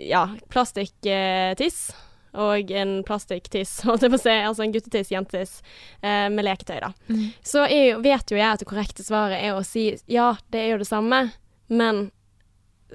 ja, 0.08 0.28
plastikktiss 0.48 1.92
og 2.32 2.70
en 2.70 3.02
plastikktiss, 3.04 3.82
holdt 3.84 4.06
jeg 4.06 4.10
på 4.10 4.16
å 4.16 4.22
si, 4.22 4.30
altså 4.30 4.64
en 4.64 4.72
guttetiss, 4.72 5.10
jentetiss, 5.12 5.58
eh, 6.00 6.28
med 6.32 6.46
leketøy, 6.46 6.78
da. 6.80 6.92
Mm. 7.08 7.26
Så 7.44 7.66
jo, 7.68 7.98
vet 8.00 8.32
jo 8.32 8.38
jeg 8.38 8.48
at 8.48 8.62
det 8.62 8.68
korrekte 8.70 9.04
svaret 9.04 9.42
er 9.42 9.52
å 9.52 9.64
si 9.66 9.90
ja, 10.08 10.30
det 10.48 10.62
er 10.62 10.70
jo 10.72 10.78
det 10.80 10.88
samme, 10.88 11.26
men 11.68 12.10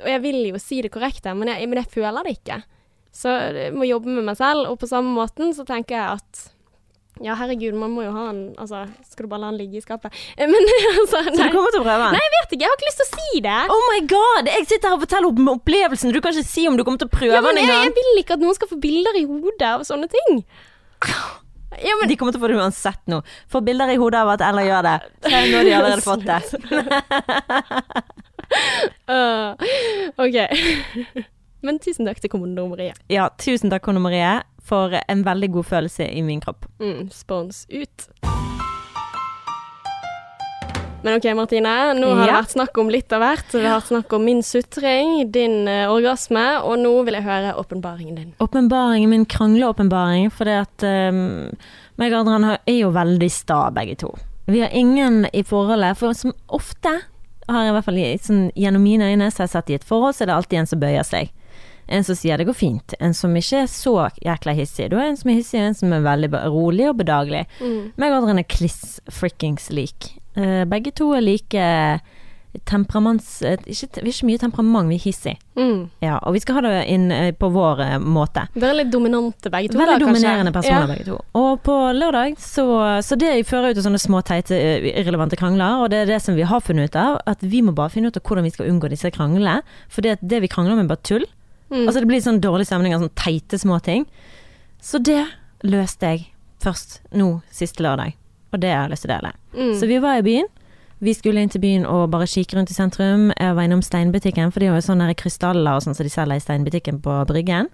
Og 0.03 0.09
jeg 0.11 0.21
vil 0.25 0.41
jo 0.51 0.59
si 0.61 0.81
det 0.85 0.91
korrekte, 0.93 1.33
men 1.37 1.49
jeg, 1.53 1.69
men 1.69 1.81
jeg 1.81 1.89
føler 1.93 2.27
det 2.27 2.37
ikke. 2.37 2.61
Så 3.17 3.31
jeg 3.55 3.73
må 3.73 3.87
jobbe 3.87 4.13
med 4.13 4.27
meg 4.27 4.37
selv, 4.37 4.67
og 4.69 4.77
på 4.81 4.89
samme 4.89 5.09
måten 5.15 5.55
så 5.57 5.65
tenker 5.65 5.97
jeg 5.97 6.19
at 6.19 6.43
ja, 7.25 7.33
herregud, 7.33 7.73
man 7.73 7.89
må 7.95 8.03
jo 8.05 8.11
ha 8.13 8.27
en 8.29 8.41
Altså, 8.61 8.83
skal 9.09 9.25
du 9.25 9.29
bare 9.31 9.41
la 9.41 9.47
den 9.49 9.57
ligge 9.57 9.79
i 9.79 9.81
skapet? 9.81 10.13
Eh, 10.37 10.45
Men 10.45 10.67
altså, 11.01 11.23
Så 11.25 11.47
du 11.47 11.49
kommer 11.49 11.73
til 11.73 11.81
å 11.81 11.87
prøve? 11.87 12.11
Nei, 12.13 12.21
jeg 12.21 12.33
vet 12.35 12.53
ikke. 12.53 12.61
Jeg 12.61 12.69
har 12.69 12.77
ikke 12.77 12.89
lyst 12.91 13.01
til 13.01 13.07
å 13.07 13.13
si 13.15 13.41
det. 13.47 13.55
Oh 13.73 13.87
my 13.89 14.01
god! 14.11 14.51
Jeg 14.53 14.67
sitter 14.69 14.91
her 14.91 14.99
og 14.99 15.03
forteller 15.07 15.31
om 15.31 15.49
opplevelsen. 15.55 16.13
Du 16.13 16.21
kan 16.21 16.35
ikke 16.35 16.45
si 16.51 16.67
om 16.69 16.77
du 16.77 16.83
kommer 16.85 17.01
til 17.01 17.09
å 17.09 17.15
prøve 17.15 17.33
ja, 17.33 17.41
men 17.41 17.57
den 17.57 17.63
jeg, 17.65 17.71
engang. 17.73 17.89
jeg 17.89 17.97
vil 17.97 18.21
ikke 18.21 18.37
at 18.37 18.45
noen 18.45 18.59
skal 18.59 18.69
få 18.69 18.77
bilder 18.85 19.17
i 19.17 19.25
hodet 19.31 19.65
av 19.71 19.87
sånne 19.89 20.11
ting. 20.13 20.43
Ja, 21.81 21.97
men 21.99 22.09
De 22.09 22.15
kommer 22.21 22.33
til 22.33 22.39
å 22.41 22.45
få 22.45 22.53
det 22.53 22.61
uansett 22.61 23.01
nå. 23.09 23.23
Få 23.49 23.65
bilder 23.65 23.89
i 23.93 23.97
hodet 23.97 24.21
av 24.21 24.35
at 24.37 24.45
Ella 24.51 24.63
gjør 24.69 24.85
det. 24.91 24.95
Nå 25.25 25.33
har 25.57 25.67
de 25.71 25.75
allerede 25.81 26.05
fått 26.05 26.25
det. 26.29 26.41
øh, 29.09 29.55
OK. 30.23 30.37
men 31.65 31.79
tusen 31.83 32.07
takk 32.07 32.21
til 32.23 32.31
kommando 32.33 32.67
Marie. 32.71 32.95
Ja, 33.11 33.29
tusen 33.41 33.73
takk, 33.73 33.85
Kone 33.87 34.03
Marie, 34.03 34.39
for 34.63 34.97
en 34.99 35.25
veldig 35.25 35.51
god 35.59 35.71
følelse 35.75 36.09
i 36.09 36.25
min 36.25 36.43
kropp. 36.43 36.67
Mm, 36.79 37.07
spons 37.13 37.65
ut. 37.71 38.09
Men 41.07 41.17
OK, 41.17 41.25
Martine. 41.37 41.73
Nå 41.95 42.09
har 42.17 42.25
det 42.25 42.33
vært 42.35 42.53
snakk 42.55 42.77
om 42.81 42.89
litt 42.91 43.13
av 43.15 43.21
hvert. 43.23 43.45
Det 43.53 43.61
har 43.63 43.77
vært 43.77 43.91
snakk 43.91 44.15
om 44.17 44.25
min 44.27 44.41
sutring, 44.43 45.19
din 45.31 45.61
uh, 45.69 45.91
orgasme, 45.93 46.45
og 46.65 46.79
nå 46.81 46.93
vil 47.07 47.15
jeg 47.19 47.23
høre 47.27 47.53
åpenbaringen 47.61 48.17
din. 48.17 48.31
Åpenbaringen 48.43 49.13
min, 49.13 49.27
krangleåpenbaring, 49.29 50.31
for 50.33 50.49
det 50.49 50.57
at 50.65 50.87
um, 51.13 51.21
meg 52.01 52.11
og 52.13 52.25
Adrian 52.25 52.49
er 52.57 52.79
jo 52.79 52.89
veldig 52.95 53.29
sta, 53.31 53.67
begge 53.73 53.95
to. 54.03 54.11
Vi 54.51 54.59
har 54.63 54.73
ingen 54.75 55.25
i 55.31 55.45
forholdet, 55.47 55.99
for 55.99 56.17
som 56.17 56.35
ofte 56.55 56.97
har 57.47 57.63
jeg 57.63 57.71
i 57.71 57.75
hvert 57.77 57.87
fall 57.87 57.99
sånn, 58.27 58.45
gjennom 58.55 58.83
mine 58.83 59.09
øyne, 59.11 59.31
så 59.31 59.45
jeg 59.45 59.53
satt 59.55 59.69
i 59.71 59.77
et 59.77 59.87
forhold, 59.87 60.15
så 60.15 60.25
er 60.25 60.31
det 60.31 60.37
alltid 60.37 60.59
en 60.61 60.69
som 60.71 60.81
bøyer 60.81 61.07
seg. 61.07 61.31
En 61.87 62.03
som 62.03 62.17
sier 62.19 62.39
det 62.39 62.49
går 62.49 62.57
fint, 62.59 62.95
en 62.99 63.13
som 63.15 63.35
ikke 63.39 63.61
er 63.63 63.69
så 63.71 63.93
jækla 64.19 64.55
hissig. 64.57 64.89
Du 64.91 64.97
har 64.99 65.07
en 65.07 65.19
som 65.19 65.31
er 65.31 65.39
hissig, 65.39 65.61
og 65.61 65.69
en 65.69 65.77
som 65.79 65.95
er 65.95 66.03
veldig 66.03 66.29
rolig 66.51 66.89
og 66.89 66.97
bedagelig. 66.99 67.45
Mm. 67.61 67.93
Meg 67.95 68.11
og 68.11 68.17
Adrian 68.19 68.41
er 68.43 68.49
kliss 68.51 68.99
frikkings 69.07 69.69
lik. 69.71 70.11
Eh, 70.35 70.65
begge 70.67 70.91
to 70.91 71.13
er 71.15 71.23
like 71.23 71.67
temperaments... 72.65 73.41
eh, 73.41 73.57
Ikke, 73.67 74.01
vi 74.03 74.09
ikke 74.13 74.25
mye 74.29 74.39
temperament, 74.41 74.89
vi 74.89 74.95
er 74.95 75.03
hissige. 75.03 75.37
Mm. 75.57 75.89
Ja, 76.01 76.17
og 76.23 76.33
vi 76.35 76.39
skal 76.43 76.55
ha 76.57 76.61
det 76.65 76.85
inn 76.93 77.11
eh, 77.11 77.31
på 77.37 77.49
vår 77.53 77.81
eh, 77.85 77.95
måte. 77.99 78.47
Dere 78.55 78.71
er 78.73 78.79
litt 78.83 78.91
dominante 78.93 79.51
begge 79.53 79.71
to. 79.73 79.79
Veldig 79.79 79.97
da, 79.99 80.05
dominerende 80.05 80.53
personer 80.55 80.83
Ja. 80.85 80.89
begge 80.91 81.05
to. 81.09 81.17
Og 81.37 81.61
på 81.65 81.75
lørdag, 81.97 82.37
så, 82.41 82.65
så 83.05 83.17
det 83.19 83.33
fører 83.49 83.71
ut 83.71 83.79
til 83.79 83.85
sånne 83.87 84.01
små 84.01 84.21
teite, 84.25 84.57
irrelevante 84.93 85.37
krangler, 85.39 85.83
og 85.83 85.89
det 85.93 86.03
er 86.03 86.11
det 86.13 86.21
som 86.25 86.35
vi 86.37 86.45
har 86.47 86.61
funnet 86.63 86.89
ut 86.91 86.99
av, 87.01 87.19
at 87.25 87.41
vi 87.41 87.61
må 87.61 87.73
bare 87.77 87.93
finne 87.93 88.07
ut 88.11 88.17
av 88.17 88.23
hvordan 88.27 88.47
vi 88.47 88.53
skal 88.55 88.69
unngå 88.71 88.89
disse 88.93 89.11
kranglene, 89.13 89.61
for 89.89 90.01
det, 90.05 90.17
det 90.21 90.41
vi 90.45 90.51
krangler 90.51 90.73
om 90.77 90.83
er 90.85 90.89
bare 90.91 91.03
tull. 91.05 91.25
Mm. 91.69 91.83
Altså 91.87 91.99
det 91.99 92.07
blir 92.07 92.21
sånn 92.23 92.41
dårlig 92.41 92.65
stemning 92.69 92.93
av 92.95 93.01
sånne 93.03 93.17
teite 93.19 93.57
små 93.59 93.79
ting. 93.83 94.05
Så 94.81 95.01
det 95.03 95.23
løste 95.67 96.13
jeg 96.13 96.27
først 96.63 97.01
nå 97.17 97.41
siste 97.53 97.83
lørdag, 97.83 98.13
og 98.53 98.61
det 98.63 98.69
har 98.71 98.85
jeg 98.87 98.93
lyst 98.93 99.03
til 99.05 99.11
å 99.11 99.17
dele. 99.17 99.31
Mm. 99.57 99.73
Så 99.79 99.89
vi 99.89 99.97
var 100.03 100.19
i 100.21 100.23
byen. 100.25 100.47
Vi 101.03 101.13
skulle 101.13 101.43
inn 101.43 101.51
til 101.53 101.61
byen 101.61 101.83
og 101.85 102.09
bare 102.13 102.25
kikke 102.29 102.57
rundt 102.57 102.71
i 102.73 102.77
sentrum. 102.77 103.29
Jeg 103.37 103.57
var 103.57 103.67
innom 103.67 103.83
steinbutikken, 103.85 104.49
for 104.53 104.63
de 104.63 104.71
har 104.71 104.79
jo 104.79 104.87
sånne 104.87 105.11
krystaller 105.17 105.77
og 105.77 105.85
sånn 105.85 105.97
som 105.97 106.07
de 106.07 106.13
selger 106.13 106.39
i 106.39 106.43
steinbutikken 106.43 107.03
på 107.05 107.19
Bryggen. 107.29 107.69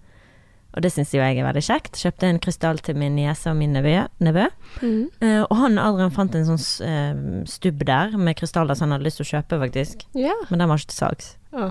Og 0.73 0.81
det 0.81 0.89
syns 0.89 1.11
jo 1.13 1.21
jeg 1.21 1.37
er 1.37 1.45
veldig 1.45 1.61
kjekt. 1.63 1.99
Kjøpte 2.01 2.27
en 2.27 2.39
krystall 2.41 2.79
til 2.83 2.97
min 2.97 3.13
niese 3.15 3.51
og 3.51 3.59
min 3.59 3.75
nevø. 3.77 4.07
nevø. 4.25 4.47
Mm. 4.81 5.03
Uh, 5.21 5.43
og 5.45 5.55
han 5.59 5.77
Adrian 5.77 6.13
fant 6.15 6.35
en 6.35 6.47
sånn 6.47 6.63
uh, 6.89 7.43
stubb 7.49 7.85
der 7.85 8.17
med 8.17 8.39
krystaller 8.39 8.75
som 8.75 8.89
han 8.89 8.97
hadde 8.97 9.07
lyst 9.07 9.21
til 9.21 9.27
å 9.27 9.31
kjøpe, 9.35 9.61
faktisk. 9.67 10.07
Yeah. 10.17 10.47
Men 10.49 10.63
den 10.63 10.73
var 10.73 10.81
ikke 10.81 10.91
til 10.95 10.99
salgs. 11.03 11.29
Å, 11.53 11.69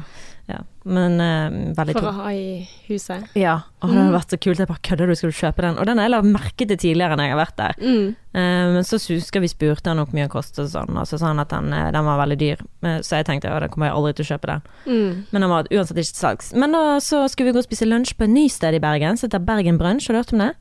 Ja. 0.50 0.58
Men 0.84 1.20
uh, 1.22 1.74
veldig 1.76 1.94
for 1.94 2.08
å 2.10 2.12
ha 2.16 2.30
i 2.34 2.64
huset. 2.88 3.28
Ja, 3.38 3.60
og 3.80 3.92
det 3.92 3.98
hadde 4.00 4.14
vært 4.16 4.32
så 4.34 4.38
kult. 4.42 4.58
Jeg 4.58 4.68
bare 4.68 4.82
kødder 4.88 5.06
du, 5.08 5.14
skal 5.16 5.30
du 5.30 5.36
kjøpe 5.38 5.62
den? 5.64 5.76
Og 5.78 5.86
den 5.86 6.00
har 6.00 6.08
jeg 6.08 6.12
lagt 6.16 6.28
merke 6.34 6.66
til 6.66 6.80
tidligere 6.82 7.16
når 7.16 7.28
jeg 7.28 7.34
har 7.34 7.40
vært 7.40 7.60
der. 7.60 7.76
Mm. 7.78 8.08
Eh, 8.34 8.64
Men 8.74 8.88
så 8.88 8.98
husker 8.98 9.44
vi 9.44 9.52
spurte 9.52 9.92
han 9.92 10.02
hvor 10.02 10.10
mye 10.10 10.24
den 10.26 10.32
kostet 10.32 10.64
og 10.64 10.72
sånn, 10.72 10.98
og 10.98 11.06
så 11.08 11.20
sa 11.20 11.30
han 11.30 11.42
at 11.44 11.54
den, 11.54 11.70
eh, 11.76 11.86
den 11.94 12.08
var 12.08 12.18
veldig 12.24 12.38
dyr. 12.42 12.64
Så 13.06 13.20
jeg 13.20 13.28
tenkte 13.30 13.52
ja, 13.52 13.60
da 13.62 13.70
kommer 13.70 13.88
jeg 13.92 13.96
aldri 14.00 14.14
til 14.18 14.26
å 14.26 14.30
kjøpe 14.32 14.50
den. 14.50 14.66
Mm. 14.90 15.22
Men 15.30 15.46
den 15.46 15.54
var 15.54 15.70
uansett 15.70 16.02
ikke 16.02 16.10
til 16.10 16.24
salgs. 16.26 16.52
Men 16.58 16.74
da 16.74 16.82
så 17.04 17.22
skulle 17.30 17.52
vi 17.52 17.56
gå 17.56 17.62
og 17.62 17.68
spise 17.70 17.86
lunsj 17.88 18.16
på 18.18 18.26
et 18.26 18.34
ny 18.34 18.48
sted 18.50 18.74
i 18.74 18.82
Bergen, 18.82 19.16
som 19.20 19.30
heter 19.30 19.46
Bergen 19.46 19.78
Brunch. 19.78 20.10
Har 20.10 20.18
du 20.18 20.22
hørt 20.24 20.34
om 20.34 20.42
det? 20.42 20.52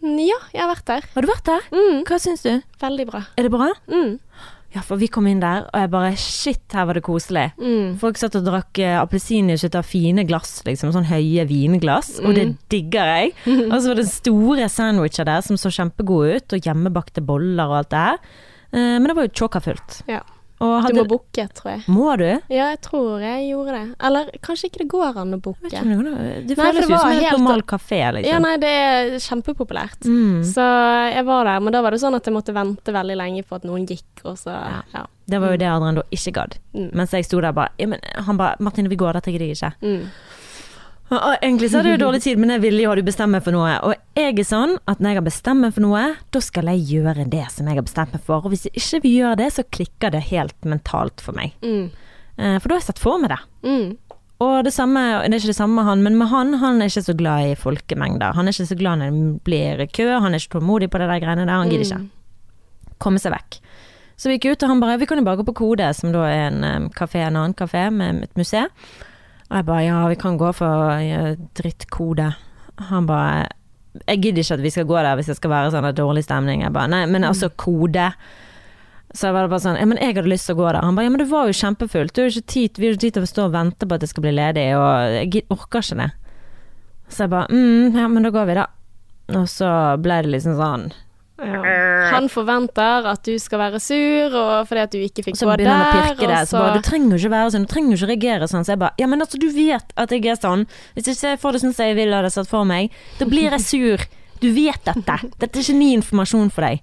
Ja, 0.00 0.38
jeg 0.52 0.62
har 0.62 0.70
vært 0.70 0.86
der. 0.88 1.04
Har 1.16 1.24
du 1.24 1.28
vært 1.28 1.44
der? 1.48 1.66
Mm. 1.72 2.04
Hva 2.08 2.16
syns 2.20 2.44
du? 2.44 2.54
Veldig 2.80 3.04
bra. 3.10 3.24
Er 3.36 3.48
det 3.48 3.52
bra? 3.52 3.72
Mm. 3.92 4.14
Ja, 4.70 4.84
for 4.86 5.00
vi 5.00 5.08
kom 5.10 5.26
inn 5.26 5.40
der, 5.42 5.64
og 5.66 5.82
jeg 5.82 5.90
bare 5.90 6.10
shit, 6.20 6.62
her 6.76 6.86
var 6.86 6.94
det 6.94 7.02
koselig. 7.02 7.48
Mm. 7.58 7.96
Folk 7.98 8.20
satt 8.20 8.36
og 8.38 8.44
drakk 8.46 8.78
uh, 8.78 9.00
appelsinjuice 9.00 9.66
ut 9.66 9.78
av 9.80 9.88
fine 9.88 10.22
glass, 10.28 10.60
liksom. 10.66 10.92
Sånn 10.94 11.08
høye 11.10 11.46
vinglass. 11.50 12.12
Og 12.22 12.36
det 12.38 12.46
digger 12.70 13.10
jeg. 13.16 13.32
Og 13.72 13.74
så 13.80 13.90
var 13.90 13.98
det 13.98 14.06
store 14.12 14.68
sandwicher 14.70 15.26
der 15.26 15.42
som 15.46 15.58
så 15.58 15.72
kjempegode 15.74 16.38
ut, 16.38 16.54
og 16.54 16.68
hjemmebakte 16.70 17.24
boller 17.26 17.66
og 17.66 17.80
alt 17.80 17.90
det 17.90 18.04
her. 18.04 18.20
Eh, 18.70 18.94
men 19.00 19.10
det 19.10 19.16
var 19.18 19.26
jo 19.26 19.34
tjåkafullt. 19.42 20.02
Ja. 20.10 20.22
Og 20.60 20.86
Du 20.92 20.94
må 20.98 21.04
booke, 21.08 21.44
tror 21.56 21.70
jeg. 21.72 21.82
må 21.88 22.16
du? 22.20 22.26
Ja, 22.52 22.66
jeg 22.74 22.80
tror 22.84 23.20
jeg 23.24 23.46
gjorde 23.48 23.72
det. 23.78 23.94
Eller 24.04 24.26
kanskje 24.44 24.68
ikke 24.68 24.82
det 24.82 24.88
går 24.92 25.16
an 25.22 25.32
å 25.32 25.40
booke. 25.40 25.70
det, 25.70 25.80
det 26.50 26.56
føles 26.58 26.84
jo 26.88 26.98
som 26.98 27.08
en 27.08 27.14
helt 27.14 27.24
helt- 27.24 27.38
normal 27.38 27.62
kafé, 27.62 28.00
liksom. 28.12 28.28
Ja, 28.30 28.38
nei, 28.44 28.56
det 28.60 28.68
er 28.68 29.14
kjempepopulært. 29.24 30.04
Mm. 30.04 30.42
Så 30.44 30.66
jeg 31.14 31.24
var 31.24 31.44
der, 31.48 31.60
men 31.60 31.72
da 31.72 31.80
var 31.80 31.90
det 31.96 32.00
sånn 32.02 32.14
at 32.14 32.24
jeg 32.28 32.34
måtte 32.34 32.52
vente 32.52 32.92
veldig 32.92 33.16
lenge 33.16 33.42
på 33.48 33.56
at 33.56 33.64
noen 33.64 33.86
gikk, 33.88 34.24
og 34.24 34.36
så 34.36 34.52
Ja. 34.52 34.82
ja. 34.94 35.06
Det 35.30 35.40
var 35.40 35.52
jo 35.52 35.56
det 35.56 35.66
Adrian 35.70 35.94
da 35.94 36.02
ikke 36.10 36.32
gadd. 36.34 36.58
Mm. 36.74 36.90
Mens 36.92 37.10
jeg 37.12 37.24
sto 37.24 37.40
der 37.40 37.52
bare 37.52 37.70
ja, 37.78 37.86
men 37.86 38.00
Han 38.26 38.36
bare 38.36 38.56
'Martine, 38.58 38.88
vi 38.88 38.96
går, 38.96 39.12
dette 39.14 39.30
gidder 39.32 39.46
jeg 39.46 39.56
ikke'. 39.56 39.74
Mm. 39.80 40.06
Og 41.10 41.32
egentlig 41.42 41.70
så 41.72 41.80
hadde 41.80 41.90
jeg 41.90 41.98
jo 41.98 42.04
dårlig 42.04 42.20
tid, 42.22 42.38
men 42.38 42.52
jeg 42.54 42.62
ville 42.62 42.84
jo 42.84 42.90
ha 42.92 42.94
du 42.94 43.02
bestemt 43.02 43.34
meg 43.34 43.42
for 43.42 43.54
noe. 43.56 43.72
Og 43.82 43.96
jeg 44.14 44.36
er 44.38 44.46
sånn 44.46 44.76
at 44.90 45.00
når 45.02 45.10
jeg 45.10 45.18
har 45.18 45.26
bestemt 45.26 45.64
meg 45.64 45.72
for 45.74 45.82
noe, 45.82 46.02
da 46.30 46.42
skal 46.44 46.70
jeg 46.70 46.84
gjøre 46.92 47.24
det 47.32 47.48
som 47.50 47.66
jeg 47.66 47.80
har 47.80 47.86
bestemt 47.86 48.14
meg 48.14 48.22
for. 48.28 48.44
Og 48.46 48.54
hvis 48.54 48.68
jeg 48.68 48.78
ikke 48.78 49.00
vil 49.06 49.16
gjøre 49.16 49.40
det, 49.42 49.48
så 49.56 49.64
klikker 49.66 50.14
det 50.14 50.22
helt 50.28 50.70
mentalt 50.70 51.24
for 51.24 51.34
meg. 51.34 51.56
Mm. 51.66 51.90
Eh, 52.38 52.54
For 52.60 52.70
da 52.70 52.76
har 52.76 52.82
jeg 52.84 52.88
sett 52.92 53.02
for 53.02 53.18
meg 53.18 53.34
det. 53.34 53.40
Mm. 53.66 53.90
Og 54.40 54.54
det 54.64 54.72
samme, 54.72 55.02
det 55.26 55.34
er 55.34 55.42
ikke 55.42 55.50
det 55.52 55.58
samme 55.58 55.76
med 55.76 55.88
han, 55.90 56.06
men 56.06 56.16
med 56.16 56.30
han, 56.30 56.54
han 56.62 56.80
er 56.80 56.88
ikke 56.88 57.04
så 57.10 57.16
glad 57.18 57.50
i 57.50 57.58
folkemengder. 57.58 58.38
Han 58.38 58.48
er 58.48 58.54
ikke 58.54 58.70
så 58.70 58.78
glad 58.78 59.02
når 59.02 59.10
det 59.12 59.44
blir 59.44 59.82
kø, 59.92 60.06
han 60.14 60.32
er 60.32 60.40
ikke 60.40 60.54
tålmodig 60.54 60.88
på 60.94 61.02
det 61.02 61.10
der 61.10 61.20
greiene 61.26 61.44
der, 61.44 61.58
han 61.58 61.68
gidder 61.74 61.84
ikke. 61.90 62.00
Mm. 62.06 62.94
Komme 63.02 63.20
seg 63.20 63.34
vekk. 63.34 63.58
Så 64.20 64.30
vi 64.30 64.38
gikk 64.38 64.54
ut, 64.54 64.62
og 64.64 64.72
han 64.72 64.80
bare 64.80 64.98
Vi 65.00 65.06
kan 65.08 65.18
jo 65.20 65.24
bare 65.24 65.40
gå 65.40 65.46
på 65.48 65.56
Kode, 65.60 65.90
som 65.96 66.12
da 66.12 66.24
er 66.28 66.42
en 66.50 66.64
um, 66.64 66.88
kafé, 66.92 67.22
en 67.24 67.36
annen 67.40 67.56
kafé 67.56 67.86
med 67.92 68.24
et 68.28 68.36
museum. 68.36 68.68
Og 69.50 69.56
jeg 69.58 69.66
bare 69.66 69.86
ja, 69.86 70.02
vi 70.10 70.18
kan 70.18 70.38
gå 70.38 70.52
for 70.54 71.00
drittkode. 71.58 72.28
Han 72.90 73.08
bare 73.08 73.48
Jeg 74.06 74.22
gidder 74.22 74.44
ikke 74.44 74.54
at 74.54 74.62
vi 74.62 74.70
skal 74.70 74.86
gå 74.86 74.94
der 75.02 75.16
hvis 75.18 75.26
det 75.32 75.36
skal 75.40 75.50
være 75.50 75.72
sånn 75.74 75.88
dårlig 75.98 76.22
stemning. 76.24 76.62
Jeg 76.62 76.72
bare 76.74 76.92
nei, 76.92 77.02
men 77.10 77.26
altså 77.26 77.50
kode. 77.58 78.12
Så 79.10 79.26
jeg 79.26 79.34
var 79.34 79.50
bare 79.50 79.62
sånn 79.64 79.78
Ja, 79.80 79.88
men 79.90 79.98
jeg 79.98 80.14
hadde 80.14 80.30
lyst 80.30 80.46
til 80.46 80.54
å 80.54 80.60
gå 80.62 80.68
der. 80.68 80.84
Han 80.86 80.94
bare 80.98 81.08
ja, 81.08 81.14
men 81.16 81.22
det 81.24 81.30
var 81.32 81.50
jo 81.50 81.58
kjempefullt. 81.58 82.14
Du 82.14 82.22
har 82.22 82.30
ikke 82.30 82.52
tid, 82.54 82.78
vi 82.78 82.86
har 82.86 82.94
ikke 82.94 83.06
tid 83.08 83.18
til 83.18 83.26
å 83.26 83.32
stå 83.32 83.48
og 83.48 83.56
vente 83.56 83.88
på 83.88 83.98
at 83.98 84.04
det 84.04 84.10
skal 84.12 84.26
bli 84.26 84.34
ledig, 84.36 84.66
og 84.78 85.16
jeg 85.16 85.46
orker 85.50 85.82
ikke 85.82 85.98
det. 86.04 86.10
Så 87.10 87.24
jeg 87.24 87.32
bare 87.32 87.50
mm, 87.50 87.98
ja, 87.98 88.06
men 88.12 88.26
da 88.26 88.30
går 88.34 88.46
vi, 88.46 88.58
da. 88.60 88.68
Og 89.40 89.48
så 89.50 89.70
ble 90.02 90.20
det 90.22 90.30
liksom 90.36 90.54
sånn. 90.58 90.90
Han 92.14 92.28
forventer 92.32 93.08
at 93.10 93.22
du 93.26 93.34
skal 93.42 93.58
være 93.62 93.80
sur, 93.80 94.36
og 94.36 94.68
fordi 94.68 94.82
at 94.84 94.92
du 94.94 94.98
ikke 94.98 95.24
fikk 95.26 95.34
Og 95.34 95.40
der. 95.40 95.42
så 95.42 95.50
begynner 95.56 95.76
han 95.76 95.86
å 95.88 96.06
pirke 96.10 96.28
det. 96.30 96.38
og 96.42 96.48
Så 96.52 96.58
bare, 96.60 96.76
du 96.78 96.86
trenger 96.88 97.10
jo 97.16 97.20
ikke 97.22 97.34
være 97.34 97.50
sånn, 97.56 97.66
du 97.66 97.72
trenger 97.74 97.90
jo 97.94 97.98
ikke 98.00 98.10
reagere 98.12 98.48
sånn. 98.52 98.64
Så 98.66 98.74
jeg 98.74 98.82
bare 98.84 98.94
Ja, 98.98 99.06
men 99.10 99.20
altså, 99.24 99.38
du 99.40 99.48
vet 99.54 99.92
at 99.96 100.10
jeg 100.14 100.26
er 100.26 100.40
sånn. 100.40 100.66
Hvis 100.94 101.10
ikke 101.14 101.34
jeg 101.34 101.40
får 101.42 101.52
det 101.52 101.60
sånn 101.64 101.76
som 101.76 101.86
jeg 101.90 101.98
vil 102.00 102.12
ha 102.16 102.22
det 102.22 102.32
satt 102.34 102.48
for 102.50 102.64
meg, 102.68 102.90
da 103.18 103.28
blir 103.30 103.50
jeg 103.56 103.60
sur. 103.66 104.06
Du 104.40 104.48
vet 104.56 104.80
dette. 104.88 105.18
Dette 105.38 105.58
er 105.58 105.62
ikke 105.62 105.78
ny 105.78 105.92
informasjon 105.98 106.50
for 106.50 106.64
deg. 106.68 106.80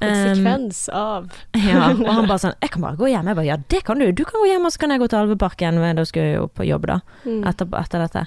Konsekvens 0.00 0.88
av 0.94 1.26
Ja, 1.58 1.90
og 1.90 2.06
han 2.06 2.28
bare 2.28 2.38
sånn 2.44 2.54
Jeg 2.62 2.70
kan 2.72 2.84
bare 2.84 2.96
gå 2.96 3.08
hjem. 3.10 3.26
Jeg 3.28 3.36
bare 3.36 3.48
ja, 3.48 3.56
det 3.74 3.82
kan 3.84 3.98
du. 4.00 4.06
Du 4.16 4.22
kan 4.24 4.40
gå 4.40 4.46
hjem, 4.48 4.64
og 4.64 4.72
så 4.72 4.80
kan 4.80 4.94
jeg 4.94 5.02
gå 5.02 5.08
til 5.10 5.18
Alveparken. 5.20 5.80
Da 5.98 6.04
skal 6.08 6.22
jeg 6.28 6.36
jo 6.38 6.46
på 6.48 6.66
jobb, 6.68 6.86
da. 6.88 7.00
Mm. 7.26 7.42
Etter, 7.50 7.68
etter 7.82 8.04
dette. 8.06 8.22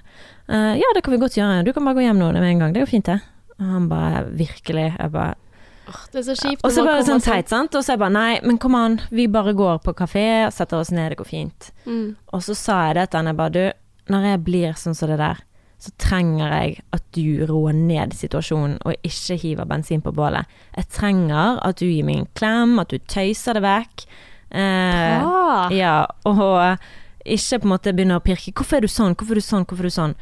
Uh, 0.52 0.74
ja, 0.78 0.92
det 0.94 1.02
kan 1.06 1.16
vi 1.16 1.22
godt 1.24 1.38
gjøre. 1.40 1.64
Du 1.66 1.72
kan 1.74 1.88
bare 1.88 1.98
gå 1.98 2.06
hjem 2.06 2.20
nå 2.20 2.34
med 2.36 2.44
en 2.52 2.62
gang. 2.66 2.76
Det 2.76 2.84
jo 2.84 2.90
fint, 2.92 3.08
det. 3.10 3.22
Og 3.58 3.66
han 3.70 3.88
bare 3.90 4.26
virkelig 4.34 4.90
Jeg 4.92 5.12
bare 5.14 5.34
Det 5.86 6.22
er 6.22 6.26
så 6.28 6.36
kjipt. 6.38 6.64
Og 6.64 6.72
så 6.72 6.84
kommer 6.86 7.06
sånn 7.08 7.24
teit, 7.24 7.50
sant. 7.52 7.76
Og 7.76 7.84
så 7.84 7.94
er 7.94 7.98
jeg 7.98 8.04
bare 8.04 8.16
nei, 8.16 8.34
men 8.46 8.60
kom 8.62 8.76
an. 8.80 9.00
Vi 9.12 9.28
bare 9.32 9.56
går 9.58 9.82
på 9.86 9.96
kafé, 9.98 10.28
setter 10.54 10.80
oss 10.80 10.94
ned, 10.94 11.12
det 11.14 11.20
går 11.20 11.30
fint. 11.30 11.72
Mm. 11.86 12.14
Og 12.34 12.46
så 12.46 12.56
sa 12.58 12.78
jeg 12.88 13.00
det 13.00 13.10
til 13.10 13.22
han, 13.22 13.32
jeg 13.32 13.40
bare 13.40 13.56
du, 13.56 13.64
når 14.14 14.30
jeg 14.30 14.44
blir 14.48 14.78
sånn 14.80 14.98
som 14.98 15.12
det 15.12 15.20
der, 15.22 15.42
så 15.84 15.92
trenger 16.00 16.54
jeg 16.56 16.76
at 16.96 17.04
du 17.16 17.44
roer 17.50 17.76
ned 17.76 18.14
situasjonen 18.16 18.78
og 18.88 18.96
ikke 19.04 19.36
hiver 19.42 19.68
bensin 19.68 20.04
på 20.04 20.14
bålet. 20.16 20.48
Jeg 20.78 20.88
trenger 20.96 21.60
at 21.60 21.82
du 21.82 21.90
gir 21.90 22.06
meg 22.08 22.22
en 22.22 22.30
klem, 22.40 22.78
at 22.80 22.94
du 22.94 23.02
tøyser 23.12 23.60
det 23.60 23.66
vekk. 23.66 24.06
Eh, 24.54 25.34
ja, 25.76 25.98
og 26.30 26.40
ikke 27.24 27.60
på 27.60 27.68
en 27.68 27.74
måte 27.74 27.94
begynner 27.96 28.22
å 28.22 28.24
pirke. 28.24 28.54
'Hvorfor 28.54 28.78
er 28.78 28.82
du 28.82 28.92
sånn? 28.92 29.16
Hvorfor 29.16 29.36
er 29.36 29.42
du 29.42 29.48
sånn? 29.48 29.66
Hvorfor 29.66 29.84
er 29.84 29.92
du 29.92 29.98
sånn?' 29.98 30.16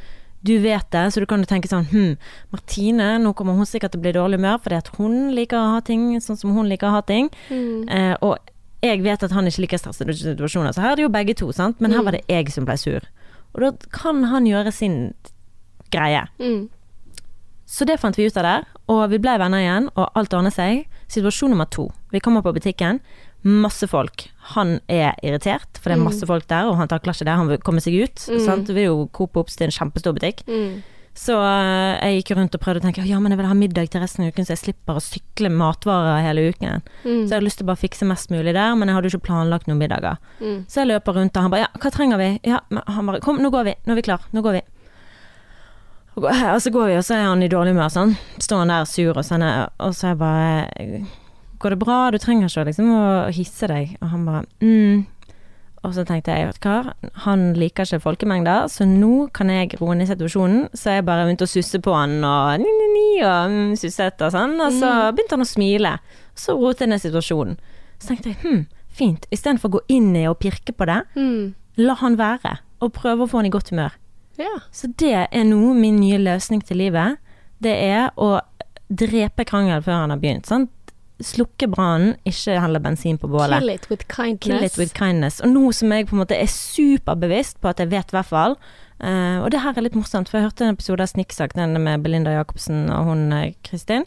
Du 0.43 0.55
vet 0.59 0.87
det, 0.91 1.03
så 1.13 1.19
du 1.21 1.25
kan 1.29 1.39
jo 1.39 1.45
tenke 1.45 1.69
sånn 1.69 1.85
Hm, 1.91 2.15
Martine, 2.51 3.19
nå 3.21 3.33
kommer 3.37 3.53
hun 3.53 3.65
sikkert 3.69 3.91
til 3.93 3.99
å 4.01 4.05
bli 4.07 4.13
dårlig 4.15 4.39
humør 4.39 4.57
fordi 4.63 4.77
at 4.79 4.87
hun 4.97 5.31
liker 5.37 5.57
å 5.59 5.73
ha 5.75 5.81
ting 5.85 6.15
sånn 6.19 6.37
som 6.39 6.55
hun 6.55 6.67
liker 6.69 6.87
å 6.89 6.95
ha 6.97 7.01
ting. 7.05 7.29
Mm. 7.49 7.85
Eh, 7.89 8.15
og 8.25 8.39
jeg 8.81 9.03
vet 9.05 9.21
at 9.23 9.31
han 9.31 9.45
ikke 9.45 9.61
liker 9.67 9.77
stressede 9.77 10.15
situasjoner, 10.17 10.73
så 10.73 10.81
her 10.81 10.91
er 10.93 10.95
det 10.95 11.03
jo 11.05 11.09
begge 11.13 11.35
to, 11.37 11.51
sant. 11.53 11.77
Men 11.79 11.91
her 11.91 11.99
Mm. 12.01 12.05
var 12.05 12.11
det 12.17 12.25
jeg 12.27 12.49
som 12.51 12.65
ble 12.65 12.77
sur. 12.77 13.01
Og 13.53 13.61
da 13.61 13.71
kan 13.91 14.23
han 14.23 14.45
gjøre 14.45 14.73
sin 14.73 15.13
greie. 15.91 16.25
Mm. 16.39 16.69
Så 17.67 17.85
det 17.85 17.99
fant 17.99 18.15
vi 18.17 18.25
ut 18.25 18.37
av 18.37 18.43
der, 18.43 18.65
og 18.89 19.09
vi 19.11 19.17
ble 19.19 19.37
venner 19.37 19.59
igjen, 19.61 19.89
og 19.95 20.09
alt 20.15 20.33
ordnet 20.33 20.53
seg. 20.53 20.87
Situasjon 21.07 21.49
nummer 21.53 21.69
to. 21.69 21.91
Vi 22.11 22.21
kommer 22.23 22.43
på 22.45 22.53
butikken, 22.55 22.99
masse 23.41 23.87
folk. 23.89 24.27
Han 24.53 24.79
er 24.91 25.15
irritert, 25.25 25.79
for 25.79 25.89
det 25.89 25.97
er 25.97 26.03
masse 26.03 26.27
folk 26.29 26.47
der, 26.51 26.69
og 26.69 26.77
han 26.77 26.89
takler 26.91 27.15
ikke 27.15 27.27
det. 27.27 27.37
Han 27.39 27.51
vil 27.51 27.61
komme 27.65 27.83
seg 27.83 27.97
ut. 28.03 28.25
Mm. 28.29 28.41
Sant? 28.45 28.69
Vi 28.69 28.77
vil 28.77 28.89
jo 28.89 29.05
Coop 29.15 29.39
Ops 29.41 29.57
til 29.57 29.69
en 29.69 29.75
kjempestor 29.75 30.13
butikk. 30.17 30.43
Mm. 30.49 30.81
Så 31.17 31.35
eh, 31.35 31.99
jeg 31.99 32.21
gikk 32.21 32.37
rundt 32.37 32.53
og 32.55 32.61
prøvde 32.63 32.79
å 32.79 32.83
tenke 32.85 33.03
ja, 33.03 33.19
men 33.19 33.33
jeg 33.33 33.41
vil 33.41 33.49
ha 33.49 33.55
middag 33.57 33.89
til 33.91 34.03
resten 34.03 34.23
av 34.23 34.31
uken, 34.31 34.47
så 34.47 34.53
jeg 34.53 34.61
slipper 34.61 34.99
å 34.99 35.03
sykle 35.03 35.51
matvarer 35.51 36.23
hele 36.23 36.45
uken. 36.53 36.85
Mm. 37.03 37.03
Så 37.03 37.25
jeg 37.25 37.33
hadde 37.33 37.47
lyst 37.47 37.59
til 37.59 37.67
å 37.67 37.71
bare 37.71 37.81
fikse 37.81 38.07
mest 38.07 38.31
mulig 38.31 38.53
der, 38.55 38.75
men 38.79 38.87
jeg 38.87 38.97
hadde 38.97 39.09
jo 39.09 39.17
ikke 39.17 39.27
planlagt 39.27 39.67
noen 39.67 39.81
middager. 39.81 40.21
Mm. 40.39 40.61
Så 40.71 40.83
jeg 40.83 40.91
løper 40.93 41.19
rundt, 41.19 41.35
og 41.35 41.47
han 41.47 41.55
bare 41.55 41.65
ja, 41.65 41.71
hva 41.83 41.91
trenger 41.91 42.21
vi? 42.21 42.29
Ja, 42.47 42.61
han 42.95 43.11
bare 43.11 43.23
kom, 43.23 43.41
nå 43.43 43.51
går 43.51 43.67
vi, 43.67 43.75
nå 43.83 43.95
er 43.95 43.99
vi 43.99 44.05
klar, 44.07 44.23
nå 44.31 44.45
går 44.45 44.59
vi. 44.59 44.63
Og 46.15 46.27
og 46.27 46.59
så 46.63 46.71
går 46.71 46.89
vi, 46.91 46.95
og 46.99 47.05
så 47.07 47.17
er 47.17 47.27
han 47.27 47.43
i 47.43 47.51
dårlig 47.51 47.75
humør, 47.75 47.91
sånn. 47.91 48.15
Står 48.39 48.63
han 48.63 48.71
der 48.71 48.87
sur, 48.87 49.11
og, 49.11 49.23
sånn, 49.27 49.43
og 49.43 49.93
så 49.95 50.11
er 50.11 50.15
jeg 50.15 50.21
bare 50.21 51.03
Går 51.61 51.75
det 51.75 51.79
bra? 51.83 51.97
Du 52.11 52.17
trenger 52.21 52.49
ikke 52.49 52.67
liksom 52.71 52.91
å 52.95 53.01
hisse 53.33 53.67
deg. 53.69 53.95
Og 54.01 54.13
han 54.13 54.25
bare 54.25 54.45
mm. 54.61 55.03
Og 55.81 55.95
så 55.95 56.03
tenkte 56.05 56.33
jeg, 56.37 56.45
vet 56.45 56.57
du 56.61 56.67
hva, 56.69 56.93
han 57.23 57.43
liker 57.57 57.87
ikke 57.87 58.03
folkemengder, 58.03 58.67
så 58.69 58.85
nå 58.85 59.31
kan 59.33 59.49
jeg 59.49 59.79
roe 59.79 59.95
ned 59.97 60.11
situasjonen. 60.11 60.67
Så 60.77 60.93
jeg 60.93 61.05
bare 61.07 61.23
begynte 61.25 61.47
å 61.47 61.49
susse 61.49 61.79
på 61.81 61.95
han 61.97 62.19
og 62.21 62.61
ni, 62.61 62.69
ni, 62.69 62.89
ni, 62.93 63.05
og 63.25 63.49
mm, 63.49 63.71
susset 63.81 64.21
og 64.21 64.29
sånn. 64.35 64.53
Og 64.61 64.75
så 64.77 64.91
begynte 65.09 65.39
han 65.39 65.45
å 65.45 65.49
smile. 65.49 65.95
Så 66.37 66.53
roet 66.59 66.83
jeg 66.85 66.91
ned 66.91 67.01
situasjonen. 67.01 67.57
Så 67.97 68.11
tenkte 68.11 68.29
jeg 68.29 68.37
hm, 68.43 68.61
fint. 68.93 69.25
Istedenfor 69.33 69.71
å 69.71 69.75
gå 69.79 69.81
inn 69.97 70.11
i 70.21 70.27
og 70.29 70.37
pirke 70.43 70.75
på 70.77 70.85
det, 70.89 70.99
Mm. 71.17 71.55
la 71.81 71.97
han 72.03 72.19
være. 72.19 72.59
Og 72.85 72.93
prøve 72.93 73.25
å 73.25 73.31
få 73.31 73.41
han 73.41 73.49
i 73.49 73.53
godt 73.53 73.73
humør. 73.73 73.97
Ja. 74.37 74.53
Så 74.73 74.91
det 75.01 75.15
er 75.31 75.43
nå 75.49 75.73
min 75.77 75.97
nye 76.01 76.21
løsning 76.21 76.61
til 76.65 76.77
livet. 76.77 77.17
Det 77.61 77.73
er 77.73 78.11
å 78.21 78.35
drepe 78.91 79.45
krangel 79.49 79.81
før 79.81 80.03
han 80.03 80.13
har 80.13 80.21
begynt. 80.21 80.45
Sant? 80.49 80.69
Slukke 81.23 81.67
brannen, 81.71 82.15
ikke 82.25 82.59
helle 82.63 82.79
bensin 82.83 83.17
på 83.21 83.27
bålet. 83.31 83.59
Kill 83.61 83.69
it 83.73 83.89
with 83.89 84.07
kindness. 84.07 84.43
Kill 84.47 84.63
it 84.65 84.77
with 84.77 84.93
kindness. 84.97 85.41
Og 85.41 85.49
nå 85.53 85.71
som 85.77 85.91
jeg 85.93 86.07
på 86.09 86.15
en 86.15 86.21
måte 86.23 86.37
er 86.37 86.49
superbevisst 86.51 87.59
på 87.61 87.69
at 87.71 87.79
jeg 87.83 87.91
vet 87.91 88.11
i 88.13 88.17
hvert 88.17 88.29
fall 88.29 88.55
uh, 89.03 89.41
Og 89.43 89.49
det 89.53 89.61
her 89.63 89.77
er 89.77 89.85
litt 89.87 89.95
morsomt, 89.97 90.29
for 90.29 90.39
jeg 90.39 90.49
hørte 90.49 90.65
en 90.67 90.73
episode 90.77 91.01
av 91.05 91.11
Snikksakk, 91.13 91.53
den 91.57 91.77
med 91.83 92.03
Belinda 92.05 92.31
Jacobsen 92.35 92.89
og 92.93 93.05
hun 93.11 93.27
eh, 93.33 93.53
Kristin. 93.67 94.05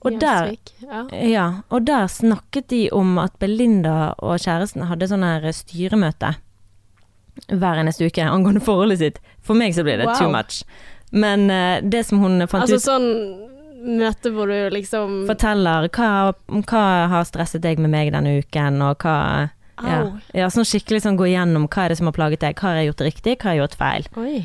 Og 0.00 0.16
der, 0.20 0.54
Ja. 0.80 1.00
ja, 1.12 1.46
og 1.68 1.84
der 1.86 2.06
snakket 2.08 2.68
de 2.72 2.86
om 2.92 3.18
at 3.20 3.34
Belinda 3.38 4.14
og 4.18 4.38
kjæresten 4.40 4.86
hadde 4.88 5.08
sånn 5.10 5.26
her 5.26 5.44
styremøte 5.52 6.34
hver 7.48 7.80
eneste 7.80 8.06
uke 8.08 8.24
angående 8.24 8.60
forholdet 8.64 8.98
sitt. 9.00 9.18
For 9.44 9.54
meg 9.56 9.74
så 9.76 9.84
blir 9.84 9.98
det 10.00 10.06
Wow. 10.08 10.14
too 10.18 10.30
much. 10.32 10.62
Men 11.12 11.50
uh, 11.50 11.80
det 11.82 12.04
som 12.06 12.18
hun 12.22 12.40
fant 12.46 12.62
Altså 12.64 12.76
ut 12.78 12.84
sånn 12.86 13.08
møte 13.80 14.30
hvor 14.34 14.50
du 14.50 14.70
liksom 14.74 15.24
Forteller 15.28 15.88
hva, 15.94 16.10
hva 16.68 16.84
har 17.12 17.24
stresset 17.28 17.62
deg 17.64 17.78
med 17.80 17.90
meg 17.90 18.12
denne 18.12 18.38
uken, 18.42 18.80
og 18.84 18.98
hva 19.04 19.16
ja, 19.80 20.00
ja, 20.36 20.48
sånn 20.52 20.66
skikkelig 20.68 21.00
sånn 21.06 21.16
gå 21.16 21.24
igjennom 21.30 21.64
hva 21.72 21.86
er 21.86 21.88
det 21.94 21.96
som 22.00 22.10
har 22.10 22.12
plaget 22.16 22.42
deg, 22.44 22.58
hva 22.60 22.68
har 22.74 22.80
jeg 22.82 22.90
gjort 22.90 23.04
riktig, 23.06 23.36
hva 23.40 23.48
har 23.48 23.54
jeg 23.56 23.62
gjort 23.62 23.78
feil. 23.80 24.08
Oi. 24.20 24.40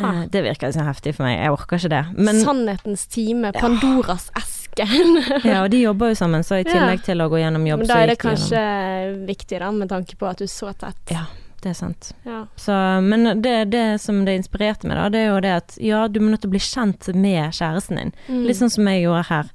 Eh, 0.00 0.22
det 0.32 0.40
virker 0.46 0.72
så 0.72 0.86
heftig 0.86 1.12
for 1.18 1.26
meg, 1.28 1.36
jeg 1.42 1.52
orker 1.54 1.76
ikke 1.82 1.90
det. 1.92 2.02
Men, 2.16 2.40
Sannhetens 2.42 3.04
time, 3.12 3.52
Pandoras 3.54 4.30
eske. 4.40 4.86
ja, 5.50 5.60
og 5.62 5.68
de 5.70 5.82
jobber 5.84 6.14
jo 6.14 6.16
sammen, 6.18 6.42
så 6.42 6.56
i 6.58 6.64
Ja. 6.64 6.70
tillegg 6.72 7.04
til 7.04 7.20
å 7.22 7.28
gå 7.30 7.38
gjennom 7.44 7.66
jobb, 7.68 7.84
Men 7.84 7.92
da 7.92 7.98
er 8.02 8.06
det 8.14 8.18
kanskje 8.24 8.56
gjennom- 8.58 9.26
viktig, 9.28 9.58
da, 9.60 9.70
med 9.70 9.92
tanke 9.92 10.16
på 10.16 10.30
at 10.30 10.40
du 10.40 10.48
så 10.50 10.72
tett. 10.74 11.12
Ja, 11.12 11.26
det 11.64 11.72
er 11.72 11.78
sant. 11.80 12.12
Ja. 12.28 12.44
Så, 12.60 12.74
men 13.02 13.40
det, 13.42 13.56
det 13.72 13.84
som 14.04 14.22
det 14.26 14.36
inspirerte 14.38 14.86
meg, 14.86 14.98
da, 15.00 15.08
det 15.10 15.22
er 15.24 15.30
jo 15.32 15.40
det 15.44 15.54
at 15.56 15.76
ja, 15.80 16.04
du 16.08 16.20
må 16.20 16.30
nødt 16.34 16.44
til 16.44 16.52
å 16.52 16.54
bli 16.56 16.60
kjent 16.62 17.08
med 17.16 17.54
kjæresten 17.56 17.96
din. 18.00 18.12
Mm. 18.28 18.42
Litt 18.48 18.60
sånn 18.60 18.72
som 18.74 18.90
jeg 18.92 19.06
gjorde 19.06 19.24
her. 19.32 19.50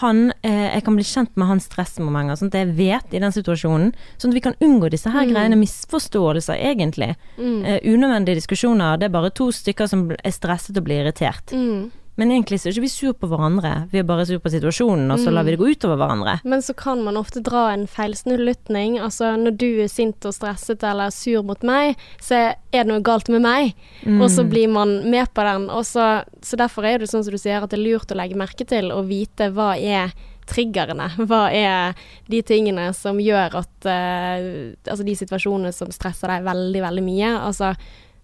Han, 0.00 0.20
eh, 0.40 0.70
jeg 0.72 0.84
kan 0.86 0.94
bli 0.96 1.04
kjent 1.04 1.34
med 1.36 1.50
hans 1.50 1.66
stressmomenter, 1.68 2.38
sånn 2.40 2.48
at 2.48 2.54
jeg 2.62 2.70
vet 2.78 3.12
i 3.12 3.20
den 3.20 3.34
situasjonen. 3.36 3.90
Sånn 4.16 4.32
at 4.32 4.38
vi 4.38 4.44
kan 4.46 4.56
unngå 4.64 4.88
disse 4.94 5.12
her 5.12 5.26
Mm. 5.26 5.34
greiene, 5.34 5.58
misforståelser 5.60 6.56
egentlig. 6.56 7.10
Mm. 7.36 7.58
Eh, 7.66 7.80
unødvendige 7.84 8.40
diskusjoner. 8.40 8.96
Det 8.98 9.10
er 9.10 9.12
bare 9.20 9.30
to 9.36 9.50
stykker 9.52 9.86
som 9.92 10.06
er 10.12 10.32
stresset 10.32 10.78
og 10.80 10.84
blir 10.88 11.04
irritert. 11.04 11.52
Mm. 11.52 11.90
Men 12.22 12.30
egentlig 12.30 12.60
så 12.62 12.68
er 12.68 12.76
ikke 12.76 12.84
vi 12.84 12.92
sur 12.92 13.14
på 13.18 13.26
hverandre, 13.26 13.70
vi 13.90 13.98
er 13.98 14.04
bare 14.06 14.22
sur 14.28 14.38
på 14.38 14.50
situasjonen, 14.52 15.10
og 15.10 15.18
så 15.18 15.32
lar 15.34 15.42
vi 15.42 15.56
det 15.56 15.58
gå 15.58 15.72
utover 15.74 15.98
hverandre. 15.98 16.36
Men 16.46 16.60
så 16.62 16.70
kan 16.78 17.00
man 17.02 17.18
ofte 17.18 17.42
dra 17.42 17.64
en 17.72 17.88
feilsnullutning, 17.90 19.00
Altså 19.02 19.32
når 19.40 19.56
du 19.58 19.66
er 19.82 19.90
sint 19.90 20.22
og 20.28 20.36
stresset 20.36 20.84
eller 20.86 21.10
sur 21.10 21.42
mot 21.42 21.66
meg, 21.66 21.98
så 22.22 22.38
er 22.54 22.84
det 22.84 22.86
noe 22.92 23.02
galt 23.02 23.26
med 23.32 23.42
meg. 23.42 23.72
Og 24.20 24.28
så 24.30 24.44
blir 24.46 24.70
man 24.70 25.00
med 25.10 25.32
på 25.34 25.42
den. 25.48 25.66
Og 25.74 25.82
så, 25.88 26.22
så 26.46 26.58
derfor 26.60 26.86
er 26.86 27.02
det 27.02 27.10
sånn 27.10 27.24
som 27.26 27.34
du 27.34 27.40
sier, 27.42 27.58
at 27.58 27.72
det 27.72 27.80
er 27.80 27.82
lurt 27.88 28.14
å 28.14 28.18
legge 28.20 28.38
merke 28.38 28.66
til 28.68 28.92
og 28.94 29.08
vite 29.10 29.50
hva 29.50 29.72
er 29.74 30.14
triggerne. 30.46 31.10
Hva 31.26 31.42
er 31.50 31.98
de 32.30 32.44
tingene 32.46 32.86
som 32.94 33.18
gjør 33.22 33.58
at 33.64 33.90
uh, 33.90 34.46
Altså 34.86 35.02
de 35.06 35.18
situasjonene 35.18 35.74
som 35.74 35.90
stresser 35.94 36.30
deg 36.30 36.46
veldig, 36.46 36.86
veldig 36.86 37.06
mye. 37.06 37.34
Altså 37.48 37.74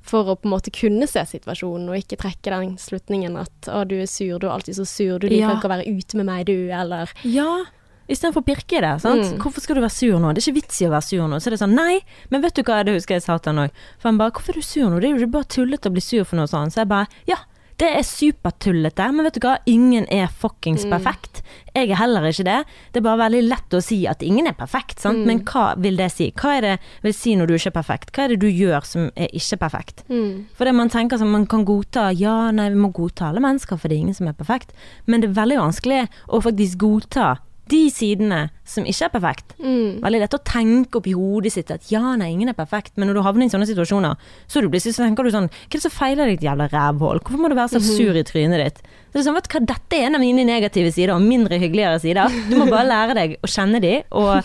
for 0.09 0.25
å 0.33 0.37
på 0.41 0.49
en 0.49 0.55
måte 0.57 0.73
kunne 0.75 1.07
se 1.09 1.21
situasjonen, 1.29 1.89
og 1.93 1.97
ikke 2.01 2.17
trekke 2.21 2.51
den 2.55 2.77
slutningen 2.81 3.37
at 3.39 3.69
'å, 3.69 3.87
du 3.89 3.97
er 4.01 4.07
sur, 4.09 4.39
du 4.39 4.47
er 4.49 4.55
alltid 4.57 4.75
så 4.81 4.87
sur, 4.89 5.19
du 5.19 5.29
liker 5.29 5.49
Ja. 5.49 5.57
ikke 5.57 5.69
å 5.69 5.75
være 5.77 5.87
ute 5.99 6.17
med 6.17 6.27
meg, 6.27 6.47
du', 6.47 6.71
eller 6.73 7.09
Ja, 7.25 7.65
istedenfor 8.09 8.41
å 8.41 8.47
pirke 8.49 8.79
i 8.79 8.81
det. 8.81 9.01
Sant? 9.03 9.21
Mm. 9.35 9.39
Hvorfor 9.39 9.61
skal 9.61 9.77
du 9.77 9.83
være 9.83 9.93
sur 9.93 10.19
nå? 10.19 10.33
Det 10.35 10.41
er 10.41 10.53
ikke 10.53 10.63
vits 10.63 10.81
i 10.81 10.87
å 10.89 10.91
være 10.97 11.05
sur 11.05 11.29
nå. 11.29 11.37
Så 11.37 11.47
er 11.49 11.51
det 11.53 11.61
sånn, 11.61 11.75
nei, 11.77 12.01
men 12.31 12.41
vet 12.41 12.55
du 12.55 12.63
hva, 12.63 12.83
det 12.85 12.95
husker 12.97 13.15
jeg 13.17 13.23
sa 13.23 13.37
til 13.39 13.53
han 13.53 13.69
òg. 13.69 13.71
For 13.99 14.09
han 14.09 14.19
bare, 14.19 14.33
hvorfor 14.33 14.51
er 14.51 14.55
du 14.55 14.63
sur 14.63 14.89
nå? 14.89 15.01
Det 15.01 15.11
er 15.13 15.19
jo 15.21 15.27
bare 15.27 15.45
tullete 15.45 15.91
å 15.91 15.93
bli 15.93 16.01
sur 16.01 16.25
for 16.25 16.37
noe 16.37 16.47
sånt. 16.49 16.73
Så 16.73 16.81
jeg 16.81 16.89
bare, 16.89 17.07
ja, 17.29 17.37
det 17.79 17.89
er 17.95 18.03
supertullete, 18.03 19.05
men 19.15 19.27
vet 19.29 19.37
du 19.39 19.45
hva, 19.45 19.57
ingen 19.71 20.07
er 20.11 20.27
fuckings 20.29 20.85
Mm. 20.85 20.91
perfekt. 20.91 21.43
Jeg 21.75 21.91
er 21.91 21.97
heller 22.01 22.23
ikke 22.27 22.45
det. 22.45 22.65
Det 22.93 22.99
er 23.01 23.05
bare 23.07 23.21
veldig 23.31 23.43
lett 23.49 23.71
å 23.71 23.81
si 23.83 24.01
at 24.11 24.21
ingen 24.23 24.47
er 24.49 24.53
perfekt, 24.59 24.99
sant. 25.01 25.19
Mm. 25.23 25.27
Men 25.27 25.41
hva 25.45 25.77
vil 25.79 25.97
det 25.97 26.11
si? 26.13 26.33
Hva 26.33 26.57
er 26.57 26.61
det 26.63 26.79
vil 27.03 27.15
si 27.15 27.37
når 27.37 27.47
du 27.47 27.55
ikke 27.55 27.71
er 27.71 27.77
perfekt? 27.83 28.11
Hva 28.13 28.25
er 28.25 28.29
det 28.35 28.41
du 28.41 28.49
gjør 28.51 28.85
som 28.85 29.11
er 29.17 29.29
ikke 29.33 29.59
perfekt? 29.63 30.03
mm. 30.11 30.47
For 30.59 30.65
det 30.65 30.75
man 30.75 30.89
tenker 30.91 31.19
som 31.19 31.31
man 31.31 31.47
kan 31.47 31.65
godta 31.65 32.09
Ja, 32.19 32.51
nei, 32.51 32.69
vi 32.71 32.77
må 32.83 32.91
godta 32.93 33.29
alle 33.31 33.41
mennesker, 33.41 33.79
for 33.79 33.89
det 33.89 33.97
er 33.97 34.01
ingen 34.01 34.15
som 34.15 34.27
er 34.29 34.33
perfekt. 34.33 34.73
Men 35.07 35.21
det 35.21 35.31
er 35.31 35.39
veldig 35.43 35.59
vanskelig 35.63 36.09
å 36.29 36.43
faktisk 36.43 36.79
godta 36.79 37.39
de 37.71 37.81
sidene 37.93 38.41
som 38.69 38.87
ikke 38.89 39.07
er 39.07 39.13
perfekt. 39.13 39.55
Mm. 39.61 40.01
Veldig 40.05 40.21
lett 40.23 40.37
å 40.37 40.41
tenke 40.47 41.01
opp 41.01 41.09
i 41.09 41.15
hodet 41.17 41.55
sitt 41.55 41.73
at 41.75 41.89
ja, 41.93 42.15
nei, 42.21 42.31
ingen 42.35 42.53
er 42.53 42.57
perfekt. 42.59 42.95
Men 42.97 43.11
når 43.11 43.19
du 43.19 43.25
havner 43.27 43.49
i 43.49 43.53
sånne 43.53 43.69
situasjoner, 43.71 44.31
så, 44.47 44.63
du 44.63 44.69
plutselig 44.69 44.97
så 44.97 45.05
tenker 45.05 45.27
du 45.27 45.33
sånn 45.35 45.51
Hva 45.51 45.69
er 45.69 45.77
det 45.77 45.85
som 45.85 45.95
feiler 45.95 46.25
deg, 46.29 46.39
ditt 46.39 46.49
jævla 46.49 46.69
rævhål? 46.73 47.23
Hvorfor 47.25 47.43
må 47.43 47.51
du 47.53 47.57
være 47.59 47.77
så 47.77 47.83
sur 47.85 48.19
i 48.19 48.25
trynet 48.27 48.65
ditt? 48.65 48.81
Det 49.13 49.21
er 49.21 49.27
sånn, 49.27 49.39
vet 49.39 49.49
du 49.49 49.57
hva, 49.57 49.65
Dette 49.73 49.99
er 49.99 50.09
en 50.09 50.19
av 50.19 50.25
mine 50.25 50.47
negative 50.49 50.93
sider, 50.95 51.15
og 51.17 51.25
mindre 51.25 51.61
hyggeligere 51.61 52.01
sider. 52.03 52.41
Du 52.51 52.57
må 52.61 52.69
bare 52.69 52.89
lære 52.89 53.19
deg 53.19 53.37
å 53.41 53.51
kjenne 53.51 53.81
de, 53.85 53.95
og 54.17 54.45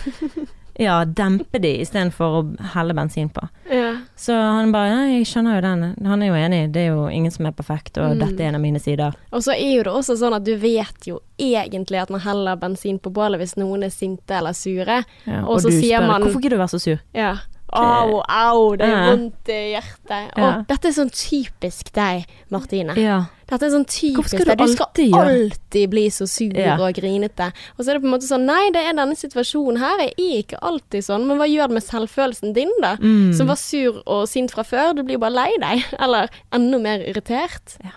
ja, 0.81 1.03
dempe 1.05 1.61
de 1.61 1.75
istedenfor 1.83 2.39
å 2.39 2.43
helle 2.73 2.95
bensin 2.97 3.29
på. 3.33 3.43
Ja. 3.69 3.82
Så 4.15 4.33
han 4.33 4.71
bare 4.71 4.89
ja, 4.91 4.99
jeg 5.17 5.27
skjønner 5.27 5.57
jo 5.57 5.61
den. 5.65 5.85
Han 6.05 6.21
er 6.23 6.29
jo 6.29 6.35
enig. 6.37 6.59
Det 6.75 6.83
er 6.83 6.91
jo 6.93 7.07
ingen 7.09 7.33
som 7.33 7.47
er 7.49 7.55
perfekt, 7.57 7.97
og 7.97 8.19
dette 8.21 8.37
er 8.37 8.51
en 8.51 8.59
av 8.59 8.63
mine 8.63 8.81
sider. 8.81 9.15
Og 9.33 9.43
så 9.45 9.55
er 9.55 9.71
jo 9.79 9.85
det 9.87 9.93
også 9.93 10.17
sånn 10.21 10.35
at 10.37 10.45
du 10.45 10.53
vet 10.61 11.07
jo 11.09 11.19
egentlig 11.41 12.01
at 12.03 12.13
man 12.13 12.21
heller 12.23 12.59
bensin 12.61 12.99
på 13.01 13.11
bålet 13.13 13.41
hvis 13.41 13.57
noen 13.59 13.87
er 13.87 13.93
sinte 13.93 14.37
eller 14.37 14.53
sure. 14.57 15.01
Ja, 15.25 15.41
og 15.47 15.63
så 15.63 15.73
du 15.73 15.79
sier 15.79 15.97
spør 15.97 16.11
man 16.11 16.27
hvorfor 16.27 16.45
gidder 16.45 16.59
du 16.59 16.63
være 16.63 16.75
så 16.75 16.83
sur? 16.83 17.01
Ja. 17.17 17.33
Au, 17.73 18.19
au, 18.21 18.75
det 18.77 18.85
er 18.85 19.07
vondt 19.09 19.49
i 19.49 19.59
hjertet. 19.71 20.35
Ja. 20.37 20.49
Dette 20.69 20.91
er 20.91 20.93
sånn 20.93 21.09
typisk 21.09 21.89
deg, 21.95 22.27
Martine. 22.53 22.93
Ja. 23.01 23.23
Dette 23.53 23.67
er 23.69 23.73
sånn 23.75 23.85
typisk 23.85 24.33
deg. 24.43 24.57
du 24.57 24.67
skal 24.73 24.87
alltid 24.87 25.11
gjøre- 25.13 25.33
alltid 25.33 25.89
bli 25.93 26.05
så 26.09 26.25
sur 26.27 26.53
Ja. 26.57 26.75
og 26.81 26.93
grinete. 26.97 27.51
Og 27.77 27.85
så 27.85 27.89
er 27.89 27.93
det 27.99 28.01
på 28.03 28.09
en 28.09 28.15
måte 28.17 28.27
sånn 28.29 28.45
Nei, 28.49 28.69
det 28.73 28.81
er 28.83 28.93
denne 28.97 29.15
situasjonen 29.15 29.77
her 29.79 29.99
er 30.07 30.13
ikke 30.17 30.57
alltid 30.61 31.05
sånn, 31.05 31.27
men 31.27 31.37
hva 31.37 31.45
gjør 31.47 31.69
det 31.69 31.77
med 31.77 31.83
selvfølelsen 31.85 32.53
din, 32.53 32.71
da? 32.81 32.95
Mm. 32.97 33.33
Som 33.37 33.47
var 33.47 33.55
sur 33.61 34.01
og 34.07 34.27
sint 34.27 34.51
fra 34.51 34.63
før. 34.63 34.95
Du 34.95 35.03
blir 35.03 35.19
bare 35.21 35.31
lei 35.37 35.51
deg. 35.61 35.85
Eller 35.99 36.29
enda 36.51 36.79
mer 36.79 36.99
irritert. 37.05 37.77
Ja. 37.83 37.91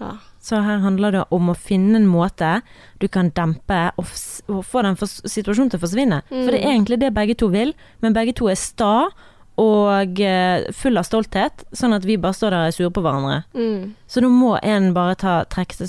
Ja. 0.00 0.12
Så 0.42 0.56
her 0.58 0.78
handler 0.82 1.12
det 1.12 1.24
om 1.30 1.48
å 1.52 1.54
finne 1.56 1.94
en 1.96 2.08
måte 2.10 2.62
du 2.98 3.06
kan 3.06 3.30
dempe 3.30 3.92
og, 3.96 4.06
og 4.50 4.64
få 4.66 4.82
den 4.82 4.96
situasjonen 4.98 5.70
til 5.70 5.78
å 5.78 5.82
forsvinne. 5.86 6.22
For 6.28 6.50
det 6.50 6.64
er 6.64 6.72
egentlig 6.74 6.98
det 6.98 7.14
begge 7.14 7.36
to 7.38 7.46
vil, 7.52 7.72
men 8.02 8.12
begge 8.12 8.34
to 8.34 8.48
er 8.50 8.58
sta 8.58 9.10
og 9.60 10.20
eh, 10.20 10.64
full 10.72 10.96
av 10.96 11.04
stolthet, 11.04 11.64
sånn 11.76 11.92
at 11.96 12.06
vi 12.08 12.16
bare 12.20 12.36
står 12.36 12.54
der 12.54 12.64
og 12.64 12.70
er 12.70 12.76
sure 12.76 12.92
på 12.94 13.02
hverandre. 13.04 13.42
Mm. 13.52 13.92
Så 14.08 14.22
nå 14.24 14.30
må 14.32 14.54
en 14.64 14.92
bare 14.96 15.18
ta, 15.20 15.34
trekke 15.52 15.88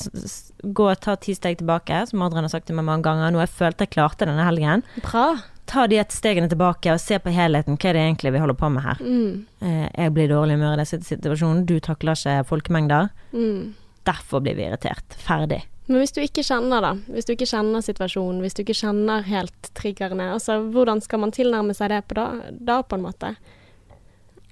gå 0.64 0.89
og 0.89 0.99
ta 1.03 1.16
ti 1.20 1.36
steg 1.36 1.59
tilbake, 1.59 2.03
som 2.09 2.24
Adrian 2.26 2.47
har 2.47 2.53
sagt 2.53 2.68
til 2.70 2.78
meg 2.78 2.88
mange 2.88 3.07
ganger, 3.07 3.32
noe 3.32 3.45
jeg 3.45 3.55
følte 3.55 3.88
jeg 3.88 3.95
klarte 3.95 4.28
denne 4.28 4.47
helgen. 4.47 4.86
Bra. 5.03 5.28
Ta 5.70 5.86
de 5.88 5.97
et 6.01 6.11
stegene 6.11 6.51
tilbake 6.51 6.91
og 6.91 6.99
se 6.99 7.18
på 7.24 7.32
helheten, 7.32 7.80
hva 7.80 7.89
er 7.89 7.97
det 7.97 8.03
egentlig 8.03 8.34
vi 8.36 8.43
holder 8.43 8.59
på 8.59 8.72
med 8.74 8.84
her. 8.84 9.03
Mm. 9.03 9.45
Eh, 9.64 9.86
jeg 9.88 10.16
blir 10.16 10.32
dårlig 10.32 10.57
i 10.57 10.59
humør 10.59 10.76
i 10.76 10.84
denne 10.84 11.07
situasjonen, 11.07 11.64
du 11.70 11.78
takler 11.84 12.20
ikke 12.20 12.49
folkemengder. 12.51 13.14
Mm. 13.32 13.74
Derfor 14.03 14.43
blir 14.43 14.59
vi 14.59 14.68
irritert. 14.68 15.16
Ferdig. 15.24 15.64
Men 15.88 15.99
hvis 15.99 16.13
du 16.15 16.21
ikke 16.23 16.43
kjenner, 16.47 16.81
da. 16.81 16.93
Hvis 17.11 17.25
du 17.27 17.34
ikke 17.34 17.47
kjenner 17.49 17.81
situasjonen, 17.84 18.39
hvis 18.41 18.53
du 18.55 18.61
ikke 18.63 18.77
kjenner 18.77 19.23
helt 19.27 19.69
triggerne, 19.75 20.29
altså 20.31 20.61
hvordan 20.71 21.01
skal 21.03 21.19
man 21.19 21.31
tilnærme 21.36 21.75
seg 21.75 21.89
det 21.91 22.01
på 22.07 22.15
da, 22.15 22.27
da 22.51 22.77
på 22.88 22.95
en 22.95 23.03
måte? 23.03 23.34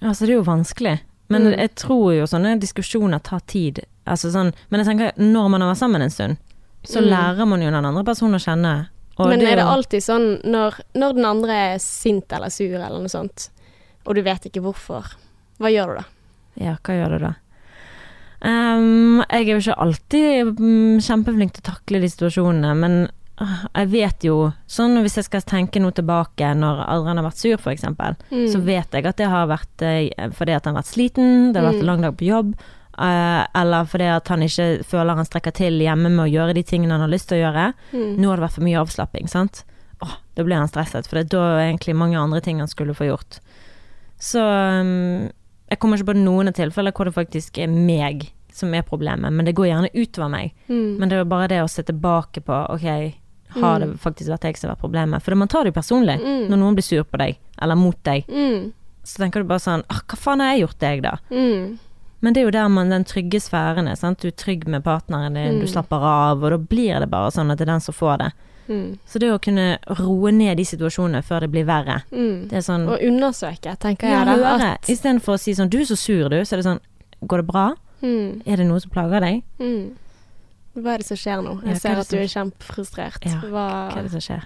Altså, 0.02 0.26
det 0.26 0.34
er 0.34 0.40
jo 0.42 0.48
vanskelig. 0.48 0.98
Men 1.32 1.44
Mm. 1.48 1.58
jeg 1.60 1.76
tror 1.76 2.14
jo 2.18 2.24
sånne 2.28 2.60
diskusjoner 2.60 3.22
tar 3.24 3.40
tid. 3.48 3.80
Altså 4.06 4.32
sånn, 4.32 4.52
men 4.70 4.80
jeg 4.84 4.88
tenker, 4.88 5.12
når 5.18 5.50
man 5.50 5.62
har 5.62 5.70
vært 5.74 5.80
sammen 5.80 6.02
en 6.02 6.10
stund, 6.10 6.38
så 6.84 7.00
Mm. 7.00 7.08
lærer 7.10 7.48
man 7.48 7.62
jo 7.62 7.72
den 7.72 7.86
andre 7.86 8.04
personen 8.04 8.36
å 8.36 8.44
kjenne. 8.44 8.88
Men 9.20 9.42
er 9.42 9.56
det 9.56 9.64
alltid 9.66 10.02
sånn 10.04 10.42
når, 10.44 10.80
når 10.96 11.14
den 11.14 11.26
andre 11.26 11.52
er 11.76 11.78
sint 11.80 12.32
eller 12.34 12.50
sur 12.50 12.74
eller 12.76 13.00
noe 13.00 13.08
sånt, 13.08 13.50
og 14.06 14.16
du 14.16 14.22
vet 14.24 14.42
ikke 14.50 14.62
hvorfor, 14.62 15.06
hva 15.60 15.70
gjør 15.72 15.88
du 15.88 15.96
da? 16.02 16.06
Ja, 16.66 16.76
hva 16.84 16.94
gjør 16.98 17.10
du 17.10 17.20
da? 17.20 17.36
Ehm, 18.42 19.22
jeg 19.30 19.48
er 19.48 19.52
jo 19.54 19.62
ikke 19.62 19.80
alltid 19.86 20.60
mm, 20.60 21.00
kjempeflink 21.06 21.54
til 21.54 21.62
å 21.66 21.70
takle 21.76 22.00
de 22.02 22.10
situasjonene, 22.10 22.72
men 22.80 22.96
ah, 23.38 23.68
jeg 23.78 23.90
vet 23.94 24.26
jo 24.26 24.38
Sånn 24.72 24.98
hvis 25.04 25.20
jeg 25.20 25.28
skal 25.28 25.42
tenke 25.46 25.82
noe 25.82 25.94
tilbake 25.94 26.50
når 26.58 26.82
Adrian 26.88 27.22
har 27.22 27.28
vært 27.30 27.42
sur, 27.44 27.58
eksempel, 27.72 28.16
Mm. 28.32 28.48
så 28.50 28.62
vet 28.66 28.92
jeg 28.98 29.06
at 29.06 29.18
det 29.18 29.28
har 29.30 29.48
vært 29.52 29.82
eh, 29.86 30.30
fordi 30.34 30.56
at 30.58 30.66
han 30.66 30.76
har 30.76 30.82
vært 30.82 30.94
sliten, 30.94 31.52
det 31.54 31.62
har 31.62 31.70
vært 31.72 31.82
Mm. 31.82 31.86
en 31.86 31.92
lang 31.92 32.02
dag 32.02 32.18
på 32.18 32.26
jobb, 32.32 32.54
eh, 32.98 33.46
eller 33.62 33.86
fordi 33.86 34.10
at 34.16 34.28
han 34.34 34.42
ikke 34.42 34.70
føler 34.90 35.16
han 35.16 35.26
strekker 35.26 35.54
til 35.54 35.78
hjemme 35.80 36.10
med 36.10 36.26
å 36.26 36.32
gjøre 36.32 36.54
de 36.56 36.64
tingene 36.64 36.92
han 36.98 37.02
har 37.06 37.10
lyst 37.14 37.30
til 37.30 37.38
å 37.42 37.46
gjøre. 37.52 37.74
Mm. 37.94 38.18
Nå 38.18 38.30
har 38.30 38.38
det 38.38 38.46
vært 38.48 38.58
for 38.58 38.64
mye 38.66 38.82
avslapping, 38.82 39.28
sant. 39.30 39.64
Åh, 40.02 40.16
da 40.36 40.44
blir 40.44 40.58
han 40.58 40.68
stresset, 40.68 41.06
for 41.06 41.20
det 41.22 41.28
er 41.30 41.38
da 41.38 41.60
egentlig 41.70 41.94
mange 41.96 42.18
andre 42.18 42.42
ting 42.42 42.58
han 42.58 42.68
skulle 42.68 42.96
få 42.98 43.06
gjort. 43.12 43.38
Så 44.18 44.42
um, 44.42 45.30
jeg 45.72 45.80
kommer 45.80 45.98
ikke 46.02 46.12
på 46.12 46.18
noen 46.20 46.52
tilfeller 46.54 46.92
hvor 46.94 47.08
det 47.08 47.16
faktisk 47.16 47.58
er 47.64 47.72
meg 47.72 48.28
som 48.52 48.74
er 48.76 48.84
problemet, 48.84 49.32
men 49.32 49.48
det 49.48 49.56
går 49.56 49.70
gjerne 49.72 49.90
utover 49.96 50.30
meg. 50.30 50.52
Mm. 50.68 50.98
Men 51.00 51.08
det 51.10 51.16
er 51.16 51.22
jo 51.24 51.30
bare 51.32 51.48
det 51.48 51.62
å 51.64 51.70
se 51.72 51.84
tilbake 51.88 52.44
på, 52.44 52.58
ok, 52.76 52.88
har 53.62 53.80
det 53.80 53.88
Mm. 53.90 53.98
faktisk 54.00 54.30
vært 54.32 54.44
jeg 54.50 54.58
som 54.58 54.70
har 54.70 54.76
vært 54.76 54.82
problemet? 54.84 55.22
For 55.24 55.36
man 55.36 55.48
tar 55.48 55.64
det 55.64 55.74
jo 55.74 55.80
personlig 55.80 56.20
Mm. 56.20 56.50
når 56.50 56.58
noen 56.60 56.76
blir 56.76 56.84
sur 56.84 57.04
på 57.04 57.18
deg, 57.18 57.38
eller 57.62 57.76
mot 57.76 57.96
deg. 58.04 58.26
Mm. 58.28 58.74
Så 59.04 59.18
tenker 59.24 59.42
du 59.42 59.48
bare 59.48 59.60
sånn, 59.60 59.84
ah, 59.90 60.02
hva 60.08 60.18
faen 60.18 60.40
har 60.42 60.54
jeg 60.58 60.68
gjort 60.68 60.80
deg 60.80 61.02
da? 61.04 61.18
Mm. 61.32 61.78
Men 62.22 62.34
det 62.34 62.42
er 62.42 62.46
jo 62.46 62.52
der 62.52 62.68
man, 62.70 62.90
den 62.90 63.04
trygge 63.04 63.40
sfæren 63.42 63.88
er, 63.90 63.96
sant? 63.96 64.20
Du 64.20 64.28
er 64.28 64.32
trygg 64.32 64.68
med 64.68 64.84
partneren 64.84 65.34
din, 65.34 65.60
du 65.60 65.66
Mm. 65.66 65.72
slapper 65.74 65.98
av, 66.04 66.44
og 66.44 66.50
da 66.52 66.58
blir 66.58 67.00
det 67.00 67.10
bare 67.10 67.32
sånn 67.32 67.50
at 67.52 67.58
det 67.58 67.68
er 67.68 67.72
den 67.74 67.80
som 67.80 67.94
får 67.96 68.18
det. 68.20 68.32
Mm. 68.70 68.98
Så 69.06 69.20
det 69.20 69.30
å 69.34 69.40
kunne 69.42 69.78
roe 70.00 70.32
ned 70.32 70.58
de 70.58 70.64
situasjonene 70.64 71.24
før 71.24 71.40
det 71.42 71.52
blir 71.52 71.66
verre, 71.66 72.04
Mm. 72.12 72.48
det 72.50 72.54
er 72.54 72.62
sånn 72.62 72.88
Og 72.88 73.00
undersøke, 73.02 73.78
tenker 73.80 74.08
Ja, 74.08 74.24
jeg 74.26 74.38
Ja, 74.40 74.58
høre. 74.58 74.74
At, 74.76 74.82
Istedenfor 74.88 75.34
å 75.36 75.40
si 75.40 75.52
sånn 75.54 75.70
'du 75.70 75.80
er 75.80 75.86
så 75.86 75.98
sur, 75.98 76.30
du', 76.30 76.42
så 76.46 76.54
er 76.54 76.58
det 76.58 76.66
sånn 76.66 76.80
'går 77.28 77.38
det 77.38 77.48
bra'? 77.48 77.76
mm. 78.04 78.42
Er 78.48 78.56
det 78.58 78.66
noe 78.68 78.80
som 78.80 78.90
plager 78.92 79.20
deg? 79.22 79.44
Mm. 79.60 79.92
Hva 80.78 80.94
er 80.94 80.98
det 80.98 81.06
som 81.06 81.18
skjer 81.18 81.44
nå? 81.44 81.62
Ja, 81.64 81.70
Jeg 81.72 81.82
ser 81.82 81.90
at 82.00 82.08
du 82.10 82.18
er 82.18 82.28
kjempefrustrert. 82.28 83.26
Ja, 83.26 83.42
Hva 83.42 83.92
Hva 83.92 83.98
er 83.98 84.04
det 84.04 84.12
som 84.12 84.20
skjer? 84.22 84.44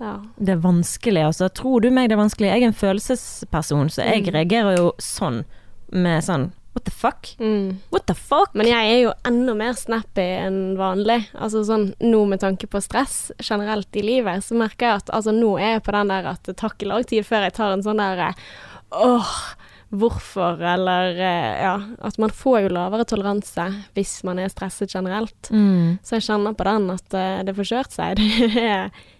Ja. 0.00 0.20
Det 0.38 0.48
er 0.48 0.56
vanskelig, 0.56 1.24
altså. 1.26 1.48
Tror 1.52 1.80
du 1.80 1.90
meg 1.90 2.08
det 2.08 2.18
er 2.18 2.22
vanskelig? 2.22 2.48
Jeg 2.50 2.62
er 2.62 2.66
en 2.66 2.72
følelsesperson, 2.72 3.88
så 3.90 4.02
jeg 4.04 4.24
Mm. 4.26 4.32
reagerer 4.34 4.76
jo 4.78 4.92
sånn. 4.98 5.44
Med 5.92 6.22
sånn 6.22 6.52
what 6.78 6.84
the 6.84 6.90
fuck? 6.94 7.26
Mm. 7.38 7.76
What 7.90 8.06
the 8.06 8.14
fuck? 8.14 8.54
Men 8.54 8.68
jeg 8.70 8.90
er 8.92 9.00
jo 9.02 9.12
enda 9.26 9.54
mer 9.58 9.74
snappy 9.74 10.26
enn 10.46 10.58
vanlig. 10.78 11.24
Altså 11.34 11.64
sånn 11.66 11.88
nå 11.98 12.20
med 12.30 12.42
tanke 12.44 12.68
på 12.70 12.80
stress 12.84 13.32
generelt 13.42 13.98
i 13.98 14.04
livet, 14.06 14.44
så 14.46 14.54
merker 14.58 14.86
jeg 14.86 15.02
at 15.02 15.10
altså 15.16 15.34
nå 15.34 15.56
er 15.58 15.76
jeg 15.78 15.86
på 15.88 15.96
den 15.96 16.12
der 16.14 16.30
at 16.36 16.44
det 16.46 16.54
tar 16.60 16.76
ikke 16.76 16.90
lang 16.92 17.08
tid 17.08 17.26
før 17.26 17.48
jeg 17.48 17.56
tar 17.58 17.74
en 17.74 17.82
sånn 17.82 17.98
der 17.98 18.22
eh, 18.28 18.46
åh, 18.94 19.34
hvorfor, 19.90 20.62
eller 20.62 21.18
eh, 21.18 21.50
ja, 21.64 21.74
at 22.06 22.22
man 22.22 22.30
får 22.30 22.60
jo 22.68 22.72
lavere 22.78 23.08
toleranse 23.08 23.66
hvis 23.98 24.20
man 24.28 24.38
er 24.38 24.54
stresset 24.54 24.94
generelt. 24.94 25.50
mm. 25.50 25.98
Så 26.06 26.18
jeg 26.20 26.28
kjenner 26.30 26.54
på 26.54 26.68
den 26.68 26.90
at 26.94 27.18
eh, 27.18 27.42
det 27.48 27.58
får 27.58 27.72
kjørt 27.74 27.98
seg. 27.98 28.22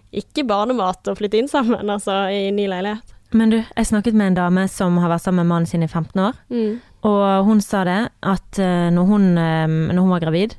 Det 0.09 0.23
er 0.23 0.23
ikke 0.23 0.47
barnemat 0.49 1.05
å 1.11 1.13
flytte 1.13 1.37
inn 1.37 1.51
sammen, 1.51 1.91
altså, 1.91 2.23
i 2.33 2.47
ny 2.55 2.63
leilighet. 2.71 3.18
Men 3.31 3.49
du, 3.51 3.57
jeg 3.75 3.85
snakket 3.85 4.13
med 4.17 4.27
en 4.31 4.37
dame 4.39 4.67
som 4.67 4.97
har 4.97 5.09
vært 5.11 5.21
sammen 5.21 5.43
med 5.45 5.51
mannen 5.51 5.67
sin 5.69 5.83
i 5.83 5.87
15 5.87 6.19
år, 6.19 6.33
Mm. 6.49 6.79
og 7.03 7.45
hun 7.45 7.61
sa 7.61 7.83
det 7.83 8.09
at 8.23 8.59
eh, 8.59 8.89
når 8.89 9.05
hun, 9.05 9.37
eh, 9.37 9.67
når 9.93 10.01
hun 10.01 10.09
var 10.09 10.19
gravid 10.25 10.55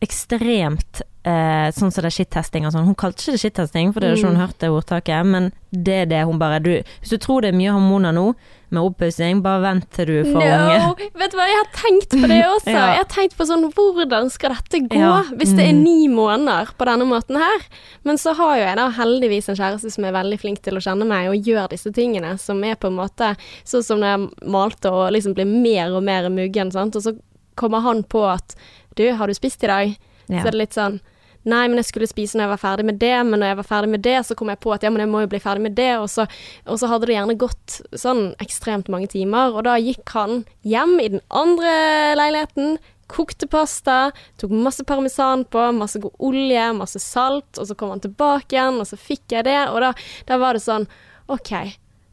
Ekstremt 0.00 1.02
eh, 1.24 1.68
sånn 1.74 1.90
som 1.92 2.02
det 2.02 2.12
er 2.12 2.24
shit-testing 2.24 2.66
og 2.66 2.72
sånn. 2.72 2.84
Hun 2.86 2.94
kalte 2.94 3.18
ikke 3.20 3.32
det 3.36 3.40
shit-testing, 3.42 3.92
for 3.92 4.00
det 4.00 4.08
er 4.10 4.16
ikke 4.16 4.28
hun 4.30 4.36
Mm. 4.38 4.46
hørte 4.46 4.70
ordtaket, 4.72 5.26
men 5.26 5.52
det 5.72 5.94
er 6.02 6.06
det 6.06 6.24
hun 6.24 6.38
bare 6.38 6.60
du, 6.62 6.82
Hvis 7.02 7.10
du 7.10 7.18
tror 7.18 7.42
det 7.42 7.52
er 7.52 7.58
mye 7.58 7.72
hormoner 7.72 8.12
nå, 8.14 8.34
med 8.70 8.82
oppussing, 8.84 9.40
bare 9.42 9.62
vent 9.62 9.90
til 9.90 10.06
du 10.06 10.24
får 10.24 10.42
unge. 10.44 11.10
Vet 11.16 11.30
du 11.32 11.36
hva, 11.38 11.46
jeg 11.48 11.56
har 11.56 11.70
tenkt 11.72 12.10
på 12.10 12.28
det 12.28 12.44
også. 12.44 12.68
Ja. 12.76 12.86
Jeg 12.92 12.96
har 12.98 13.08
tenkt 13.08 13.36
på 13.36 13.46
sånn, 13.48 13.64
hvordan 13.72 14.30
skal 14.30 14.50
dette 14.54 14.88
gå 14.88 14.98
Ja. 14.98 15.22
hvis 15.32 15.56
det 15.56 15.64
er 15.68 15.72
Mm. 15.72 15.82
ni 15.82 16.08
måneder 16.08 16.66
på 16.76 16.84
denne 16.84 17.04
måten 17.08 17.36
her? 17.36 17.60
Men 18.04 18.16
så 18.16 18.34
har 18.36 18.56
jo 18.58 18.64
jeg 18.64 18.76
da 18.76 18.90
heldigvis 18.90 19.48
en 19.48 19.56
kjæreste 19.56 19.90
som 19.90 20.04
er 20.04 20.12
veldig 20.12 20.38
flink 20.40 20.60
til 20.62 20.74
å 20.74 20.80
kjenne 20.84 21.06
meg 21.06 21.28
og 21.28 21.42
gjør 21.44 21.68
disse 21.70 21.90
tingene, 21.92 22.38
som 22.38 22.62
er 22.62 22.74
på 22.76 22.88
en 22.88 22.96
måte 22.96 23.36
sånn 23.64 23.82
som 23.84 23.98
når 24.00 24.18
jeg 24.18 24.48
malte 24.50 24.92
og 24.92 25.12
liksom 25.12 25.34
blir 25.34 25.46
mer 25.46 25.90
og 25.96 26.02
mer 26.02 26.28
muggen, 26.28 26.70
sant, 26.70 26.94
og 26.96 27.02
så 27.02 27.18
kommer 27.56 27.80
han 27.82 28.02
på 28.04 28.22
at 28.30 28.54
du, 28.96 29.12
har 29.14 29.26
du 29.26 29.32
spist 29.34 29.64
i 29.64 29.66
dag? 29.66 29.96
Ja. 30.28 30.42
Så 30.42 30.48
er 30.48 30.52
det 30.52 30.64
litt 30.66 30.76
sånn 30.76 31.00
Nei, 31.48 31.62
men 31.70 31.78
jeg 31.78 31.86
skulle 31.88 32.08
spise 32.10 32.36
når 32.36 32.44
jeg 32.44 32.50
var 32.50 32.60
ferdig 32.60 32.84
med 32.88 32.98
det, 33.00 33.14
men 33.24 33.40
når 33.40 33.52
jeg 33.52 33.58
var 33.60 33.66
ferdig 33.68 33.90
med 33.92 34.02
det, 34.04 34.16
så 34.26 34.34
kom 34.36 34.50
jeg 34.52 34.60
på 34.60 34.72
at 34.74 34.82
ja, 34.84 34.90
men 34.92 35.00
jeg 35.04 35.08
må 35.08 35.22
jo 35.22 35.30
bli 35.32 35.40
ferdig 35.40 35.64
med 35.64 35.76
det, 35.78 35.92
og 35.96 36.08
så, 36.12 36.26
og 36.68 36.80
så 36.80 36.90
hadde 36.90 37.08
det 37.08 37.14
gjerne 37.14 37.36
gått 37.40 37.76
sånn 37.96 38.22
ekstremt 38.42 38.90
mange 38.92 39.08
timer, 39.14 39.54
og 39.54 39.64
da 39.64 39.78
gikk 39.80 40.12
han 40.16 40.42
hjem 40.66 40.96
i 41.00 41.08
den 41.14 41.22
andre 41.30 41.72
leiligheten, 42.18 42.76
kokte 43.08 43.48
pasta, 43.48 44.10
tok 44.36 44.52
masse 44.52 44.84
parmesan 44.84 45.46
på, 45.48 45.62
masse 45.78 46.02
god 46.02 46.20
olje, 46.28 46.66
masse 46.76 47.00
salt, 47.00 47.48
og 47.56 47.70
så 47.70 47.78
kom 47.78 47.94
han 47.94 48.04
tilbake 48.04 48.58
igjen, 48.58 48.82
og 48.82 48.90
så 48.90 49.00
fikk 49.00 49.38
jeg 49.38 49.48
det, 49.48 49.60
og 49.72 49.80
da, 49.86 49.94
da 50.28 50.42
var 50.42 50.58
det 50.58 50.66
sånn 50.66 50.88
OK, 51.32 51.54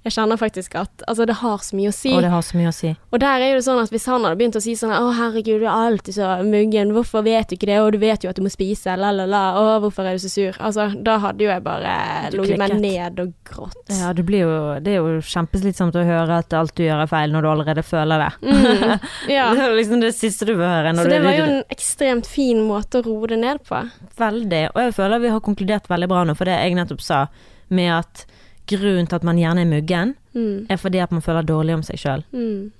jeg 0.05 0.13
kjenner 0.13 0.37
faktisk 0.37 0.75
at 0.77 1.01
altså, 1.09 1.25
det 1.25 1.39
har 1.39 1.61
så 1.65 1.73
mye 1.77 1.89
å 1.89 1.95
si. 1.95 2.11
Og 2.13 2.21
det 2.21 2.29
har 2.29 2.43
så 2.45 2.59
mye 2.59 2.69
å 2.69 2.75
si. 2.75 2.91
Og 3.09 3.21
der 3.23 3.41
er 3.41 3.49
jo 3.49 3.57
det 3.57 3.65
sånn 3.65 3.79
at 3.81 3.93
hvis 3.93 4.03
han 4.11 4.21
hadde 4.27 4.37
begynt 4.37 4.57
å 4.59 4.61
si 4.61 4.75
sånn 4.77 4.93
Å, 4.93 5.07
herregud, 5.17 5.63
du 5.63 5.65
er 5.65 5.71
alltid 5.73 6.17
så 6.19 6.27
muggen, 6.45 6.91
hvorfor 6.93 7.23
vet 7.25 7.49
du 7.49 7.55
ikke 7.57 7.69
det, 7.71 7.79
og 7.81 7.89
du 7.95 7.97
vet 8.03 8.21
jo 8.21 8.29
at 8.29 8.37
du 8.37 8.43
må 8.45 8.51
spise, 8.53 8.93
la, 9.01 9.09
la, 9.15 9.25
la, 9.29 9.41
å, 9.57 9.63
hvorfor 9.81 10.05
er 10.05 10.19
du 10.19 10.21
så 10.21 10.29
sur? 10.29 10.59
Altså, 10.61 10.91
da 11.07 11.17
hadde 11.23 11.47
jo 11.47 11.49
jeg 11.49 11.63
bare 11.65 11.95
ligget 12.35 12.61
meg 12.61 12.75
ned 12.83 13.23
og 13.23 13.33
grått. 13.49 13.81
Ja, 13.89 14.13
det 14.13 14.27
blir 14.29 14.45
jo, 14.45 14.53
det 14.85 14.93
er 14.93 15.01
jo 15.01 15.17
kjempeslitsomt 15.25 15.97
å 15.97 16.05
høre 16.05 16.39
at 16.43 16.53
alt 16.53 16.75
du 16.77 16.85
gjør 16.85 17.01
er 17.07 17.09
feil 17.09 17.33
når 17.33 17.47
du 17.47 17.51
allerede 17.55 17.87
føler 17.89 18.27
det. 18.27 18.31
Mm, 18.45 19.09
ja. 19.39 19.49
Det 19.57 19.65
er 19.65 19.75
liksom 19.81 20.05
det 20.05 20.13
siste 20.19 20.45
du 20.45 20.53
vil 20.53 20.69
høre. 20.69 20.93
Så 21.01 21.09
det 21.09 21.21
var 21.25 21.39
jo 21.39 21.49
en 21.49 21.59
ekstremt 21.73 22.29
fin 22.29 22.61
måte 22.69 23.01
å 23.01 23.07
roe 23.09 23.33
det 23.33 23.41
ned 23.41 23.65
på. 23.65 23.81
Veldig. 24.21 24.63
Og 24.75 24.81
jeg 24.85 24.97
føler 25.01 25.25
vi 25.25 25.33
har 25.33 25.45
konkludert 25.49 25.89
veldig 25.89 26.13
bra 26.13 26.23
nå, 26.29 26.37
for 26.37 26.45
det 26.45 26.61
jeg 26.61 26.77
nettopp 26.77 27.01
sa, 27.01 27.25
med 27.73 27.93
at 27.97 28.27
grunnen 28.67 29.07
til 29.07 29.15
at 29.19 29.23
man 29.27 29.37
gjerne 29.41 29.61
er 29.65 29.69
muggen, 29.71 30.15
Mm, 30.35 30.65
er 30.69 30.75
fordi 30.75 30.99
at 30.99 31.11
man 31.15 31.21
føler 31.23 31.45
dårlig 31.47 31.73
om 31.77 31.83
seg 31.87 31.95
sjøl, 32.01 32.23
mm, 32.35 32.71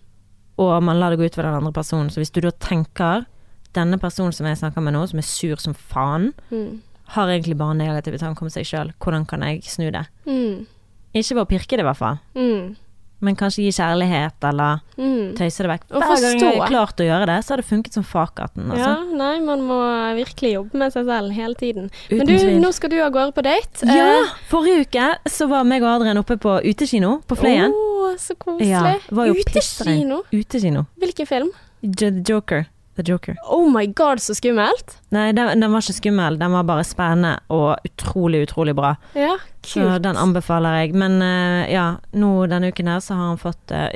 og 0.60 0.84
man 0.84 0.98
lar 1.00 1.10
det 1.14 1.20
gå 1.22 1.26
utover 1.30 1.48
den 1.48 1.54
andre 1.62 1.72
personen. 1.72 2.10
Så 2.12 2.20
hvis 2.20 2.32
du 2.36 2.42
da 2.44 2.52
tenker 2.52 3.26
denne 3.76 3.96
personen 4.00 4.34
som 4.36 4.46
jeg 4.46 4.58
snakker 4.60 4.84
med 4.84 4.92
nå, 4.94 5.06
som 5.08 5.20
er 5.20 5.24
sur 5.24 5.56
som 5.64 5.74
faen, 5.74 6.34
mm, 6.52 6.82
har 7.16 7.28
egentlig 7.32 7.56
bare 7.58 7.76
negative 7.80 8.18
tanker 8.20 8.44
om 8.44 8.50
seg 8.52 8.66
sjøl, 8.68 8.92
hvordan 9.00 9.26
kan 9.26 9.42
jeg 9.48 9.64
snu 9.64 9.88
det? 9.92 10.04
mm, 10.28 10.66
Ikke 11.16 11.36
ved 11.38 11.44
å 11.46 11.48
pirke 11.48 11.78
det, 11.78 11.80
i 11.80 11.88
hvert 11.88 11.98
fall, 12.02 12.20
mm, 12.36 12.76
men 13.24 13.38
kanskje 13.40 13.66
gi 13.66 13.72
kjærlighet, 13.78 14.36
eller 14.50 14.82
mm. 14.98 15.36
tøyse 15.38 15.64
det 15.64 15.72
vekk. 15.72 15.86
Hver 15.94 16.04
gang 16.10 16.40
jeg 16.42 16.60
har 16.60 16.72
klart 16.72 17.02
å 17.02 17.08
gjøre 17.08 17.30
det, 17.30 17.38
så 17.46 17.54
har 17.54 17.62
det 17.62 17.68
funket 17.70 17.98
som 17.98 18.06
fakaten, 18.08 18.68
altså. 18.70 18.92
Ja, 18.92 19.18
nei, 19.22 19.34
man 19.46 19.64
må 19.66 19.80
virkelig 20.18 20.54
jobbe 20.58 20.82
med 20.84 20.96
seg 20.96 21.08
selv 21.10 21.36
hele 21.36 21.60
tiden. 21.60 21.90
Uten 22.10 22.22
Men 22.22 22.30
du, 22.30 22.36
tvil. 22.36 22.60
nå 22.64 22.72
skal 22.76 22.94
du 22.94 23.00
av 23.00 23.14
gårde 23.16 23.36
på 23.38 23.46
date. 23.48 23.90
Ja! 23.90 24.12
Forrige 24.52 24.86
uke 24.86 25.10
så 25.32 25.50
var 25.52 25.68
meg 25.68 25.86
og 25.86 25.94
Adrian 25.96 26.22
oppe 26.22 26.38
på 26.42 26.60
utekino 26.66 27.18
på 27.28 27.40
Fløyen. 27.40 27.74
Å, 27.74 28.14
så 28.22 28.38
koselig. 28.40 28.70
Ja. 28.72 28.98
Utekino. 29.10 30.24
Utekino. 30.36 30.88
Hvilken 31.02 31.30
film? 31.30 31.52
J 31.86 32.12
Joker. 32.26 32.66
The 32.96 33.04
Joker. 33.08 33.36
Oh 33.52 33.66
my 33.72 33.86
god, 33.96 34.22
så 34.24 34.34
skummelt. 34.38 34.98
Nei, 35.12 35.32
den, 35.36 35.60
den 35.60 35.72
var 35.74 35.84
ikke 35.84 35.94
skummel, 35.98 36.38
den 36.40 36.54
var 36.56 36.64
bare 36.64 36.84
spennende 36.88 37.34
og 37.52 37.76
utrolig, 37.86 38.46
utrolig 38.48 38.76
bra. 38.78 38.94
Ja, 39.16 39.34
Så 39.66 39.82
kult. 39.82 40.04
den 40.06 40.16
anbefaler 40.22 40.78
jeg. 40.80 40.94
Men 40.96 41.18
uh, 41.22 41.66
ja, 41.72 41.86
nå 42.14 42.30
denne 42.52 42.70
uken 42.72 42.88
her 42.88 43.00
så 43.04 43.18
har 43.18 43.32
han 43.34 43.42
fått 43.42 43.74
uh, 43.76 43.90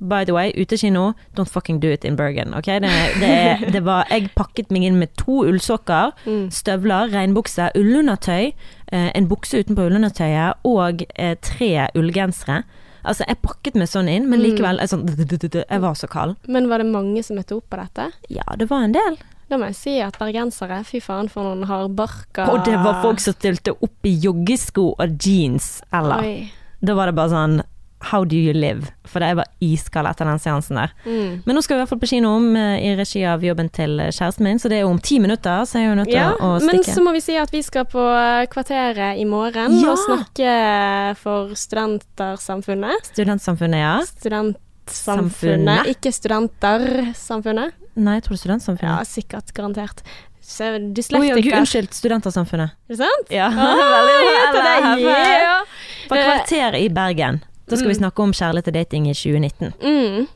By 0.00 0.22
the 0.24 0.32
way, 0.36 0.52
utekino, 0.56 1.12
don't 1.36 1.50
fucking 1.52 1.80
do 1.82 1.90
it 1.92 2.04
in 2.08 2.16
Bergen, 2.16 2.54
OK? 2.56 2.64
Det, 2.80 2.92
det, 3.20 3.28
er- 3.28 3.66
det 3.76 3.84
var 3.84 4.08
Jeg 4.10 4.30
pakket 4.36 4.70
meg 4.72 4.84
inn 4.88 4.98
med 5.02 5.12
to 5.20 5.42
ullsokker, 5.44 6.12
Mm. 6.24 6.48
støvler, 6.50 7.12
regnbukse, 7.12 7.68
ullundertøy, 7.76 8.52
uh, 8.92 9.10
en 9.14 9.28
bukse 9.28 9.60
utenpå 9.60 9.88
ullundertøyet 9.90 10.64
og 10.64 11.04
tre 11.42 11.72
ullgensere. 11.98 12.62
Altså, 13.08 13.24
jeg 13.26 13.40
pakket 13.42 13.74
meg 13.80 13.88
sånn 13.88 14.08
inn, 14.12 14.28
men 14.28 14.40
Mm. 14.40 14.44
likevel 14.46 14.78
jeg, 14.82 14.88
sånn, 14.92 15.64
jeg 15.64 15.80
var 15.80 15.94
så 15.96 16.08
kald. 16.12 16.36
Men 16.46 16.68
var 16.68 16.78
det 16.82 16.86
mange 16.92 17.24
som 17.24 17.36
møtte 17.40 17.56
opp 17.56 17.68
på 17.72 17.78
dette? 17.80 18.10
Ja, 18.28 18.44
det 18.56 18.68
var 18.68 18.84
en 18.84 18.92
del. 18.92 19.16
Da 19.48 19.56
må 19.56 19.64
jeg 19.70 19.76
si 19.78 19.94
at 20.04 20.18
bergensere, 20.20 20.82
fy 20.84 21.00
faen 21.00 21.30
for 21.32 21.42
noen 21.48 21.64
hardbarka 21.70 22.50
Og 22.52 22.66
det 22.66 22.74
var 22.84 23.00
folk 23.00 23.18
som 23.24 23.32
stilte 23.32 23.72
opp 23.80 24.04
i 24.04 24.12
joggesko 24.20 24.90
og 25.00 25.16
jeans, 25.24 25.80
eller 25.90 26.20
Oi. 26.20 26.52
Da 26.84 26.94
var 26.94 27.06
det 27.06 27.14
bare 27.16 27.30
sånn 27.32 27.62
How 28.00 28.22
do 28.24 28.36
you 28.36 28.52
live? 28.54 28.92
For 29.10 29.18
jeg 29.24 29.34
var 29.40 29.48
iskald 29.60 30.06
etter 30.06 30.24
den 30.28 30.38
seansen 30.38 30.76
der. 30.78 30.92
Mm. 31.04 31.42
Men 31.44 31.56
nå 31.56 31.62
skal 31.64 31.74
vi 31.74 31.78
i 31.78 31.82
hvert 31.82 31.90
fall 31.90 31.98
på 31.98 32.10
kino 32.12 32.36
om 32.36 32.44
i 32.56 32.92
regi 32.94 33.24
av 33.26 33.42
jobben 33.42 33.68
til 33.74 33.98
kjæresten 34.14 34.44
min, 34.46 34.58
så 34.62 34.68
det 34.70 34.76
er 34.78 34.84
jo 34.86 34.92
om 34.92 35.00
ti 35.02 35.18
minutter, 35.18 35.64
så 35.66 35.80
jeg 35.80 35.88
er 35.88 35.90
jo 35.90 35.96
nødt 35.98 36.06
til 36.12 36.14
Ja, 36.20 36.28
å 36.38 36.52
men 36.62 36.78
stikke. 36.78 36.94
så 36.94 37.02
må 37.02 37.12
vi 37.16 37.20
si 37.24 37.34
at 37.36 37.50
vi 37.50 37.62
skal 37.66 37.84
på 37.90 37.98
eh, 37.98 38.46
Kvarteret 38.52 39.18
i 39.18 39.24
morgen 39.26 39.80
Ja. 39.80 39.90
og 39.90 39.98
snakke 40.04 41.16
for 41.18 41.50
Studentersamfunnet. 41.58 43.10
Studentsamfunnet, 43.10 43.82
ja. 43.82 43.96
Studentsamfunnet, 44.06 45.90
ikke 45.96 46.12
Studentersamfunnet. 46.14 47.74
Nei, 47.98 48.14
jeg 48.20 48.28
tror 48.28 48.38
det 48.38 48.78
er 48.78 48.86
Ja, 48.86 48.96
sikkert, 49.04 49.52
garantert. 49.54 50.02
Så 50.48 50.64
Oh, 50.64 51.24
ja, 51.26 51.34
gud, 51.34 51.52
unnskyld, 51.52 51.90
Studentersamfunnet. 51.92 52.70
er 52.88 52.94
det 52.94 52.96
sant? 53.02 53.28
Ja, 53.30 53.48
Ah, 53.50 53.74
veldig 54.08 55.04
bra. 55.04 55.18
det. 55.28 56.08
På 56.08 56.14
Kvarteret 56.16 56.80
i 56.80 56.88
Bergen. 56.88 57.42
Da 57.68 57.76
skal 57.76 57.88
vi 57.88 57.94
Mm. 57.94 58.02
snakke 58.02 58.22
om 58.22 58.32
kjærlighet 58.32 58.68
og 58.68 58.74
dating 58.74 59.08
i 59.10 59.14
2019. 59.14 59.72
Mm. 59.82 60.26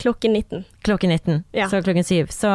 Klokken 0.00 0.32
19. 0.32 0.64
Klokken 0.82 1.10
19, 1.10 1.44
Ja. 1.52 1.68
så 1.68 1.82
klokken 1.84 2.02
7. 2.04 2.26
Så 2.32 2.48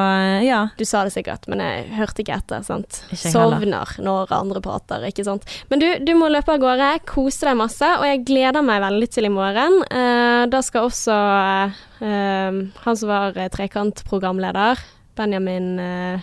ja. 0.44 0.70
Du 0.78 0.84
sa 0.84 1.04
det 1.04 1.14
sikkert, 1.14 1.48
men 1.48 1.60
jeg 1.60 1.92
hørte 1.94 2.24
ikke 2.24 2.34
etter. 2.36 2.64
sant? 2.64 3.04
Ikke. 3.12 3.32
Sovner 3.32 3.86
når 4.02 4.32
andre 4.34 4.62
prater, 4.62 5.06
ikke 5.06 5.24
sant. 5.24 5.46
Men 5.70 5.80
du, 5.80 6.00
du 6.00 6.14
må 6.16 6.28
løpe 6.28 6.50
av 6.50 6.60
gårde, 6.60 7.06
kose 7.06 7.46
deg 7.46 7.56
masse, 7.56 7.86
og 7.86 8.04
jeg 8.04 8.26
gleder 8.26 8.64
meg 8.66 8.82
veldig 8.82 9.10
til 9.12 9.26
i 9.26 9.30
morgen. 9.30 9.78
Uh, 9.92 10.48
da 10.50 10.62
skal 10.66 10.90
også 10.90 11.14
uh, 12.02 12.72
han 12.82 12.98
som 12.98 13.10
var 13.10 13.38
eh, 13.38 13.48
trekantprogramleder, 13.50 14.82
Benjamin 15.16 15.80
uh, 15.80 16.20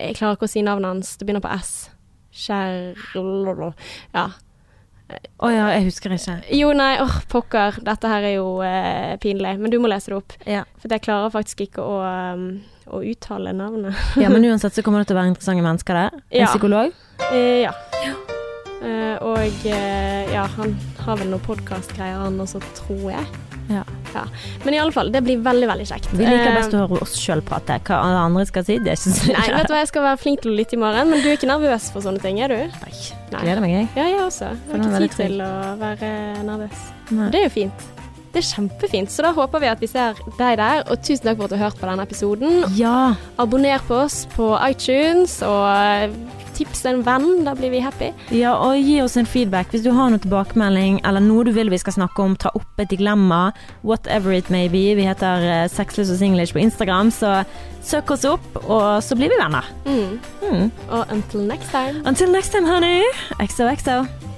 Jeg 0.00 0.16
klarer 0.16 0.34
ikke 0.34 0.48
å 0.48 0.50
si 0.50 0.62
navnet 0.62 0.90
hans, 0.90 1.16
det 1.16 1.28
begynner 1.28 1.44
på 1.44 1.54
S. 1.60 1.90
Kjær... 2.34 2.96
Ja. 4.14 4.30
Å 5.44 5.48
ja, 5.52 5.64
jeg 5.76 5.84
husker 5.90 6.14
ikke. 6.16 6.34
Jo, 6.56 6.70
nei, 6.76 6.94
åh, 7.02 7.16
pokker. 7.30 7.76
Dette 7.84 8.08
her 8.08 8.24
er 8.24 8.36
jo 8.38 8.46
eh, 8.64 9.14
pinlig, 9.22 9.58
men 9.60 9.70
du 9.70 9.76
må 9.82 9.90
lese 9.92 10.10
det 10.10 10.16
opp. 10.16 10.36
Ja. 10.48 10.62
For 10.80 10.88
jeg 10.94 11.04
klarer 11.04 11.30
faktisk 11.34 11.60
ikke 11.66 11.84
å, 11.84 11.98
um, 12.34 12.46
å 12.88 13.02
uttale 13.04 13.52
navnet. 13.56 13.94
ja, 14.22 14.30
men 14.32 14.46
uansett 14.50 14.74
så 14.78 14.82
kommer 14.86 15.04
det 15.04 15.10
til 15.12 15.18
å 15.18 15.20
være 15.20 15.34
interessante 15.34 15.66
mennesker 15.66 16.00
der. 16.00 16.22
En 16.30 16.40
Ja. 16.46 16.48
psykolog. 16.54 16.96
Eh, 17.30 17.66
ja. 17.66 17.74
Eh, 18.84 19.16
og 19.24 19.68
eh, 19.68 20.32
ja, 20.32 20.46
han 20.56 20.74
har 21.04 21.20
vel 21.20 21.30
noen 21.32 21.44
podkastgreier, 21.44 22.18
han 22.24 22.40
også, 22.40 22.60
tror 22.80 23.06
jeg. 23.12 23.28
Ja. 23.72 23.84
Men 24.64 24.74
i 24.76 24.80
alle 24.82 24.94
fall, 24.94 25.10
det 25.14 25.22
blir 25.26 25.40
veldig, 25.44 25.68
veldig 25.70 25.86
kjekt. 25.90 26.10
Vi 26.12 26.24
liker 26.24 26.50
Eh, 26.50 26.58
best 26.58 26.74
å 26.76 26.82
høre 26.84 27.00
oss 27.02 27.14
sjøl 27.20 27.42
prate. 27.46 27.78
Hva 27.88 27.98
andre 28.24 28.44
skal 28.48 28.64
si, 28.66 28.78
det 28.84 28.92
er 28.94 29.00
ikke 29.00 29.32
Nei, 29.34 29.46
vet 29.56 29.68
du 29.68 29.74
hva, 29.74 29.80
jeg 29.82 29.90
skal 29.90 30.06
være 30.06 30.20
flink 30.22 30.42
til 30.44 30.52
å 30.52 30.56
lytte 30.58 30.76
i 30.78 30.80
morgen, 30.82 31.10
men 31.10 31.22
du 31.24 31.28
er 31.30 31.38
ikke 31.38 31.50
nervøs 31.50 31.90
for 31.94 32.04
sånne 32.04 32.22
ting, 32.22 32.38
er 32.44 32.48
du? 32.54 32.60
Nei. 32.84 32.94
Gleder 33.34 33.64
meg, 33.64 33.74
jeg. 33.78 33.88
Ja, 33.98 34.06
jeg 34.12 34.22
også. 34.26 34.52
Jeg 34.70 34.84
har 34.84 34.94
er 35.00 35.08
ikke 35.08 35.18
tid 35.18 35.34
til 35.34 35.42
å 35.42 35.52
være 35.80 36.12
nervøs. 36.46 36.86
Nei. 37.10 37.28
Det 37.34 37.40
er 37.40 37.46
jo 37.48 37.52
fint. 37.56 37.90
Det 38.34 38.40
er 38.42 38.46
kjempefint. 38.48 39.10
Så 39.14 39.22
da 39.22 39.30
håper 39.34 39.60
vi 39.62 39.68
at 39.70 39.82
vi 39.82 39.86
ser 39.86 40.18
deg 40.38 40.56
der, 40.58 40.80
og 40.90 41.02
tusen 41.06 41.22
takk 41.28 41.36
for 41.38 41.46
at 41.46 41.52
du 41.52 41.56
har 41.60 41.68
hørt 41.70 41.78
på 41.78 41.86
denne 41.86 42.02
episoden. 42.06 42.64
Ja. 42.74 43.14
Abonner 43.38 43.78
på 43.86 44.00
oss 44.04 44.24
på 44.34 44.48
iTunes, 44.66 45.36
og 45.46 45.68
eh, 45.70 46.10
tips 46.56 46.84
en 46.90 47.02
venn, 47.06 47.44
da 47.46 47.54
blir 47.58 47.72
vi 47.74 47.82
happy. 47.84 48.10
ja, 48.34 48.54
og 48.54 48.78
gi 48.78 49.00
oss 49.02 49.16
en 49.20 49.26
feedback. 49.26 49.70
Hvis 49.74 49.84
du 49.84 49.92
har 49.94 50.10
noe 50.10 50.22
tilbakemelding 50.22 51.00
eller 51.04 51.24
noe 51.24 51.44
du 51.44 51.52
vil 51.56 51.70
vi 51.72 51.80
skal 51.82 51.96
snakke 51.98 52.22
om, 52.22 52.36
ta 52.36 52.52
opp 52.54 52.80
et 52.82 52.90
dilemma, 52.90 53.52
whatever 53.82 54.32
it 54.32 54.50
may 54.50 54.68
be. 54.68 54.94
Vi 54.98 55.06
heter 55.06 55.48
uh, 55.64 55.68
Sexless 55.70 56.12
og 56.14 56.20
Singlish 56.20 56.54
på 56.54 56.62
Instagram, 56.62 57.10
så 57.14 57.42
søk 57.84 58.10
oss 58.14 58.24
opp, 58.28 58.46
og 58.64 59.02
så 59.04 59.16
blir 59.18 59.32
vi 59.32 59.40
venner. 59.40 59.66
Mm. 59.86 60.20
Mm. 60.42 60.70
Og 60.90 61.06
until 61.10 61.40
next 61.48 61.70
time. 61.70 62.02
Until 62.06 62.30
next 62.32 62.52
time, 62.52 62.66
honey. 62.68 63.02
XOXO. 63.40 64.33